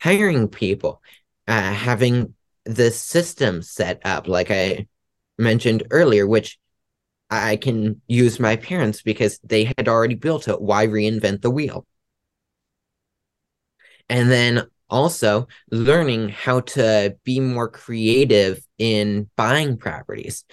hiring 0.00 0.48
people, 0.48 1.02
uh, 1.46 1.72
having 1.72 2.34
the 2.64 2.90
system 2.90 3.60
set 3.60 4.00
up, 4.06 4.26
like 4.26 4.50
I 4.50 4.86
mentioned 5.38 5.84
earlier, 5.90 6.26
which 6.26 6.58
I 7.30 7.56
can 7.56 8.00
use 8.06 8.40
my 8.40 8.56
parents 8.56 9.02
because 9.02 9.38
they 9.44 9.64
had 9.76 9.88
already 9.88 10.14
built 10.14 10.48
it. 10.48 10.60
Why 10.60 10.86
reinvent 10.86 11.42
the 11.42 11.50
wheel? 11.50 11.86
And 14.08 14.30
then 14.30 14.68
also 14.90 15.46
learning 15.70 16.30
how 16.30 16.60
to 16.60 17.16
be 17.24 17.40
more 17.40 17.68
creative 17.68 18.64
in 18.78 19.28
buying 19.36 19.76
properties 19.76 20.44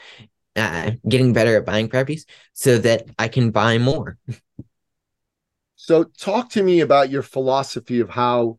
uh, 0.56 0.92
getting 1.08 1.34
better 1.34 1.58
at 1.58 1.66
buying 1.66 1.90
properties 1.90 2.26
so 2.54 2.78
that 2.78 3.06
i 3.18 3.28
can 3.28 3.52
buy 3.52 3.78
more 3.78 4.18
so 5.76 6.04
talk 6.04 6.50
to 6.50 6.64
me 6.64 6.80
about 6.80 7.10
your 7.10 7.22
philosophy 7.22 8.00
of 8.00 8.10
how 8.10 8.58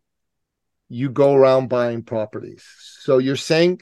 you 0.88 1.10
go 1.10 1.34
around 1.34 1.68
buying 1.68 2.02
properties 2.02 2.64
so 3.00 3.18
you're 3.18 3.36
saying 3.36 3.80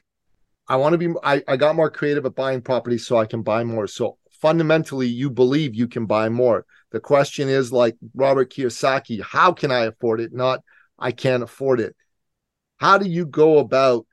i 0.69 0.77
want 0.77 0.93
to 0.93 0.99
be 0.99 1.13
I, 1.23 1.43
I 1.47 1.57
got 1.57 1.77
more 1.77 1.91
creative 1.91 2.27
at 2.27 2.35
buying 2.35 2.63
properties 2.63 3.07
so 3.07 3.17
i 3.17 3.27
can 3.27 3.43
buy 3.43 3.65
more 3.65 3.87
so 3.87 4.19
fundamentally 4.41 5.07
you 5.07 5.31
believe 5.31 5.75
you 5.75 5.89
can 5.89 6.07
buy 6.07 6.29
more 6.29 6.67
the 6.91 7.01
question 7.01 7.49
is 7.49 7.73
like 7.73 7.97
robert 8.15 8.51
kiyosaki 8.51 9.23
how 9.23 9.53
can 9.53 9.71
i 9.71 9.85
afford 9.85 10.21
it 10.21 10.33
not 10.33 10.61
I 10.99 11.13
can't 11.13 11.43
afford 11.43 11.81
it. 11.81 11.95
How 12.77 12.99
do 12.99 13.09
you 13.09 13.27
go 13.27 13.59
about 13.59 14.07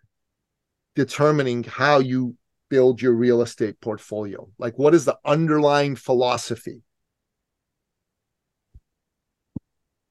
determining 0.96 1.64
how 1.64 2.00
you 2.00 2.36
build 2.70 3.02
your 3.02 3.14
real 3.14 3.42
estate 3.42 3.80
portfolio? 3.82 4.50
Like, 4.58 4.78
what 4.78 4.94
is 4.94 5.06
the 5.06 5.18
underlying 5.26 5.96
philosophy? 5.96 6.82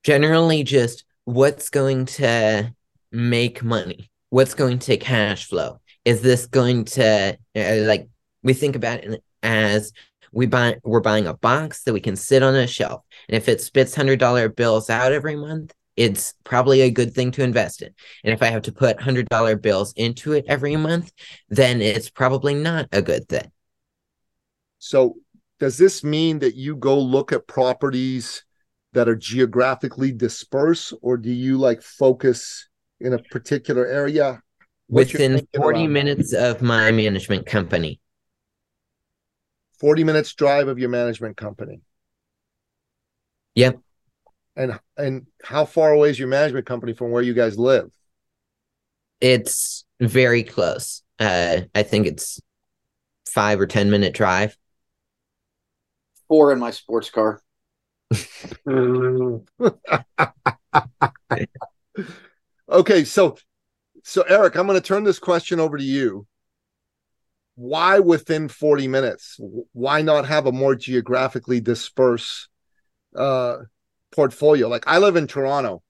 Generally, 0.04 0.64
just 0.64 1.04
what's 1.24 1.68
going 1.68 2.06
to 2.06 2.74
make 3.12 3.62
money? 3.62 4.10
What's 4.30 4.54
going 4.54 4.78
to 4.80 4.96
cash 4.96 5.46
flow? 5.46 5.79
Is 6.04 6.22
this 6.22 6.46
going 6.46 6.84
to 6.86 7.38
uh, 7.56 7.76
like 7.86 8.08
We 8.42 8.54
think 8.54 8.76
about 8.76 9.04
it 9.04 9.22
as 9.42 9.92
we 10.32 10.46
buy 10.46 10.76
we're 10.84 11.00
buying 11.00 11.26
a 11.26 11.34
box 11.34 11.82
that 11.84 11.92
we 11.92 12.00
can 12.00 12.16
sit 12.16 12.42
on 12.42 12.54
a 12.54 12.66
shelf. 12.66 13.02
And 13.28 13.36
if 13.36 13.48
it 13.48 13.60
spits 13.60 13.94
hundred 13.94 14.18
dollar 14.18 14.48
bills 14.48 14.90
out 14.90 15.12
every 15.12 15.36
month, 15.36 15.74
it's 15.96 16.34
probably 16.44 16.82
a 16.82 16.90
good 16.90 17.12
thing 17.14 17.30
to 17.32 17.42
invest 17.42 17.82
in. 17.82 17.92
And 18.24 18.32
if 18.32 18.42
I 18.42 18.46
have 18.46 18.62
to 18.62 18.72
put 18.72 19.00
hundred 19.00 19.28
dollar 19.28 19.56
bills 19.56 19.92
into 19.96 20.32
it 20.32 20.44
every 20.48 20.76
month, 20.76 21.12
then 21.48 21.82
it's 21.82 22.10
probably 22.10 22.54
not 22.54 22.88
a 22.92 23.02
good 23.02 23.28
thing. 23.28 23.50
So 24.78 25.16
does 25.58 25.76
this 25.76 26.02
mean 26.02 26.38
that 26.38 26.54
you 26.54 26.76
go 26.76 26.98
look 26.98 27.32
at 27.32 27.46
properties 27.46 28.44
that 28.94 29.08
are 29.08 29.16
geographically 29.16 30.10
dispersed, 30.10 30.94
or 31.02 31.16
do 31.16 31.30
you 31.30 31.58
like 31.58 31.82
focus 31.82 32.68
in 32.98 33.12
a 33.12 33.18
particular 33.18 33.86
area? 33.86 34.42
Within 34.90 35.46
40 35.54 35.86
minutes 35.86 36.32
of 36.32 36.62
my 36.62 36.90
management 36.90 37.46
company. 37.46 38.00
40 39.78 40.02
minutes 40.02 40.34
drive 40.34 40.66
of 40.66 40.80
your 40.80 40.88
management 40.88 41.36
company. 41.36 41.82
Yep. 43.54 43.78
And 44.56 44.80
and 44.96 45.28
how 45.44 45.64
far 45.64 45.92
away 45.92 46.10
is 46.10 46.18
your 46.18 46.26
management 46.26 46.66
company 46.66 46.92
from 46.92 47.12
where 47.12 47.22
you 47.22 47.34
guys 47.34 47.56
live? 47.56 47.92
It's 49.20 49.84
very 50.00 50.42
close. 50.42 51.04
Uh 51.20 51.60
I 51.74 51.84
think 51.84 52.08
it's 52.08 52.40
5 53.28 53.60
or 53.60 53.66
10 53.66 53.90
minute 53.90 54.12
drive. 54.12 54.56
Four 56.26 56.52
in 56.52 56.58
my 56.58 56.72
sports 56.72 57.10
car. 57.10 57.40
okay, 62.68 63.04
so 63.04 63.36
so 64.04 64.22
Eric, 64.22 64.56
I'm 64.56 64.66
going 64.66 64.80
to 64.80 64.86
turn 64.86 65.04
this 65.04 65.18
question 65.18 65.60
over 65.60 65.76
to 65.76 65.84
you. 65.84 66.26
Why 67.54 67.98
within 67.98 68.48
40 68.48 68.88
minutes? 68.88 69.38
Why 69.72 70.02
not 70.02 70.26
have 70.26 70.46
a 70.46 70.52
more 70.52 70.74
geographically 70.74 71.60
dispersed 71.60 72.48
uh, 73.14 73.58
portfolio? 74.12 74.68
Like 74.68 74.84
I 74.86 74.98
live 74.98 75.16
in 75.16 75.26
Toronto. 75.26 75.82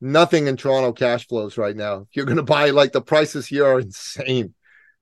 Nothing 0.00 0.46
in 0.46 0.56
Toronto 0.56 0.92
cash 0.92 1.26
flows 1.26 1.58
right 1.58 1.76
now. 1.76 2.06
You're 2.12 2.24
going 2.24 2.36
to 2.36 2.42
buy 2.42 2.70
like 2.70 2.92
the 2.92 3.00
prices 3.00 3.46
here 3.46 3.66
are 3.66 3.80
insane. 3.80 4.54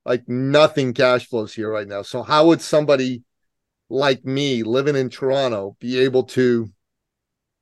Like 0.05 0.29
nothing 0.29 0.95
cash 0.95 1.29
flows 1.29 1.53
here 1.55 1.71
right 1.71 1.87
now. 1.87 2.03
So 2.03 2.23
how 2.23 2.47
would 2.47 2.61
somebody 2.61 3.23
like 3.89 4.25
me 4.25 4.63
living 4.63 4.97
in 4.97 5.11
Toronto 5.11 5.77
be 5.81 5.99
able 5.99 6.25
to 6.25 6.71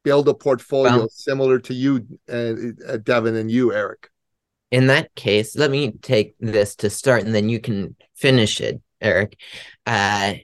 build 0.04 0.28
a 0.28 0.34
portfolio 0.34 0.98
well, 0.98 1.08
similar 1.08 1.58
to 1.58 1.74
you, 1.74 2.06
uh, 2.28 2.54
Deven, 2.98 3.36
and 3.36 3.50
you, 3.50 3.72
Eric? 3.72 4.10
In 4.70 4.88
that 4.88 5.14
case, 5.14 5.56
let 5.56 5.70
me 5.70 5.92
take 5.92 6.34
this 6.40 6.76
to 6.76 6.90
start 6.90 7.24
and 7.24 7.34
then 7.34 7.48
you 7.48 7.60
can 7.60 7.96
finish 8.14 8.60
it, 8.60 8.80
Eric. 9.00 9.38
Uh, 9.86 10.34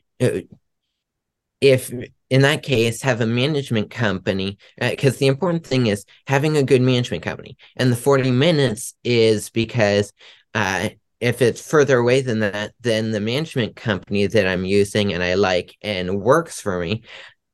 if 1.61 1.93
in 2.31 2.43
that 2.43 2.63
case, 2.63 3.03
have 3.03 3.21
a 3.21 3.27
management 3.27 3.91
company, 3.91 4.57
because 4.81 5.17
uh, 5.17 5.19
the 5.19 5.27
important 5.27 5.67
thing 5.67 5.89
is 5.89 6.05
having 6.29 6.57
a 6.57 6.63
good 6.63 6.81
management 6.81 7.25
company. 7.25 7.57
And 7.77 7.91
the 7.91 7.97
40 7.97 8.31
minutes 8.31 8.95
is 9.03 9.51
because 9.51 10.13
uh, 10.55 10.91
if 11.19 11.43
it's 11.43 11.69
further 11.69 11.99
away 11.99 12.23
than 12.23 12.39
that, 12.39 12.73
then 12.81 13.11
the 13.11 13.21
management 13.21 13.75
company 13.75 14.29
that 14.29 14.47
I'm 14.47 14.65
using 14.65 15.13
and 15.13 15.25
I 15.25 15.35
like 15.35 15.77
and 15.83 16.21
works 16.21 16.61
for 16.61 16.79
me, 16.79 17.03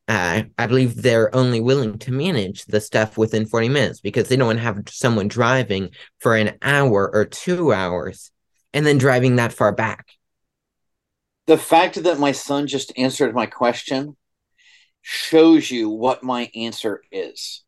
uh, 0.08 0.42
I 0.56 0.66
believe 0.66 1.02
they're 1.02 1.34
only 1.34 1.60
willing 1.60 1.98
to 2.00 2.12
manage 2.12 2.64
the 2.66 2.80
stuff 2.80 3.18
within 3.18 3.46
40 3.46 3.68
minutes 3.68 4.00
because 4.00 4.28
they 4.28 4.36
don't 4.36 4.46
want 4.46 4.58
to 4.58 4.64
have 4.64 4.82
someone 4.88 5.28
driving 5.28 5.90
for 6.20 6.36
an 6.36 6.58
hour 6.62 7.10
or 7.12 7.24
two 7.24 7.72
hours 7.72 8.30
and 8.72 8.86
then 8.86 8.98
driving 8.98 9.36
that 9.36 9.52
far 9.52 9.72
back. 9.72 10.06
The 11.46 11.58
fact 11.58 12.02
that 12.02 12.18
my 12.18 12.32
son 12.32 12.66
just 12.66 12.92
answered 12.96 13.34
my 13.34 13.46
question 13.46 14.16
shows 15.02 15.70
you 15.70 15.88
what 15.88 16.22
my 16.22 16.50
answer 16.54 17.02
is. 17.10 17.64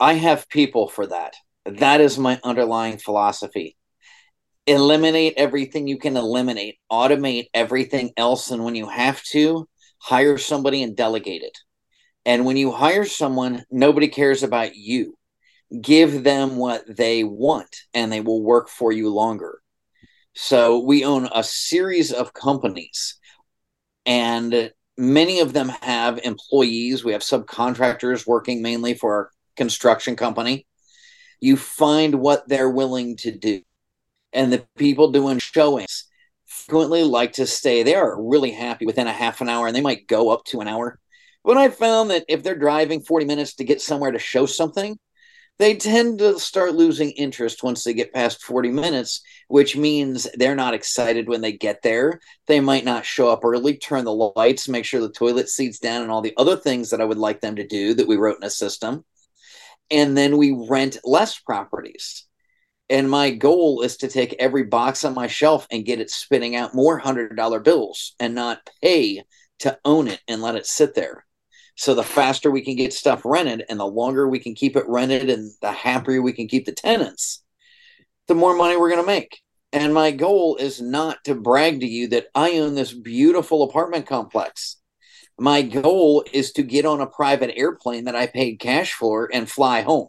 I 0.00 0.14
have 0.14 0.48
people 0.48 0.88
for 0.88 1.06
that. 1.06 1.34
That 1.64 2.00
is 2.00 2.18
my 2.18 2.40
underlying 2.44 2.98
philosophy 2.98 3.76
eliminate 4.68 5.34
everything 5.36 5.88
you 5.88 5.98
can 5.98 6.16
eliminate, 6.16 6.78
automate 6.92 7.48
everything 7.54 8.12
else. 8.16 8.50
And 8.50 8.64
when 8.64 8.74
you 8.74 8.88
have 8.88 9.22
to, 9.24 9.66
hire 9.98 10.38
somebody 10.38 10.82
and 10.82 10.96
delegate 10.96 11.42
it. 11.42 11.58
And 12.28 12.44
when 12.44 12.58
you 12.58 12.70
hire 12.70 13.06
someone, 13.06 13.64
nobody 13.70 14.06
cares 14.06 14.42
about 14.42 14.76
you. 14.76 15.16
Give 15.80 16.22
them 16.22 16.58
what 16.58 16.84
they 16.86 17.24
want 17.24 17.74
and 17.94 18.12
they 18.12 18.20
will 18.20 18.42
work 18.42 18.68
for 18.68 18.92
you 18.92 19.08
longer. 19.08 19.62
So 20.34 20.80
we 20.80 21.06
own 21.06 21.30
a 21.34 21.42
series 21.42 22.12
of 22.12 22.34
companies 22.34 23.18
and 24.04 24.70
many 24.98 25.40
of 25.40 25.54
them 25.54 25.70
have 25.80 26.18
employees. 26.18 27.02
We 27.02 27.12
have 27.12 27.22
subcontractors 27.22 28.26
working 28.26 28.60
mainly 28.60 28.92
for 28.92 29.14
our 29.14 29.30
construction 29.56 30.14
company. 30.14 30.66
You 31.40 31.56
find 31.56 32.16
what 32.16 32.46
they're 32.46 32.68
willing 32.68 33.16
to 33.18 33.30
do 33.30 33.62
and 34.34 34.52
the 34.52 34.66
people 34.76 35.12
doing 35.12 35.38
showings 35.38 36.04
frequently 36.44 37.04
like 37.04 37.32
to 37.34 37.46
stay. 37.46 37.82
They 37.82 37.94
are 37.94 38.22
really 38.22 38.50
happy 38.50 38.84
within 38.84 39.06
a 39.06 39.12
half 39.14 39.40
an 39.40 39.48
hour 39.48 39.66
and 39.66 39.74
they 39.74 39.80
might 39.80 40.06
go 40.06 40.28
up 40.28 40.44
to 40.48 40.60
an 40.60 40.68
hour. 40.68 40.98
But 41.48 41.56
I 41.56 41.70
found 41.70 42.10
that 42.10 42.26
if 42.28 42.42
they're 42.42 42.54
driving 42.54 43.00
40 43.00 43.24
minutes 43.24 43.54
to 43.54 43.64
get 43.64 43.80
somewhere 43.80 44.10
to 44.10 44.18
show 44.18 44.44
something, 44.44 44.98
they 45.58 45.76
tend 45.76 46.18
to 46.18 46.38
start 46.38 46.74
losing 46.74 47.12
interest 47.12 47.62
once 47.62 47.82
they 47.82 47.94
get 47.94 48.12
past 48.12 48.42
40 48.42 48.70
minutes, 48.70 49.22
which 49.48 49.74
means 49.74 50.28
they're 50.34 50.54
not 50.54 50.74
excited 50.74 51.26
when 51.26 51.40
they 51.40 51.52
get 51.52 51.80
there. 51.80 52.20
They 52.48 52.60
might 52.60 52.84
not 52.84 53.06
show 53.06 53.30
up 53.30 53.46
early, 53.46 53.78
turn 53.78 54.04
the 54.04 54.12
lights, 54.36 54.68
make 54.68 54.84
sure 54.84 55.00
the 55.00 55.08
toilet 55.08 55.48
seats 55.48 55.78
down, 55.78 56.02
and 56.02 56.10
all 56.10 56.20
the 56.20 56.34
other 56.36 56.54
things 56.54 56.90
that 56.90 57.00
I 57.00 57.06
would 57.06 57.16
like 57.16 57.40
them 57.40 57.56
to 57.56 57.66
do 57.66 57.94
that 57.94 58.06
we 58.06 58.16
wrote 58.16 58.36
in 58.36 58.44
a 58.44 58.50
system. 58.50 59.06
And 59.90 60.14
then 60.14 60.36
we 60.36 60.66
rent 60.68 60.98
less 61.02 61.38
properties. 61.38 62.26
And 62.90 63.08
my 63.08 63.30
goal 63.30 63.80
is 63.80 63.96
to 63.96 64.08
take 64.08 64.36
every 64.38 64.64
box 64.64 65.02
on 65.02 65.14
my 65.14 65.28
shelf 65.28 65.66
and 65.70 65.86
get 65.86 65.98
it 65.98 66.10
spitting 66.10 66.56
out 66.56 66.74
more 66.74 66.98
hundred 66.98 67.34
dollar 67.36 67.58
bills 67.58 68.14
and 68.20 68.34
not 68.34 68.68
pay 68.82 69.22
to 69.60 69.78
own 69.86 70.08
it 70.08 70.20
and 70.28 70.42
let 70.42 70.54
it 70.54 70.66
sit 70.66 70.94
there. 70.94 71.24
So 71.78 71.94
the 71.94 72.02
faster 72.02 72.50
we 72.50 72.62
can 72.62 72.74
get 72.74 72.92
stuff 72.92 73.22
rented 73.24 73.64
and 73.68 73.78
the 73.78 73.86
longer 73.86 74.28
we 74.28 74.40
can 74.40 74.56
keep 74.56 74.74
it 74.74 74.88
rented 74.88 75.30
and 75.30 75.52
the 75.62 75.70
happier 75.70 76.20
we 76.20 76.32
can 76.32 76.48
keep 76.48 76.66
the 76.66 76.72
tenants, 76.72 77.44
the 78.26 78.34
more 78.34 78.56
money 78.56 78.76
we're 78.76 78.90
going 78.90 79.00
to 79.00 79.06
make. 79.06 79.40
And 79.72 79.94
my 79.94 80.10
goal 80.10 80.56
is 80.56 80.82
not 80.82 81.22
to 81.24 81.36
brag 81.36 81.78
to 81.78 81.86
you 81.86 82.08
that 82.08 82.26
I 82.34 82.58
own 82.58 82.74
this 82.74 82.92
beautiful 82.92 83.62
apartment 83.62 84.08
complex. 84.08 84.78
My 85.38 85.62
goal 85.62 86.24
is 86.32 86.50
to 86.54 86.64
get 86.64 86.84
on 86.84 87.00
a 87.00 87.06
private 87.06 87.56
airplane 87.56 88.06
that 88.06 88.16
I 88.16 88.26
paid 88.26 88.56
cash 88.56 88.92
for 88.92 89.30
and 89.32 89.48
fly 89.48 89.82
home. 89.82 90.08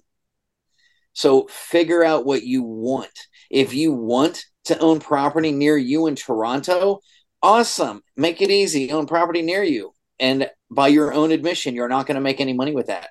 So 1.14 1.46
figure 1.52 2.04
out 2.04 2.26
what 2.26 2.42
you 2.42 2.64
want. 2.64 3.14
If 3.52 3.76
you 3.76 3.94
want 3.94 4.44
to 4.66 4.80
own 4.80 5.00
property 5.00 5.52
near 5.52 5.78
you 5.78 6.08
in 6.08 6.16
Toronto, 6.16 7.02
awesome. 7.44 8.02
Make 8.18 8.42
it 8.42 8.50
easy. 8.50 8.92
Own 8.92 9.06
property 9.06 9.44
near 9.44 9.62
you. 9.62 9.94
And 10.20 10.50
by 10.70 10.90
your 10.90 11.14
own 11.14 11.32
admission, 11.32 11.76
you're 11.76 11.90
not 11.90 12.06
going 12.06 12.16
to 12.16 12.22
make 12.22 12.42
any 12.42 12.54
money 12.54 12.74
with 12.74 12.88
that. 12.88 13.10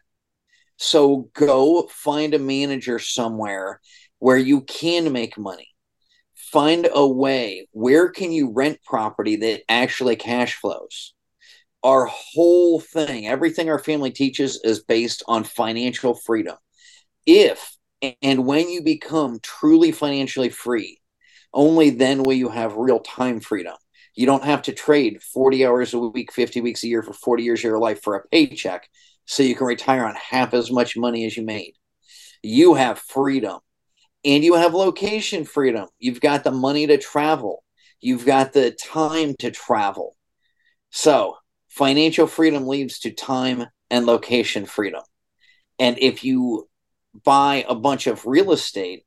So 0.77 1.31
go 1.35 1.89
find 1.91 2.35
a 2.35 2.39
manager 2.39 2.99
somewhere 2.99 3.81
where 4.19 4.37
you 4.37 4.63
can 4.63 5.13
make 5.13 5.39
money. 5.39 5.69
Find 6.35 6.89
a 6.93 7.07
way. 7.07 7.67
Where 7.73 8.09
can 8.09 8.33
you 8.33 8.53
rent 8.53 8.79
property 8.85 9.37
that 9.37 9.63
actually 9.69 10.17
cash 10.17 10.55
flows? 10.55 11.15
Our 11.83 12.07
whole 12.07 12.81
thing, 12.81 13.27
everything 13.27 13.69
our 13.69 13.79
family 13.79 14.11
teaches 14.11 14.61
is 14.65 14.83
based 14.83 15.23
on 15.29 15.45
financial 15.45 16.15
freedom. 16.15 16.57
If 17.27 17.77
and 18.23 18.47
when 18.47 18.69
you 18.69 18.83
become 18.83 19.39
truly 19.43 19.93
financially 19.93 20.49
free, 20.49 21.01
only 21.53 21.91
then 21.91 22.23
will 22.23 22.35
you 22.35 22.49
have 22.49 22.77
real 22.77 23.01
time 23.01 23.41
freedom. 23.41 23.75
You 24.19 24.27
don't 24.27 24.43
have 24.43 24.62
to 24.62 24.73
trade 24.73 25.23
40 25.23 25.64
hours 25.64 25.95
a 25.95 25.99
week, 26.01 26.33
50 26.33 26.61
weeks 26.61 26.83
a 26.83 26.89
year 26.89 27.05
for 27.05 27.12
40 27.12 27.45
years 27.45 27.61
of 27.61 27.64
your 27.66 27.79
life 27.79 28.03
for 28.03 28.16
a 28.16 28.27
paycheck 28.27 28.89
so 29.27 29.45
you 29.45 29.55
can 29.55 29.69
retire 29.69 30.05
on 30.05 30.16
half 30.16 30.55
as 30.55 30.73
much 30.73 30.97
money 30.97 31.25
as 31.25 31.37
you 31.37 31.45
made. 31.45 31.75
You 32.43 32.75
have 32.75 32.99
freedom 32.99 33.61
and 34.25 34.43
you 34.43 34.55
have 34.55 34.75
location 34.75 35.45
freedom. 35.45 35.87
You've 36.01 36.21
got 36.21 36.43
the 36.43 36.51
money 36.51 36.89
to 36.89 36.99
travel, 36.99 37.62
you've 38.01 38.27
got 38.27 38.53
the 38.53 38.73
time 38.73 39.37
to 39.39 39.53
travel. 39.53 40.16
So, 40.91 41.37
financial 41.69 42.27
freedom 42.27 42.66
leads 42.66 42.99
to 43.01 43.12
time 43.12 43.66
and 43.89 44.05
location 44.05 44.66
freedom. 44.66 45.03
And 45.79 45.97
if 46.01 46.25
you 46.25 46.69
buy 47.25 47.64
a 47.69 47.77
bunch 47.77 48.09
of 48.09 48.27
real 48.27 48.51
estate, 48.51 49.05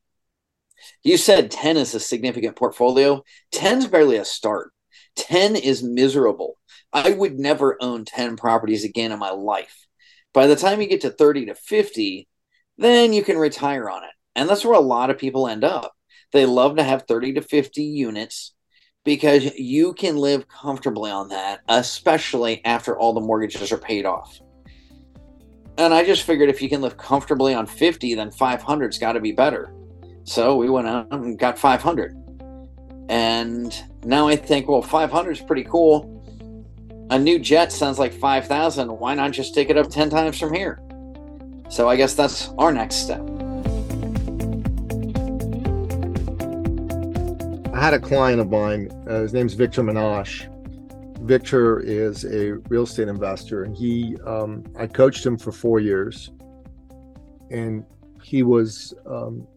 you 1.04 1.18
said 1.18 1.52
10 1.52 1.76
is 1.76 1.94
a 1.94 2.00
significant 2.00 2.56
portfolio. 2.56 3.24
10 3.52 3.80
is 3.80 3.88
barely 3.88 4.16
a 4.16 4.24
start. 4.24 4.72
10 5.16 5.56
is 5.56 5.84
miserable. 5.84 6.58
I 6.94 7.12
would 7.12 7.40
never 7.40 7.78
own 7.82 8.06
10 8.06 8.38
properties 8.38 8.84
again 8.84 9.12
in 9.12 9.20
my 9.20 9.32
life. 9.32 9.88
By 10.34 10.48
the 10.48 10.56
time 10.56 10.82
you 10.82 10.88
get 10.88 11.02
to 11.02 11.10
30 11.10 11.48
to 11.48 11.56
50, 11.56 12.28
then 12.78 13.14
you 13.14 13.24
can 13.24 13.38
retire 13.38 13.90
on 13.90 14.04
it. 14.04 14.12
And 14.36 14.50
that's 14.50 14.66
where 14.66 14.74
a 14.74 14.80
lot 14.80 15.10
of 15.10 15.18
people 15.18 15.48
end 15.48 15.64
up. 15.64 15.94
They 16.32 16.46
love 16.46 16.78
to 16.78 16.84
have 16.84 17.04
30 17.08 17.34
to 17.34 17.42
50 17.42 17.84
units. 17.84 18.54
because 19.04 19.56
you 19.56 19.94
can 19.94 20.16
live 20.18 20.48
comfortably 20.48 21.12
on 21.12 21.30
that, 21.30 21.62
especially 21.68 22.64
after 22.66 22.98
all 22.98 23.14
the 23.14 23.22
mortgages 23.22 23.72
are 23.72 23.78
paid 23.78 24.06
off. 24.06 24.40
And 25.78 25.94
I 25.94 26.04
just 26.06 26.24
figured 26.24 26.50
if 26.50 26.62
you 26.62 26.70
can 26.70 26.82
live 26.82 26.98
comfortably 26.98 27.54
on 27.54 27.66
50, 27.66 28.14
then 28.16 28.30
500's 28.30 29.00
got 29.00 29.14
to 29.14 29.20
be 29.20 29.32
better. 29.32 29.74
So 30.24 30.56
we 30.56 30.70
went 30.70 30.88
out 30.88 31.12
and 31.12 31.40
got 31.40 31.58
500. 31.58 32.16
And 33.10 33.74
now 34.04 34.28
I 34.28 34.36
think, 34.36 34.68
well, 34.68 34.82
500 34.82 35.32
is 35.32 35.42
pretty 35.42 35.64
cool. 35.64 36.18
A 37.12 37.20
new 37.20 37.38
jet 37.38 37.72
sounds 37.72 38.00
like 38.00 38.14
5,000. 38.14 38.88
Why 38.88 39.16
not 39.16 39.32
just 39.32 39.54
take 39.54 39.70
it 39.70 39.78
up 39.78 39.90
10 39.90 40.10
times 40.10 40.40
from 40.40 40.54
here? 40.54 40.82
So 41.70 41.88
I 41.88 41.96
guess 41.96 42.14
that's 42.14 42.50
our 42.58 42.72
next 42.72 42.96
step. 42.96 43.22
I 47.74 47.80
had 47.80 47.94
a 47.94 48.00
client 48.00 48.40
of 48.40 48.50
mine, 48.50 48.90
uh, 49.08 49.22
his 49.22 49.34
name's 49.34 49.54
Victor 49.54 49.84
Menashe. 49.84 50.48
Victor 51.22 51.80
is 51.80 52.26
a 52.26 52.54
real 52.70 52.84
estate 52.84 53.08
investor, 53.08 53.64
and 53.64 53.76
he, 53.76 54.18
um, 54.26 54.64
I 54.78 54.88
coached 54.88 55.26
him 55.26 55.38
for 55.38 55.52
four 55.52 55.80
years, 55.80 56.32
and 57.52 57.86
he 58.24 58.44
was 58.44 58.94
um, 59.06 59.48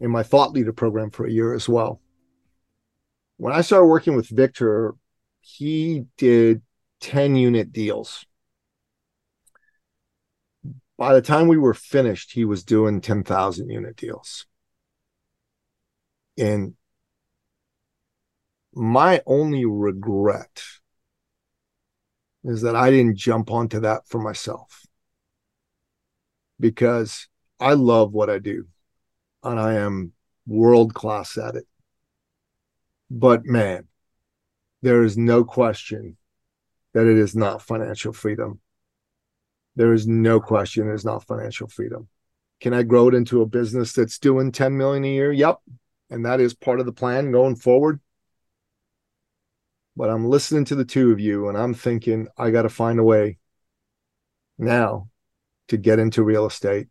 in 0.00 0.10
my 0.10 0.22
thought 0.22 0.52
leader 0.52 0.72
program 0.72 1.10
for 1.10 1.26
a 1.26 1.30
year 1.30 1.54
as 1.54 1.68
well. 1.68 2.00
When 3.40 3.54
I 3.54 3.62
started 3.62 3.86
working 3.86 4.16
with 4.16 4.28
Victor, 4.28 4.94
he 5.40 6.04
did 6.18 6.60
10 7.00 7.36
unit 7.36 7.72
deals. 7.72 8.26
By 10.98 11.14
the 11.14 11.22
time 11.22 11.48
we 11.48 11.56
were 11.56 11.72
finished, 11.72 12.32
he 12.32 12.44
was 12.44 12.64
doing 12.64 13.00
10,000 13.00 13.70
unit 13.70 13.96
deals. 13.96 14.44
And 16.36 16.74
my 18.74 19.22
only 19.24 19.64
regret 19.64 20.62
is 22.44 22.60
that 22.60 22.76
I 22.76 22.90
didn't 22.90 23.16
jump 23.16 23.50
onto 23.50 23.80
that 23.80 24.06
for 24.06 24.20
myself 24.20 24.84
because 26.60 27.26
I 27.58 27.72
love 27.72 28.12
what 28.12 28.28
I 28.28 28.38
do 28.38 28.66
and 29.42 29.58
I 29.58 29.76
am 29.76 30.12
world 30.46 30.92
class 30.92 31.38
at 31.38 31.54
it. 31.54 31.66
But 33.10 33.44
man, 33.44 33.88
there 34.82 35.02
is 35.02 35.18
no 35.18 35.44
question 35.44 36.16
that 36.94 37.06
it 37.06 37.18
is 37.18 37.34
not 37.34 37.62
financial 37.62 38.12
freedom. 38.12 38.60
There 39.76 39.92
is 39.92 40.06
no 40.06 40.40
question 40.40 40.88
it 40.88 40.94
is 40.94 41.04
not 41.04 41.26
financial 41.26 41.68
freedom. 41.68 42.08
Can 42.60 42.72
I 42.72 42.82
grow 42.82 43.08
it 43.08 43.14
into 43.14 43.42
a 43.42 43.46
business 43.46 43.92
that's 43.92 44.18
doing 44.18 44.52
10 44.52 44.76
million 44.76 45.04
a 45.04 45.08
year? 45.08 45.32
Yep. 45.32 45.58
And 46.10 46.26
that 46.26 46.40
is 46.40 46.54
part 46.54 46.80
of 46.80 46.86
the 46.86 46.92
plan 46.92 47.32
going 47.32 47.56
forward. 47.56 48.00
But 49.96 50.10
I'm 50.10 50.28
listening 50.28 50.64
to 50.66 50.74
the 50.74 50.84
two 50.84 51.10
of 51.10 51.20
you 51.20 51.48
and 51.48 51.58
I'm 51.58 51.74
thinking, 51.74 52.28
I 52.36 52.50
got 52.50 52.62
to 52.62 52.68
find 52.68 52.98
a 52.98 53.04
way 53.04 53.38
now 54.58 55.08
to 55.68 55.76
get 55.76 55.98
into 55.98 56.22
real 56.22 56.46
estate, 56.46 56.88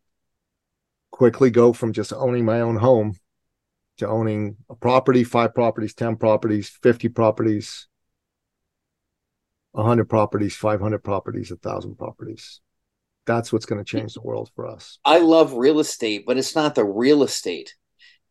quickly 1.10 1.50
go 1.50 1.72
from 1.72 1.92
just 1.92 2.12
owning 2.12 2.44
my 2.44 2.60
own 2.60 2.76
home 2.76 3.16
to 4.00 4.08
owning 4.08 4.56
a 4.68 4.74
property, 4.74 5.24
five 5.24 5.54
properties, 5.54 5.94
10 5.94 6.16
properties, 6.16 6.68
50 6.82 7.08
properties, 7.08 7.88
100 9.72 10.04
properties, 10.06 10.56
500 10.56 10.98
properties, 10.98 11.50
1,000 11.50 11.96
properties. 11.96 12.60
That's 13.26 13.52
what's 13.52 13.66
going 13.66 13.82
to 13.82 13.88
change 13.88 14.14
the 14.14 14.22
world 14.22 14.50
for 14.54 14.66
us. 14.66 14.98
I 15.04 15.18
love 15.18 15.52
real 15.54 15.78
estate, 15.78 16.24
but 16.26 16.36
it's 16.36 16.56
not 16.56 16.74
the 16.74 16.84
real 16.84 17.22
estate 17.22 17.74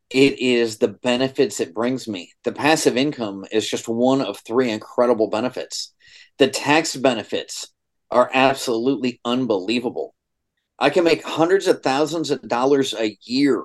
it 0.10 0.40
is 0.40 0.78
the 0.78 0.88
benefits 0.88 1.60
it 1.60 1.74
brings 1.74 2.08
me. 2.08 2.34
The 2.44 2.52
passive 2.52 2.98
income 2.98 3.46
is 3.52 3.70
just 3.70 3.88
one 3.88 4.22
of 4.22 4.40
three 4.40 4.72
incredible 4.72 5.30
benefits. 5.30 5.94
The 6.40 6.48
tax 6.48 6.96
benefits 6.96 7.68
are 8.10 8.30
absolutely 8.34 9.22
unbelievable. 9.24 10.16
I 10.80 10.90
can 10.90 11.04
make 11.04 11.24
hundreds 11.24 11.68
of 11.68 11.84
thousands 11.84 12.32
of 12.32 12.42
dollars 12.48 12.96
a 12.96 13.18
year 13.22 13.64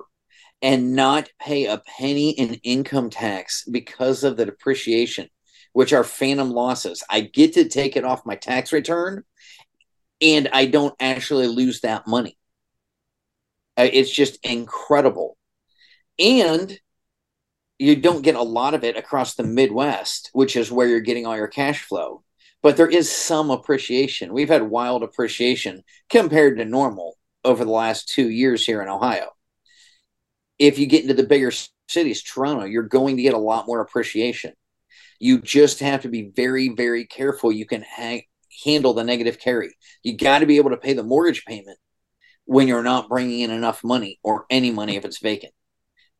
and 0.61 0.95
not 0.95 1.29
pay 1.39 1.65
a 1.65 1.81
penny 1.97 2.31
in 2.31 2.55
income 2.63 3.09
tax 3.09 3.65
because 3.65 4.23
of 4.23 4.37
the 4.37 4.45
depreciation, 4.45 5.29
which 5.73 5.93
are 5.93 6.03
phantom 6.03 6.51
losses. 6.51 7.03
I 7.09 7.21
get 7.21 7.53
to 7.53 7.67
take 7.67 7.95
it 7.95 8.05
off 8.05 8.25
my 8.25 8.35
tax 8.35 8.71
return 8.73 9.23
and 10.21 10.49
I 10.53 10.65
don't 10.65 10.95
actually 10.99 11.47
lose 11.47 11.81
that 11.81 12.07
money. 12.07 12.37
Uh, 13.77 13.87
it's 13.91 14.11
just 14.11 14.43
incredible 14.45 15.37
and 16.17 16.79
you 17.77 17.95
don't 17.95 18.21
get 18.21 18.35
a 18.35 18.41
lot 18.41 18.73
of 18.73 18.83
it 18.83 18.97
across 18.97 19.35
the 19.35 19.43
Midwest, 19.43 20.29
which 20.33 20.55
is 20.55 20.71
where 20.71 20.87
you're 20.87 21.01
getting 21.01 21.25
all 21.25 21.35
your 21.35 21.47
cash 21.47 21.83
flow. 21.83 22.23
But 22.61 22.77
there 22.77 22.89
is 22.89 23.11
some 23.11 23.51
appreciation. 23.51 24.33
We've 24.33 24.49
had 24.49 24.63
wild 24.63 25.03
appreciation 25.03 25.83
compared 26.09 26.57
to 26.57 26.65
normal 26.65 27.17
over 27.43 27.63
the 27.63 27.71
last 27.71 28.07
two 28.07 28.29
years 28.29 28.65
here 28.65 28.81
in 28.81 28.87
Ohio. 28.87 29.34
If 30.57 30.79
you 30.79 30.87
get 30.87 31.03
into 31.03 31.13
the 31.13 31.27
bigger 31.27 31.51
cities, 31.87 32.23
Toronto, 32.23 32.65
you're 32.65 32.83
going 32.83 33.17
to 33.17 33.23
get 33.23 33.33
a 33.33 33.39
lot 33.39 33.67
more 33.67 33.81
appreciation. 33.81 34.53
You 35.19 35.41
just 35.41 35.79
have 35.79 36.01
to 36.01 36.09
be 36.09 36.31
very, 36.35 36.69
very 36.69 37.05
careful. 37.05 37.51
You 37.51 37.65
can 37.65 37.83
ha- 37.83 38.25
handle 38.63 38.93
the 38.93 39.03
negative 39.03 39.39
carry. 39.39 39.75
You 40.03 40.17
got 40.17 40.39
to 40.39 40.45
be 40.45 40.57
able 40.57 40.71
to 40.71 40.77
pay 40.77 40.93
the 40.93 41.03
mortgage 41.03 41.45
payment 41.45 41.77
when 42.45 42.67
you're 42.67 42.83
not 42.83 43.09
bringing 43.09 43.41
in 43.41 43.51
enough 43.51 43.83
money 43.83 44.19
or 44.23 44.45
any 44.49 44.71
money 44.71 44.95
if 44.95 45.05
it's 45.05 45.19
vacant. 45.19 45.53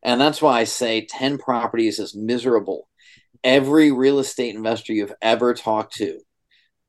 And 0.02 0.20
that's 0.20 0.42
why 0.42 0.60
I 0.60 0.64
say 0.64 1.06
10 1.06 1.38
properties 1.38 1.98
is 1.98 2.14
miserable. 2.14 2.88
Every 3.42 3.92
real 3.92 4.18
estate 4.18 4.54
investor 4.54 4.92
you've 4.92 5.14
ever 5.22 5.54
talked 5.54 5.94
to, 5.96 6.20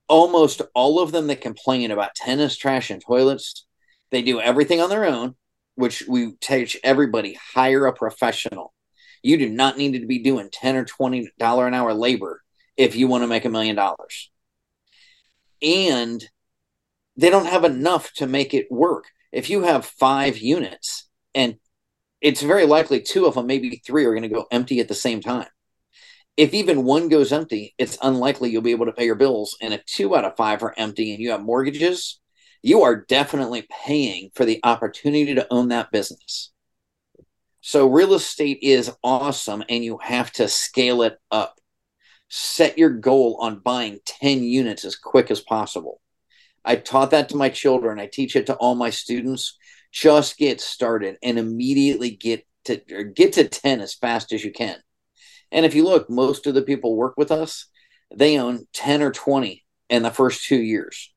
almost 0.08 0.62
all 0.74 1.00
of 1.00 1.12
them 1.12 1.28
that 1.28 1.42
complain 1.42 1.92
about 1.92 2.16
tennis 2.16 2.58
trash 2.58 2.90
and 2.90 3.02
toilets, 3.02 3.66
they 4.12 4.22
do 4.22 4.40
everything 4.40 4.82
on 4.82 4.90
their 4.90 5.06
own, 5.06 5.36
which 5.78 6.04
we 6.08 6.32
teach 6.42 6.76
everybody 6.84 7.38
hire 7.54 7.86
a 7.86 7.94
professional. 7.94 8.74
You 9.22 9.38
do 9.38 9.48
not 9.48 9.78
need 9.78 10.00
to 10.00 10.08
be 10.08 10.24
doing 10.24 10.50
10 10.52 10.76
or 10.76 10.86
20 10.86 11.30
dollar 11.38 11.68
an 11.68 11.76
hour 11.76 11.94
labor 11.94 12.42
if 12.76 12.96
you 12.96 13.08
want 13.08 13.24
to 13.24 13.28
make 13.28 13.46
a 13.46 13.50
million 13.50 13.76
dollars. 13.76 14.32
And 15.62 16.24
they 17.16 17.30
don't 17.30 17.46
have 17.46 17.64
enough 17.64 18.12
to 18.14 18.26
make 18.26 18.56
it 18.56 18.72
work. 18.72 19.06
If 19.32 19.52
you 19.52 19.64
have 19.64 19.86
five 19.86 20.40
units 20.40 21.08
and 21.36 21.58
it's 22.22 22.42
very 22.42 22.66
likely 22.66 23.02
two 23.02 23.28
of 23.28 23.36
them, 23.36 23.46
maybe 23.46 23.82
three, 23.86 24.06
are 24.06 24.14
going 24.14 24.24
to 24.24 24.30
go 24.30 24.48
empty 24.52 24.80
at 24.80 24.88
the 24.88 24.96
same 24.96 25.22
time. 25.22 25.48
If 26.36 26.56
even 26.56 26.86
one 26.86 27.08
goes 27.08 27.32
empty, 27.32 27.76
it's 27.78 28.00
unlikely 28.02 28.50
you'll 28.50 28.64
be 28.64 28.72
able 28.72 28.88
to 28.88 28.94
pay 28.94 29.06
your 29.06 29.16
bills. 29.16 29.56
And 29.62 29.76
if 29.76 29.86
two 29.86 30.16
out 30.16 30.26
of 30.26 30.38
five 30.38 30.64
are 30.64 30.74
empty 30.76 31.14
and 31.14 31.22
you 31.22 31.32
have 31.32 31.42
mortgages, 31.42 32.20
you 32.68 32.82
are 32.82 33.06
definitely 33.08 33.66
paying 33.86 34.30
for 34.36 34.44
the 34.44 34.60
opportunity 34.62 35.34
to 35.36 35.48
own 35.50 35.70
that 35.70 35.90
business. 35.90 36.52
So, 37.62 37.88
real 37.88 38.14
estate 38.14 38.60
is 38.62 38.92
awesome, 39.02 39.64
and 39.70 39.86
you 39.86 40.00
have 40.00 40.34
to 40.34 40.50
scale 40.50 41.02
it 41.04 41.18
up. 41.32 41.62
Set 42.28 42.78
your 42.78 42.90
goal 42.90 43.38
on 43.40 43.60
buying 43.60 44.00
10 44.06 44.44
units 44.44 44.84
as 44.84 44.98
quick 44.98 45.32
as 45.32 45.40
possible. 45.40 46.02
I 46.66 46.76
taught 46.76 47.12
that 47.12 47.30
to 47.30 47.38
my 47.38 47.48
children. 47.48 48.02
I 48.02 48.08
teach 48.08 48.36
it 48.36 48.48
to 48.48 48.56
all 48.56 48.76
my 48.76 48.90
students 48.90 49.58
just 49.94 50.38
get 50.38 50.60
started 50.60 51.16
and 51.24 51.40
immediately 51.40 52.10
get 52.10 52.46
to 52.66 52.76
get 53.16 53.32
to 53.34 53.48
10 53.48 53.80
as 53.80 53.94
fast 53.94 54.34
as 54.34 54.44
you 54.44 54.52
can. 54.52 54.76
And 55.54 55.66
if 55.66 55.74
you 55.74 55.86
look, 55.86 56.10
most 56.10 56.46
of 56.48 56.54
the 56.54 56.64
people 56.64 56.98
work 56.98 57.16
with 57.16 57.32
us, 57.32 57.68
they 58.14 58.38
own 58.38 58.68
10 58.74 59.02
or 59.02 59.14
20 59.14 59.64
in 59.90 60.04
the 60.04 60.12
first 60.12 60.44
two 60.44 60.62
years. 60.62 61.14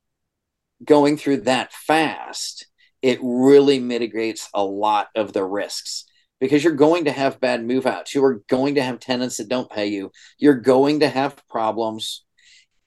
Going 0.84 1.16
through 1.16 1.42
that 1.42 1.72
fast, 1.72 2.66
it 3.02 3.18
really 3.22 3.78
mitigates 3.78 4.48
a 4.54 4.64
lot 4.64 5.08
of 5.14 5.32
the 5.32 5.44
risks 5.44 6.04
because 6.40 6.64
you're 6.64 6.72
going 6.72 7.04
to 7.04 7.12
have 7.12 7.40
bad 7.40 7.64
move 7.64 7.86
outs. 7.86 8.14
You 8.14 8.24
are 8.24 8.42
going 8.48 8.76
to 8.76 8.82
have 8.82 8.98
tenants 8.98 9.36
that 9.36 9.48
don't 9.48 9.70
pay 9.70 9.86
you. 9.86 10.10
You're 10.38 10.54
going 10.54 11.00
to 11.00 11.08
have 11.08 11.42
problems. 11.48 12.24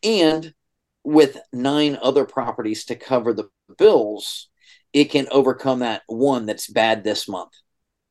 And 0.01 0.53
with 1.03 1.37
nine 1.51 1.97
other 2.01 2.25
properties 2.25 2.85
to 2.85 2.95
cover 2.95 3.33
the 3.33 3.49
bills, 3.77 4.49
it 4.91 5.05
can 5.05 5.27
overcome 5.31 5.79
that 5.79 6.03
one 6.07 6.45
that's 6.45 6.67
bad 6.67 7.03
this 7.03 7.27
month. 7.27 7.51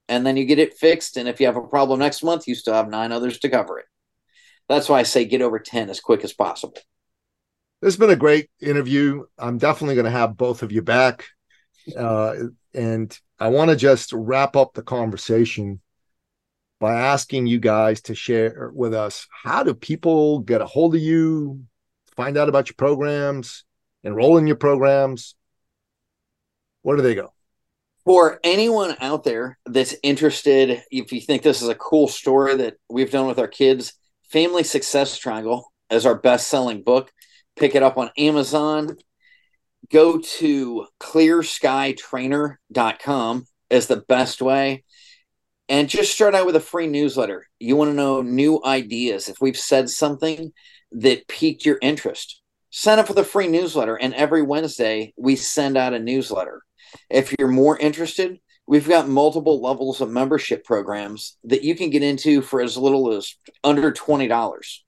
And 0.08 0.26
then 0.26 0.36
you 0.36 0.44
get 0.44 0.58
it 0.58 0.74
fixed. 0.74 1.16
And 1.16 1.28
if 1.28 1.40
you 1.40 1.46
have 1.46 1.56
a 1.56 1.62
problem 1.62 2.00
next 2.00 2.22
month, 2.22 2.46
you 2.46 2.54
still 2.54 2.74
have 2.74 2.88
nine 2.88 3.12
others 3.12 3.38
to 3.40 3.48
cover 3.48 3.78
it. 3.78 3.86
That's 4.68 4.88
why 4.88 5.00
I 5.00 5.04
say 5.04 5.24
get 5.24 5.42
over 5.42 5.58
10 5.58 5.90
as 5.90 6.00
quick 6.00 6.24
as 6.24 6.32
possible. 6.32 6.78
This 7.82 7.94
has 7.94 7.98
been 7.98 8.10
a 8.10 8.16
great 8.16 8.48
interview. 8.60 9.24
I'm 9.36 9.58
definitely 9.58 9.96
going 9.96 10.04
to 10.04 10.12
have 10.12 10.36
both 10.36 10.62
of 10.62 10.70
you 10.70 10.82
back. 10.82 11.26
Uh, 11.96 12.34
and 12.72 13.18
I 13.40 13.48
want 13.48 13.70
to 13.70 13.76
just 13.76 14.12
wrap 14.12 14.54
up 14.54 14.72
the 14.72 14.84
conversation 14.84 15.80
by 16.78 16.94
asking 16.94 17.48
you 17.48 17.58
guys 17.58 18.00
to 18.02 18.14
share 18.14 18.70
with 18.72 18.94
us 18.94 19.26
how 19.42 19.64
do 19.64 19.74
people 19.74 20.38
get 20.38 20.60
a 20.60 20.64
hold 20.64 20.94
of 20.94 21.00
you, 21.00 21.64
find 22.14 22.38
out 22.38 22.48
about 22.48 22.68
your 22.68 22.76
programs, 22.78 23.64
enroll 24.04 24.38
in 24.38 24.46
your 24.46 24.54
programs, 24.54 25.34
where 26.82 26.96
do 26.96 27.02
they 27.02 27.16
go? 27.16 27.32
For 28.04 28.38
anyone 28.44 28.94
out 29.00 29.24
there 29.24 29.58
that's 29.66 29.96
interested, 30.04 30.84
if 30.92 31.12
you 31.12 31.20
think 31.20 31.42
this 31.42 31.62
is 31.62 31.68
a 31.68 31.74
cool 31.74 32.06
story 32.06 32.54
that 32.58 32.74
we've 32.88 33.10
done 33.10 33.26
with 33.26 33.40
our 33.40 33.48
kids, 33.48 33.94
Family 34.30 34.62
Success 34.62 35.18
Triangle 35.18 35.72
as 35.90 36.06
our 36.06 36.14
best 36.14 36.46
selling 36.46 36.84
book. 36.84 37.12
Pick 37.56 37.74
it 37.74 37.82
up 37.82 37.98
on 37.98 38.10
Amazon. 38.16 38.96
Go 39.90 40.18
to 40.18 40.86
clearskytrainer.com 41.00 43.46
as 43.70 43.86
the 43.86 44.04
best 44.08 44.42
way. 44.42 44.84
And 45.68 45.88
just 45.88 46.12
start 46.12 46.34
out 46.34 46.46
with 46.46 46.56
a 46.56 46.60
free 46.60 46.86
newsletter. 46.86 47.46
You 47.58 47.76
want 47.76 47.90
to 47.90 47.94
know 47.94 48.20
new 48.20 48.60
ideas. 48.64 49.28
If 49.28 49.36
we've 49.40 49.56
said 49.56 49.88
something 49.88 50.52
that 50.92 51.28
piqued 51.28 51.64
your 51.64 51.78
interest, 51.80 52.40
sign 52.70 52.98
up 52.98 53.06
for 53.06 53.14
the 53.14 53.24
free 53.24 53.48
newsletter. 53.48 53.96
And 53.96 54.14
every 54.14 54.42
Wednesday, 54.42 55.14
we 55.16 55.36
send 55.36 55.76
out 55.76 55.94
a 55.94 55.98
newsletter. 55.98 56.62
If 57.08 57.34
you're 57.38 57.48
more 57.48 57.78
interested, 57.78 58.38
we've 58.66 58.88
got 58.88 59.08
multiple 59.08 59.62
levels 59.62 60.00
of 60.00 60.10
membership 60.10 60.64
programs 60.64 61.36
that 61.44 61.64
you 61.64 61.74
can 61.74 61.90
get 61.90 62.02
into 62.02 62.42
for 62.42 62.60
as 62.60 62.76
little 62.76 63.12
as 63.12 63.34
under 63.64 63.92
$20 63.92 64.78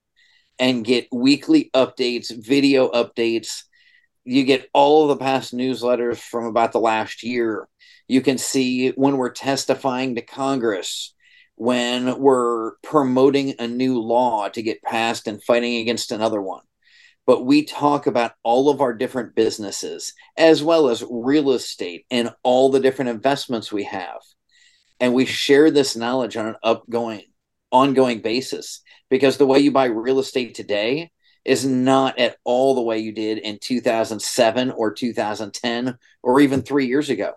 and 0.58 0.84
get 0.84 1.08
weekly 1.12 1.70
updates, 1.74 2.30
video 2.34 2.90
updates. 2.90 3.62
You 4.24 4.44
get 4.44 4.68
all 4.72 5.02
of 5.02 5.08
the 5.08 5.24
past 5.24 5.54
newsletters 5.54 6.18
from 6.18 6.46
about 6.46 6.72
the 6.72 6.80
last 6.80 7.22
year. 7.22 7.68
You 8.08 8.20
can 8.20 8.38
see 8.38 8.90
when 8.90 9.16
we're 9.16 9.30
testifying 9.30 10.14
to 10.14 10.22
Congress, 10.22 11.14
when 11.56 12.18
we're 12.18 12.72
promoting 12.82 13.54
a 13.58 13.68
new 13.68 14.00
law 14.00 14.48
to 14.48 14.62
get 14.62 14.82
passed 14.82 15.26
and 15.26 15.42
fighting 15.42 15.76
against 15.76 16.12
another 16.12 16.40
one 16.40 16.62
but 17.26 17.46
we 17.46 17.64
talk 17.64 18.06
about 18.06 18.32
all 18.42 18.68
of 18.68 18.80
our 18.80 18.92
different 18.92 19.34
businesses 19.34 20.12
as 20.36 20.62
well 20.62 20.88
as 20.88 21.04
real 21.08 21.52
estate 21.52 22.04
and 22.10 22.30
all 22.42 22.70
the 22.70 22.80
different 22.80 23.10
investments 23.10 23.72
we 23.72 23.84
have 23.84 24.20
and 25.00 25.14
we 25.14 25.24
share 25.24 25.70
this 25.70 25.96
knowledge 25.96 26.36
on 26.36 26.46
an 26.46 26.56
upgoing 26.64 27.22
ongoing 27.70 28.20
basis 28.20 28.80
because 29.10 29.36
the 29.36 29.46
way 29.46 29.58
you 29.58 29.70
buy 29.70 29.86
real 29.86 30.18
estate 30.18 30.54
today 30.54 31.10
is 31.44 31.64
not 31.64 32.18
at 32.18 32.36
all 32.44 32.74
the 32.74 32.82
way 32.82 32.98
you 32.98 33.12
did 33.12 33.38
in 33.38 33.58
2007 33.60 34.70
or 34.70 34.92
2010 34.92 35.98
or 36.22 36.40
even 36.40 36.62
3 36.62 36.86
years 36.86 37.10
ago. 37.10 37.32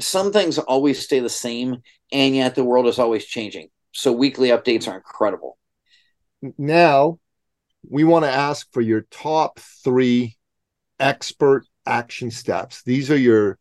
Some 0.00 0.32
things 0.32 0.58
always 0.58 0.98
stay 0.98 1.20
the 1.20 1.30
same 1.30 1.82
and 2.12 2.34
yet 2.34 2.54
the 2.54 2.64
world 2.64 2.86
is 2.86 2.98
always 2.98 3.24
changing. 3.24 3.68
So 3.92 4.12
weekly 4.12 4.48
updates 4.48 4.88
are 4.88 4.96
incredible. 4.96 5.58
Now 6.58 7.18
we 7.88 8.04
want 8.04 8.24
to 8.24 8.30
ask 8.30 8.70
for 8.72 8.80
your 8.80 9.02
top 9.10 9.58
three 9.58 10.36
expert 11.00 11.66
action 11.86 12.30
steps. 12.30 12.82
These 12.82 13.10
are 13.10 13.16
your 13.16 13.58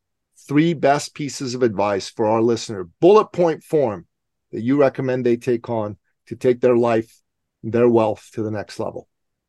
three 0.47 0.73
best 0.73 1.13
pieces 1.13 1.55
of 1.55 1.63
advice 1.63 2.09
for 2.09 2.25
our 2.25 2.41
listener, 2.41 2.89
bullet 2.99 3.32
point 3.32 3.63
form 3.63 4.07
that 4.51 4.61
you 4.61 4.78
recommend 4.78 5.25
they 5.25 5.38
take 5.38 5.69
on 5.69 5.97
to 6.28 6.36
take 6.36 6.61
their 6.61 6.78
life, 6.78 7.21
their 7.63 7.89
wealth 7.89 8.30
to 8.34 8.43
the 8.43 8.51
next 8.51 8.80
level. 8.80 9.07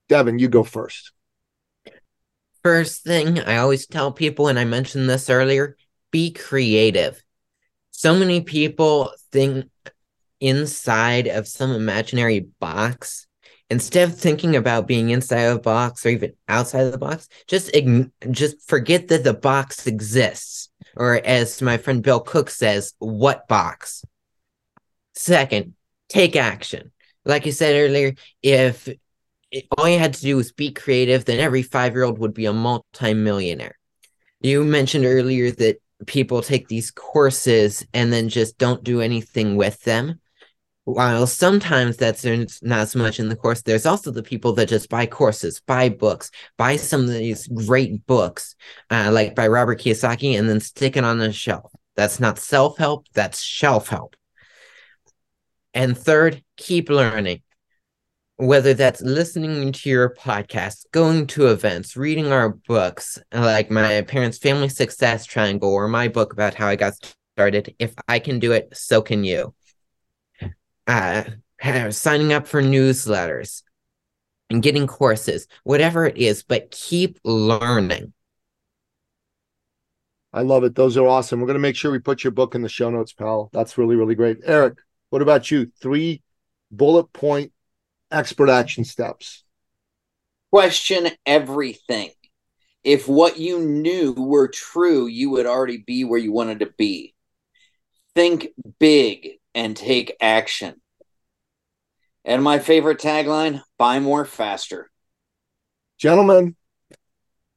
Deven, 0.08 0.40
you 0.40 0.48
go 0.48 0.64
first. 0.64 1.12
First 2.62 3.04
thing 3.04 3.40
I 3.40 3.58
always 3.58 3.86
tell 3.86 4.12
people, 4.12 4.48
and 4.48 4.58
I 4.58 4.64
mentioned 4.64 5.08
this 5.08 5.30
earlier 5.30 5.76
be 6.10 6.32
creative. 6.32 7.22
So 7.90 8.14
many 8.14 8.40
people 8.40 9.12
think 9.32 9.66
inside 10.40 11.26
of 11.26 11.46
some 11.48 11.72
imaginary 11.72 12.46
box 12.60 13.26
instead 13.70 14.08
of 14.08 14.18
thinking 14.18 14.56
about 14.56 14.86
being 14.86 15.10
inside 15.10 15.40
of 15.40 15.56
the 15.56 15.62
box 15.62 16.06
or 16.06 16.10
even 16.10 16.32
outside 16.48 16.86
of 16.86 16.92
the 16.92 16.98
box, 16.98 17.28
just 17.46 17.72
ign- 17.72 18.10
just 18.30 18.66
forget 18.68 19.08
that 19.08 19.24
the 19.24 19.34
box 19.34 19.86
exists. 19.86 20.70
Or 20.96 21.14
as 21.16 21.60
my 21.62 21.76
friend 21.76 22.02
Bill 22.02 22.20
Cook 22.20 22.50
says, 22.50 22.94
what 22.98 23.46
box? 23.46 24.04
Second, 25.14 25.74
take 26.08 26.36
action. 26.36 26.92
Like 27.24 27.46
I 27.46 27.50
said 27.50 27.74
earlier, 27.76 28.14
if 28.42 28.88
all 29.76 29.88
you 29.88 29.98
had 29.98 30.14
to 30.14 30.20
do 30.20 30.36
was 30.36 30.52
be 30.52 30.72
creative, 30.72 31.24
then 31.24 31.40
every 31.40 31.62
five 31.62 31.94
year 31.94 32.04
old 32.04 32.18
would 32.18 32.34
be 32.34 32.46
a 32.46 32.52
multimillionaire. 32.52 33.76
You 34.40 34.64
mentioned 34.64 35.04
earlier 35.04 35.50
that 35.52 35.80
people 36.06 36.42
take 36.42 36.68
these 36.68 36.90
courses 36.90 37.84
and 37.92 38.12
then 38.12 38.28
just 38.28 38.56
don't 38.56 38.84
do 38.84 39.00
anything 39.00 39.56
with 39.56 39.82
them 39.82 40.20
while 40.88 41.26
sometimes 41.26 41.98
that's 41.98 42.24
not 42.62 42.88
so 42.88 42.98
much 42.98 43.20
in 43.20 43.28
the 43.28 43.36
course, 43.36 43.60
there's 43.60 43.84
also 43.84 44.10
the 44.10 44.22
people 44.22 44.54
that 44.54 44.70
just 44.70 44.88
buy 44.88 45.04
courses, 45.04 45.60
buy 45.60 45.90
books, 45.90 46.30
buy 46.56 46.76
some 46.76 47.02
of 47.02 47.10
these 47.10 47.46
great 47.48 48.06
books, 48.06 48.56
uh, 48.90 49.10
like 49.12 49.34
by 49.34 49.46
Robert 49.48 49.80
Kiyosaki, 49.80 50.38
and 50.38 50.48
then 50.48 50.60
stick 50.60 50.96
it 50.96 51.04
on 51.04 51.18
the 51.18 51.30
shelf. 51.30 51.70
That's 51.94 52.20
not 52.20 52.38
self 52.38 52.78
help, 52.78 53.06
that's 53.12 53.42
shelf 53.42 53.88
help. 53.88 54.16
And 55.74 55.96
third, 55.96 56.42
keep 56.56 56.88
learning. 56.88 57.42
Whether 58.36 58.72
that's 58.72 59.00
listening 59.00 59.72
to 59.72 59.88
your 59.88 60.14
podcast, 60.14 60.86
going 60.92 61.26
to 61.28 61.48
events, 61.48 61.96
reading 61.96 62.32
our 62.32 62.50
books, 62.50 63.18
like 63.32 63.70
my 63.70 64.02
parents' 64.02 64.38
family 64.38 64.68
success 64.68 65.26
triangle, 65.26 65.70
or 65.70 65.88
my 65.88 66.06
book 66.06 66.32
about 66.32 66.54
how 66.54 66.68
I 66.68 66.76
got 66.76 66.94
started. 67.34 67.74
If 67.80 67.94
I 68.06 68.20
can 68.20 68.38
do 68.38 68.52
it, 68.52 68.76
so 68.76 69.02
can 69.02 69.24
you 69.24 69.54
uh, 70.88 71.24
signing 71.90 72.32
up 72.32 72.46
for 72.46 72.62
newsletters 72.62 73.62
and 74.50 74.62
getting 74.62 74.86
courses, 74.86 75.46
whatever 75.62 76.06
it 76.06 76.16
is, 76.16 76.42
but 76.42 76.70
keep 76.70 77.18
learning. 77.24 78.12
I 80.32 80.42
love 80.42 80.64
it. 80.64 80.74
Those 80.74 80.96
are 80.96 81.06
awesome. 81.06 81.40
We're 81.40 81.46
going 81.46 81.54
to 81.54 81.60
make 81.60 81.76
sure 81.76 81.90
we 81.90 81.98
put 81.98 82.24
your 82.24 82.30
book 82.30 82.54
in 82.54 82.62
the 82.62 82.68
show 82.68 82.90
notes, 82.90 83.12
pal. 83.12 83.50
That's 83.52 83.78
really, 83.78 83.96
really 83.96 84.14
great. 84.14 84.38
Eric, 84.44 84.78
what 85.10 85.22
about 85.22 85.50
you? 85.50 85.70
Three 85.80 86.22
bullet 86.70 87.12
point 87.12 87.52
expert 88.10 88.48
action 88.48 88.84
steps. 88.84 89.44
Question 90.50 91.08
everything. 91.26 92.10
If 92.84 93.08
what 93.08 93.38
you 93.38 93.60
knew 93.60 94.12
were 94.12 94.48
true, 94.48 95.06
you 95.06 95.30
would 95.30 95.46
already 95.46 95.78
be 95.78 96.04
where 96.04 96.18
you 96.18 96.32
wanted 96.32 96.60
to 96.60 96.72
be. 96.78 97.14
Think 98.14 98.48
big 98.78 99.38
and 99.54 99.76
take 99.76 100.16
action. 100.20 100.80
And 102.24 102.42
my 102.42 102.58
favorite 102.58 102.98
tagline 103.00 103.62
buy 103.78 104.00
more 104.00 104.24
faster. 104.24 104.90
Gentlemen, 105.98 106.56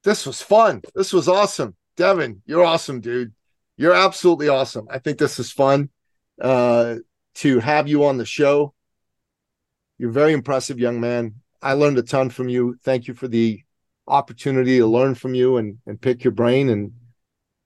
this 0.04 0.26
was 0.26 0.42
fun. 0.42 0.82
This 0.96 1.14
was 1.14 1.28
awesome. 1.28 1.76
Deven, 1.98 2.42
you're 2.46 2.66
awesome, 2.66 3.02
dude. 3.02 3.34
You're 3.78 3.94
absolutely 3.94 4.48
awesome. 4.48 4.88
I 4.90 5.00
think 5.00 5.18
this 5.18 5.40
is 5.40 5.52
fun 5.52 5.90
uh, 6.42 6.96
to 7.36 7.60
have 7.60 7.88
you 7.88 8.06
on 8.06 8.18
the 8.18 8.26
show. 8.26 8.74
You're 9.98 10.10
a 10.10 10.14
very 10.14 10.34
impressive 10.34 10.80
young 10.80 11.00
man. 11.00 11.36
I 11.62 11.74
learned 11.74 11.98
a 12.00 12.04
ton 12.04 12.30
from 12.30 12.50
you. 12.50 12.76
Thank 12.84 13.08
you 13.08 13.14
for 13.14 13.28
the 13.28 13.62
opportunity 14.08 14.80
to 14.80 14.88
learn 14.88 15.16
from 15.16 15.36
you 15.36 15.58
and, 15.58 15.78
and 15.86 16.02
pick 16.02 16.24
your 16.24 16.32
brain. 16.32 16.70
And 16.70 16.94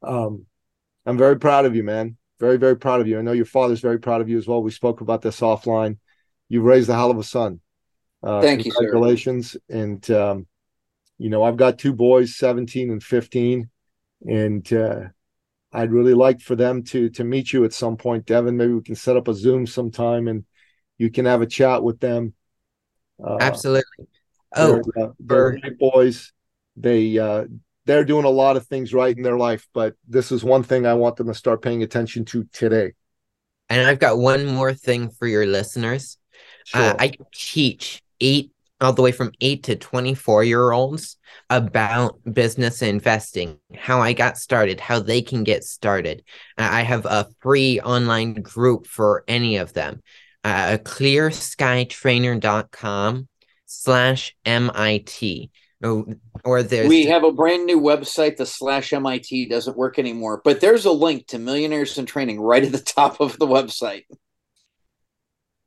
um, 0.04 0.46
I'm 1.06 1.18
very 1.18 1.38
proud 1.38 1.66
of 1.66 1.76
you, 1.76 1.84
man. 1.84 2.18
Very, 2.40 2.58
very 2.58 2.76
proud 2.76 3.00
of 3.00 3.08
you. 3.08 3.18
I 3.18 3.22
know 3.22 3.32
your 3.32 3.46
father's 3.46 3.80
very 3.80 4.00
proud 4.00 4.22
of 4.22 4.30
you 4.30 4.38
as 4.38 4.48
well. 4.48 4.62
We 4.62 4.72
spoke 4.72 5.02
about 5.02 5.22
this 5.22 5.40
offline. 5.40 5.98
You've 6.50 6.66
raised 6.66 6.90
a 6.90 6.94
hell 6.94 7.12
of 7.12 7.18
a 7.18 7.24
son. 7.24 7.62
Uh, 8.22 8.42
Thank 8.42 8.66
you, 8.66 8.72
Congratulations. 8.72 9.56
And, 9.70 10.10
um, 10.12 10.48
you 11.18 11.30
know, 11.30 11.44
I've 11.44 11.58
got 11.58 11.80
two 11.80 11.94
boys, 11.94 12.36
17 12.36 12.92
and 12.92 13.02
15. 13.02 13.70
And 14.28 14.74
uh, 14.74 15.00
I'd 15.76 15.92
really 15.92 16.14
like 16.14 16.40
for 16.40 16.56
them 16.56 16.84
to 16.84 17.10
to 17.12 17.24
meet 17.24 17.52
you 17.52 17.66
at 17.66 17.74
some 17.74 17.98
point, 17.98 18.26
Deven. 18.26 18.56
Maybe 18.56 18.74
we 18.74 18.82
can 18.82 18.96
set 18.96 19.18
up 19.18 19.28
a 19.28 19.34
Zoom 19.34 19.68
sometime 19.68 20.28
and 20.28 20.46
you 20.98 21.12
can 21.12 21.26
have 21.26 21.42
a 21.42 21.48
chat 21.48 21.84
with 21.84 22.00
them. 22.00 22.34
Uh, 23.22 23.38
Absolutely. 23.42 24.08
Oh, 24.56 24.82
they're, 24.96 25.06
uh, 25.06 25.12
they're 25.20 25.60
great 25.60 25.78
boys. 25.78 26.32
They 26.78 27.20
uh, 27.20 27.46
they're 27.86 28.06
doing 28.06 28.26
a 28.26 28.30
lot 28.30 28.56
of 28.56 28.66
things 28.66 28.94
right 28.94 29.16
in 29.16 29.22
their 29.22 29.38
life, 29.38 29.68
but 29.74 29.96
this 30.08 30.32
is 30.32 30.44
one 30.44 30.64
thing 30.64 30.86
I 30.86 30.94
want 30.94 31.18
them 31.18 31.28
to 31.28 31.34
start 31.34 31.62
paying 31.62 31.84
attention 31.84 32.26
to 32.26 32.46
today. 32.54 32.94
And 33.70 33.86
I've 33.86 34.00
got 34.00 34.18
one 34.18 34.46
more 34.46 34.74
thing 34.74 35.10
for 35.10 35.28
your 35.28 35.46
listeners. 35.46 36.18
Uh, 36.74 36.78
sure. 36.78 36.90
Uh, 36.92 36.96
I 37.00 37.12
teach 37.34 38.02
eight 38.22 38.52
all 38.82 38.94
the 38.94 39.02
way 39.02 39.12
from 39.12 39.32
eight 39.42 39.64
to 39.64 39.76
24 39.76 40.44
year 40.44 40.72
olds 40.72 41.18
about 41.50 42.20
business 42.32 42.82
investing, 42.82 43.58
how 43.76 44.02
I 44.02 44.14
got 44.14 44.38
started, 44.38 44.80
how 44.80 45.00
they 45.00 45.22
can 45.22 45.44
get 45.44 45.64
started. 45.64 46.24
I 46.58 46.84
have 46.84 47.06
a 47.06 47.28
free 47.42 47.80
online 47.80 48.34
group 48.34 48.88
for 48.88 49.24
any 49.28 49.58
of 49.58 49.74
them. 49.74 50.02
Uh, 50.44 50.78
clearskytrainer.com 50.78 53.28
slash 53.66 54.36
MIT. 54.46 55.52
Oh, 55.84 56.06
or 56.44 56.64
there's 56.64 56.88
we 56.88 57.06
have 57.06 57.24
a 57.24 57.32
brand 57.32 57.66
new 57.66 57.80
website. 57.80 58.38
The 58.38 58.46
slash 58.46 58.94
MIT 58.94 59.48
doesn't 59.48 59.78
work 59.78 60.00
anymore, 60.00 60.42
but 60.44 60.62
there's 60.62 60.86
a 60.86 60.92
link 60.92 61.28
to 61.28 61.38
Millionaires 61.38 61.98
in 61.98 62.06
Training 62.06 62.40
right 62.40 62.64
at 62.64 62.72
the 62.72 62.80
top 62.80 63.20
of 63.20 63.38
the 63.38 63.48
website. 63.48 64.06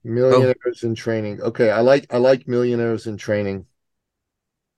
Millionaires 0.05 0.81
oh. 0.83 0.87
in 0.87 0.95
Training. 0.95 1.41
Okay, 1.43 1.71
I 1.71 1.81
like 1.81 2.13
I 2.13 2.19
like 2.19 2.49
Millionaires 2.49 3.07
in 3.07 3.17
Training. 3.17 3.67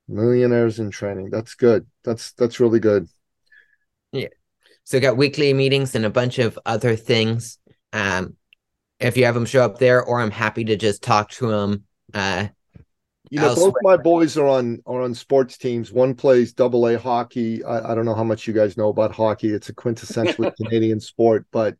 Millionaires 0.08 0.78
in 0.78 0.90
Training. 0.90 1.30
That's 1.30 1.54
good. 1.54 1.86
That's 2.04 2.32
that's 2.32 2.60
really 2.60 2.80
good. 2.80 3.08
Yeah. 4.12 4.28
So 4.84 4.98
got 4.98 5.16
weekly 5.16 5.52
meetings 5.52 5.94
and 5.94 6.04
a 6.04 6.10
bunch 6.10 6.38
of 6.38 6.58
other 6.66 6.96
things. 6.96 7.58
Um, 7.92 8.36
if 8.98 9.16
you 9.16 9.24
have 9.24 9.34
them 9.34 9.46
show 9.46 9.62
up 9.62 9.78
there, 9.78 10.02
or 10.02 10.20
I'm 10.20 10.30
happy 10.30 10.64
to 10.64 10.76
just 10.76 11.02
talk 11.02 11.30
to 11.32 11.48
them. 11.48 11.84
Uh, 12.12 12.48
you 13.30 13.38
know, 13.38 13.48
elsewhere. 13.48 13.70
both 13.70 13.74
my 13.82 13.96
boys 13.96 14.36
are 14.36 14.46
on 14.46 14.82
are 14.86 15.02
on 15.02 15.14
sports 15.14 15.58
teams. 15.58 15.92
One 15.92 16.14
plays 16.14 16.52
double 16.52 16.86
A 16.88 16.98
hockey. 16.98 17.62
I, 17.62 17.92
I 17.92 17.94
don't 17.94 18.04
know 18.04 18.14
how 18.14 18.24
much 18.24 18.48
you 18.48 18.54
guys 18.54 18.76
know 18.76 18.88
about 18.88 19.12
hockey. 19.12 19.50
It's 19.50 19.68
a 19.68 19.74
quintessentially 19.74 20.54
Canadian 20.62 20.98
sport, 20.98 21.46
but 21.52 21.76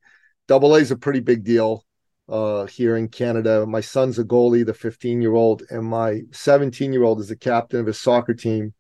double 0.46 0.76
A 0.76 0.78
is 0.78 0.92
a 0.92 0.96
pretty 0.96 1.20
big 1.20 1.42
deal 1.42 1.84
uh, 2.30 2.66
here 2.66 2.96
in 2.96 3.08
Canada. 3.08 3.66
My 3.66 3.80
son's 3.80 4.18
a 4.18 4.24
goalie, 4.24 4.64
the 4.64 4.72
15 4.72 5.20
year 5.20 5.34
old, 5.34 5.64
and 5.70 5.84
my 5.84 6.22
17 6.30 6.92
year 6.92 7.02
old 7.02 7.20
is 7.20 7.28
the 7.28 7.36
captain 7.36 7.80
of 7.80 7.86
his 7.86 8.00
soccer 8.00 8.34
team. 8.34 8.72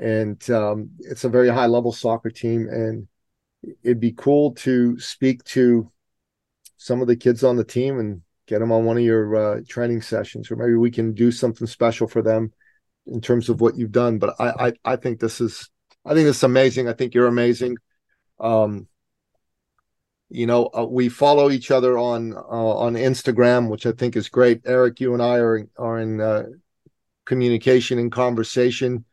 And 0.00 0.48
um, 0.50 0.90
it's 1.00 1.24
a 1.24 1.28
very 1.28 1.48
high 1.48 1.66
level 1.66 1.92
soccer 1.92 2.30
team. 2.30 2.68
And 2.68 3.06
it'd 3.82 4.00
be 4.00 4.12
cool 4.12 4.52
to 4.54 4.98
speak 4.98 5.44
to 5.44 5.90
some 6.78 7.02
of 7.02 7.08
the 7.08 7.16
kids 7.16 7.44
on 7.44 7.56
the 7.56 7.64
team 7.64 7.98
and 7.98 8.22
get 8.46 8.60
them 8.60 8.72
on 8.72 8.84
one 8.84 8.96
of 8.96 9.02
your 9.02 9.36
uh, 9.36 9.60
training 9.68 10.00
sessions, 10.00 10.50
or 10.50 10.56
maybe 10.56 10.74
we 10.74 10.90
can 10.90 11.12
do 11.12 11.30
something 11.30 11.66
special 11.66 12.08
for 12.08 12.22
them 12.22 12.52
in 13.06 13.20
terms 13.20 13.48
of 13.48 13.60
what 13.60 13.76
you've 13.76 13.92
done. 13.92 14.18
But 14.18 14.34
I, 14.40 14.68
I, 14.68 14.72
I 14.92 14.96
think 14.96 15.20
this 15.20 15.40
is, 15.40 15.68
I 16.04 16.14
think 16.14 16.26
this 16.26 16.38
is 16.38 16.44
amazing. 16.44 16.88
I 16.88 16.94
think 16.94 17.14
you're 17.14 17.26
amazing. 17.26 17.76
Um, 18.38 18.88
you 20.30 20.46
know, 20.46 20.70
uh, 20.76 20.86
we 20.88 21.08
follow 21.08 21.50
each 21.50 21.70
other 21.70 21.98
on 21.98 22.34
uh, 22.34 22.38
on 22.38 22.94
Instagram, 22.94 23.68
which 23.68 23.84
I 23.84 23.92
think 23.92 24.16
is 24.16 24.28
great. 24.28 24.62
Eric, 24.64 25.00
you 25.00 25.12
and 25.12 25.22
I 25.22 25.38
are 25.38 25.66
are 25.76 25.98
in 25.98 26.20
uh, 26.20 26.44
communication 27.26 27.98
and 27.98 28.12
conversation 28.12 29.04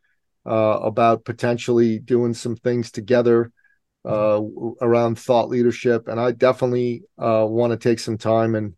uh, 0.46 0.78
about 0.80 1.24
potentially 1.24 1.98
doing 1.98 2.34
some 2.34 2.54
things 2.54 2.92
together 2.92 3.52
uh, 4.04 4.40
around 4.80 5.18
thought 5.18 5.48
leadership, 5.48 6.06
and 6.06 6.20
I 6.20 6.30
definitely 6.32 7.02
uh, 7.18 7.44
want 7.48 7.72
to 7.72 7.76
take 7.76 7.98
some 7.98 8.16
time 8.16 8.54
and 8.54 8.74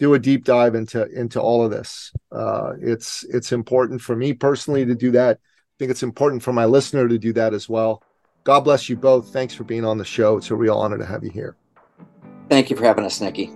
do 0.00 0.14
a 0.14 0.18
deep 0.18 0.44
dive 0.44 0.74
into 0.74 1.06
into 1.06 1.40
all 1.40 1.64
of 1.64 1.70
this. 1.70 2.12
it's 2.82 3.24
it's 3.24 3.52
important 3.52 4.00
for 4.00 4.16
me 4.16 4.32
personally 4.32 4.84
to 4.84 4.96
do 4.96 5.12
that. 5.12 5.38
I 5.38 5.74
think 5.78 5.92
it's 5.92 6.02
important 6.02 6.42
for 6.42 6.52
my 6.52 6.64
listener 6.64 7.06
to 7.06 7.18
do 7.18 7.32
that 7.34 7.54
as 7.54 7.68
well. 7.68 8.02
God 8.44 8.60
bless 8.60 8.88
you 8.88 8.96
both. 8.96 9.28
Thanks 9.28 9.54
for 9.54 9.64
being 9.64 9.84
on 9.84 9.98
the 9.98 10.04
show. 10.04 10.36
It's 10.36 10.50
a 10.50 10.54
real 10.54 10.76
honor 10.76 10.98
to 10.98 11.06
have 11.06 11.22
you 11.22 11.30
here. 11.30 11.56
Thank 12.48 12.70
you 12.70 12.76
for 12.76 12.84
having 12.84 13.04
us, 13.04 13.20
Nicky. 13.20 13.50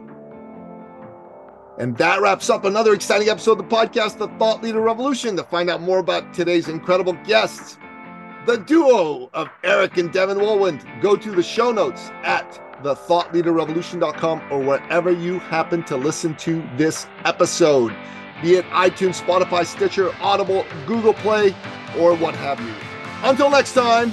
And 1.78 1.96
that 1.98 2.20
wraps 2.20 2.50
up 2.50 2.64
another 2.64 2.94
exciting 2.94 3.28
episode 3.28 3.52
of 3.52 3.68
the 3.68 3.76
podcast, 3.76 4.18
The 4.18 4.28
Thought 4.38 4.62
Leader 4.62 4.80
Revolution. 4.80 5.36
To 5.36 5.42
find 5.42 5.68
out 5.68 5.80
more 5.80 5.98
about 5.98 6.32
today's 6.32 6.68
incredible 6.68 7.14
guests, 7.24 7.78
the 8.46 8.58
duo 8.58 9.30
of 9.34 9.48
Eric 9.64 9.96
and 9.96 10.12
Deven 10.12 10.36
Wohlwend, 10.36 11.00
go 11.00 11.16
to 11.16 11.30
the 11.32 11.42
show 11.42 11.72
notes 11.72 12.10
at 12.22 12.60
thethoughtleaderrevolution.com 12.84 14.42
or 14.52 14.60
wherever 14.60 15.10
you 15.10 15.38
happen 15.40 15.82
to 15.84 15.96
listen 15.96 16.36
to 16.36 16.62
this 16.76 17.06
episode, 17.24 17.92
be 18.42 18.54
it 18.54 18.64
iTunes, 18.66 19.20
Spotify, 19.20 19.64
Stitcher, 19.66 20.14
Audible, 20.20 20.64
Google 20.86 21.14
Play, 21.14 21.56
or 21.98 22.14
what 22.14 22.36
have 22.36 22.60
you. 22.60 22.74
Until 23.22 23.50
next 23.50 23.72
time, 23.72 24.12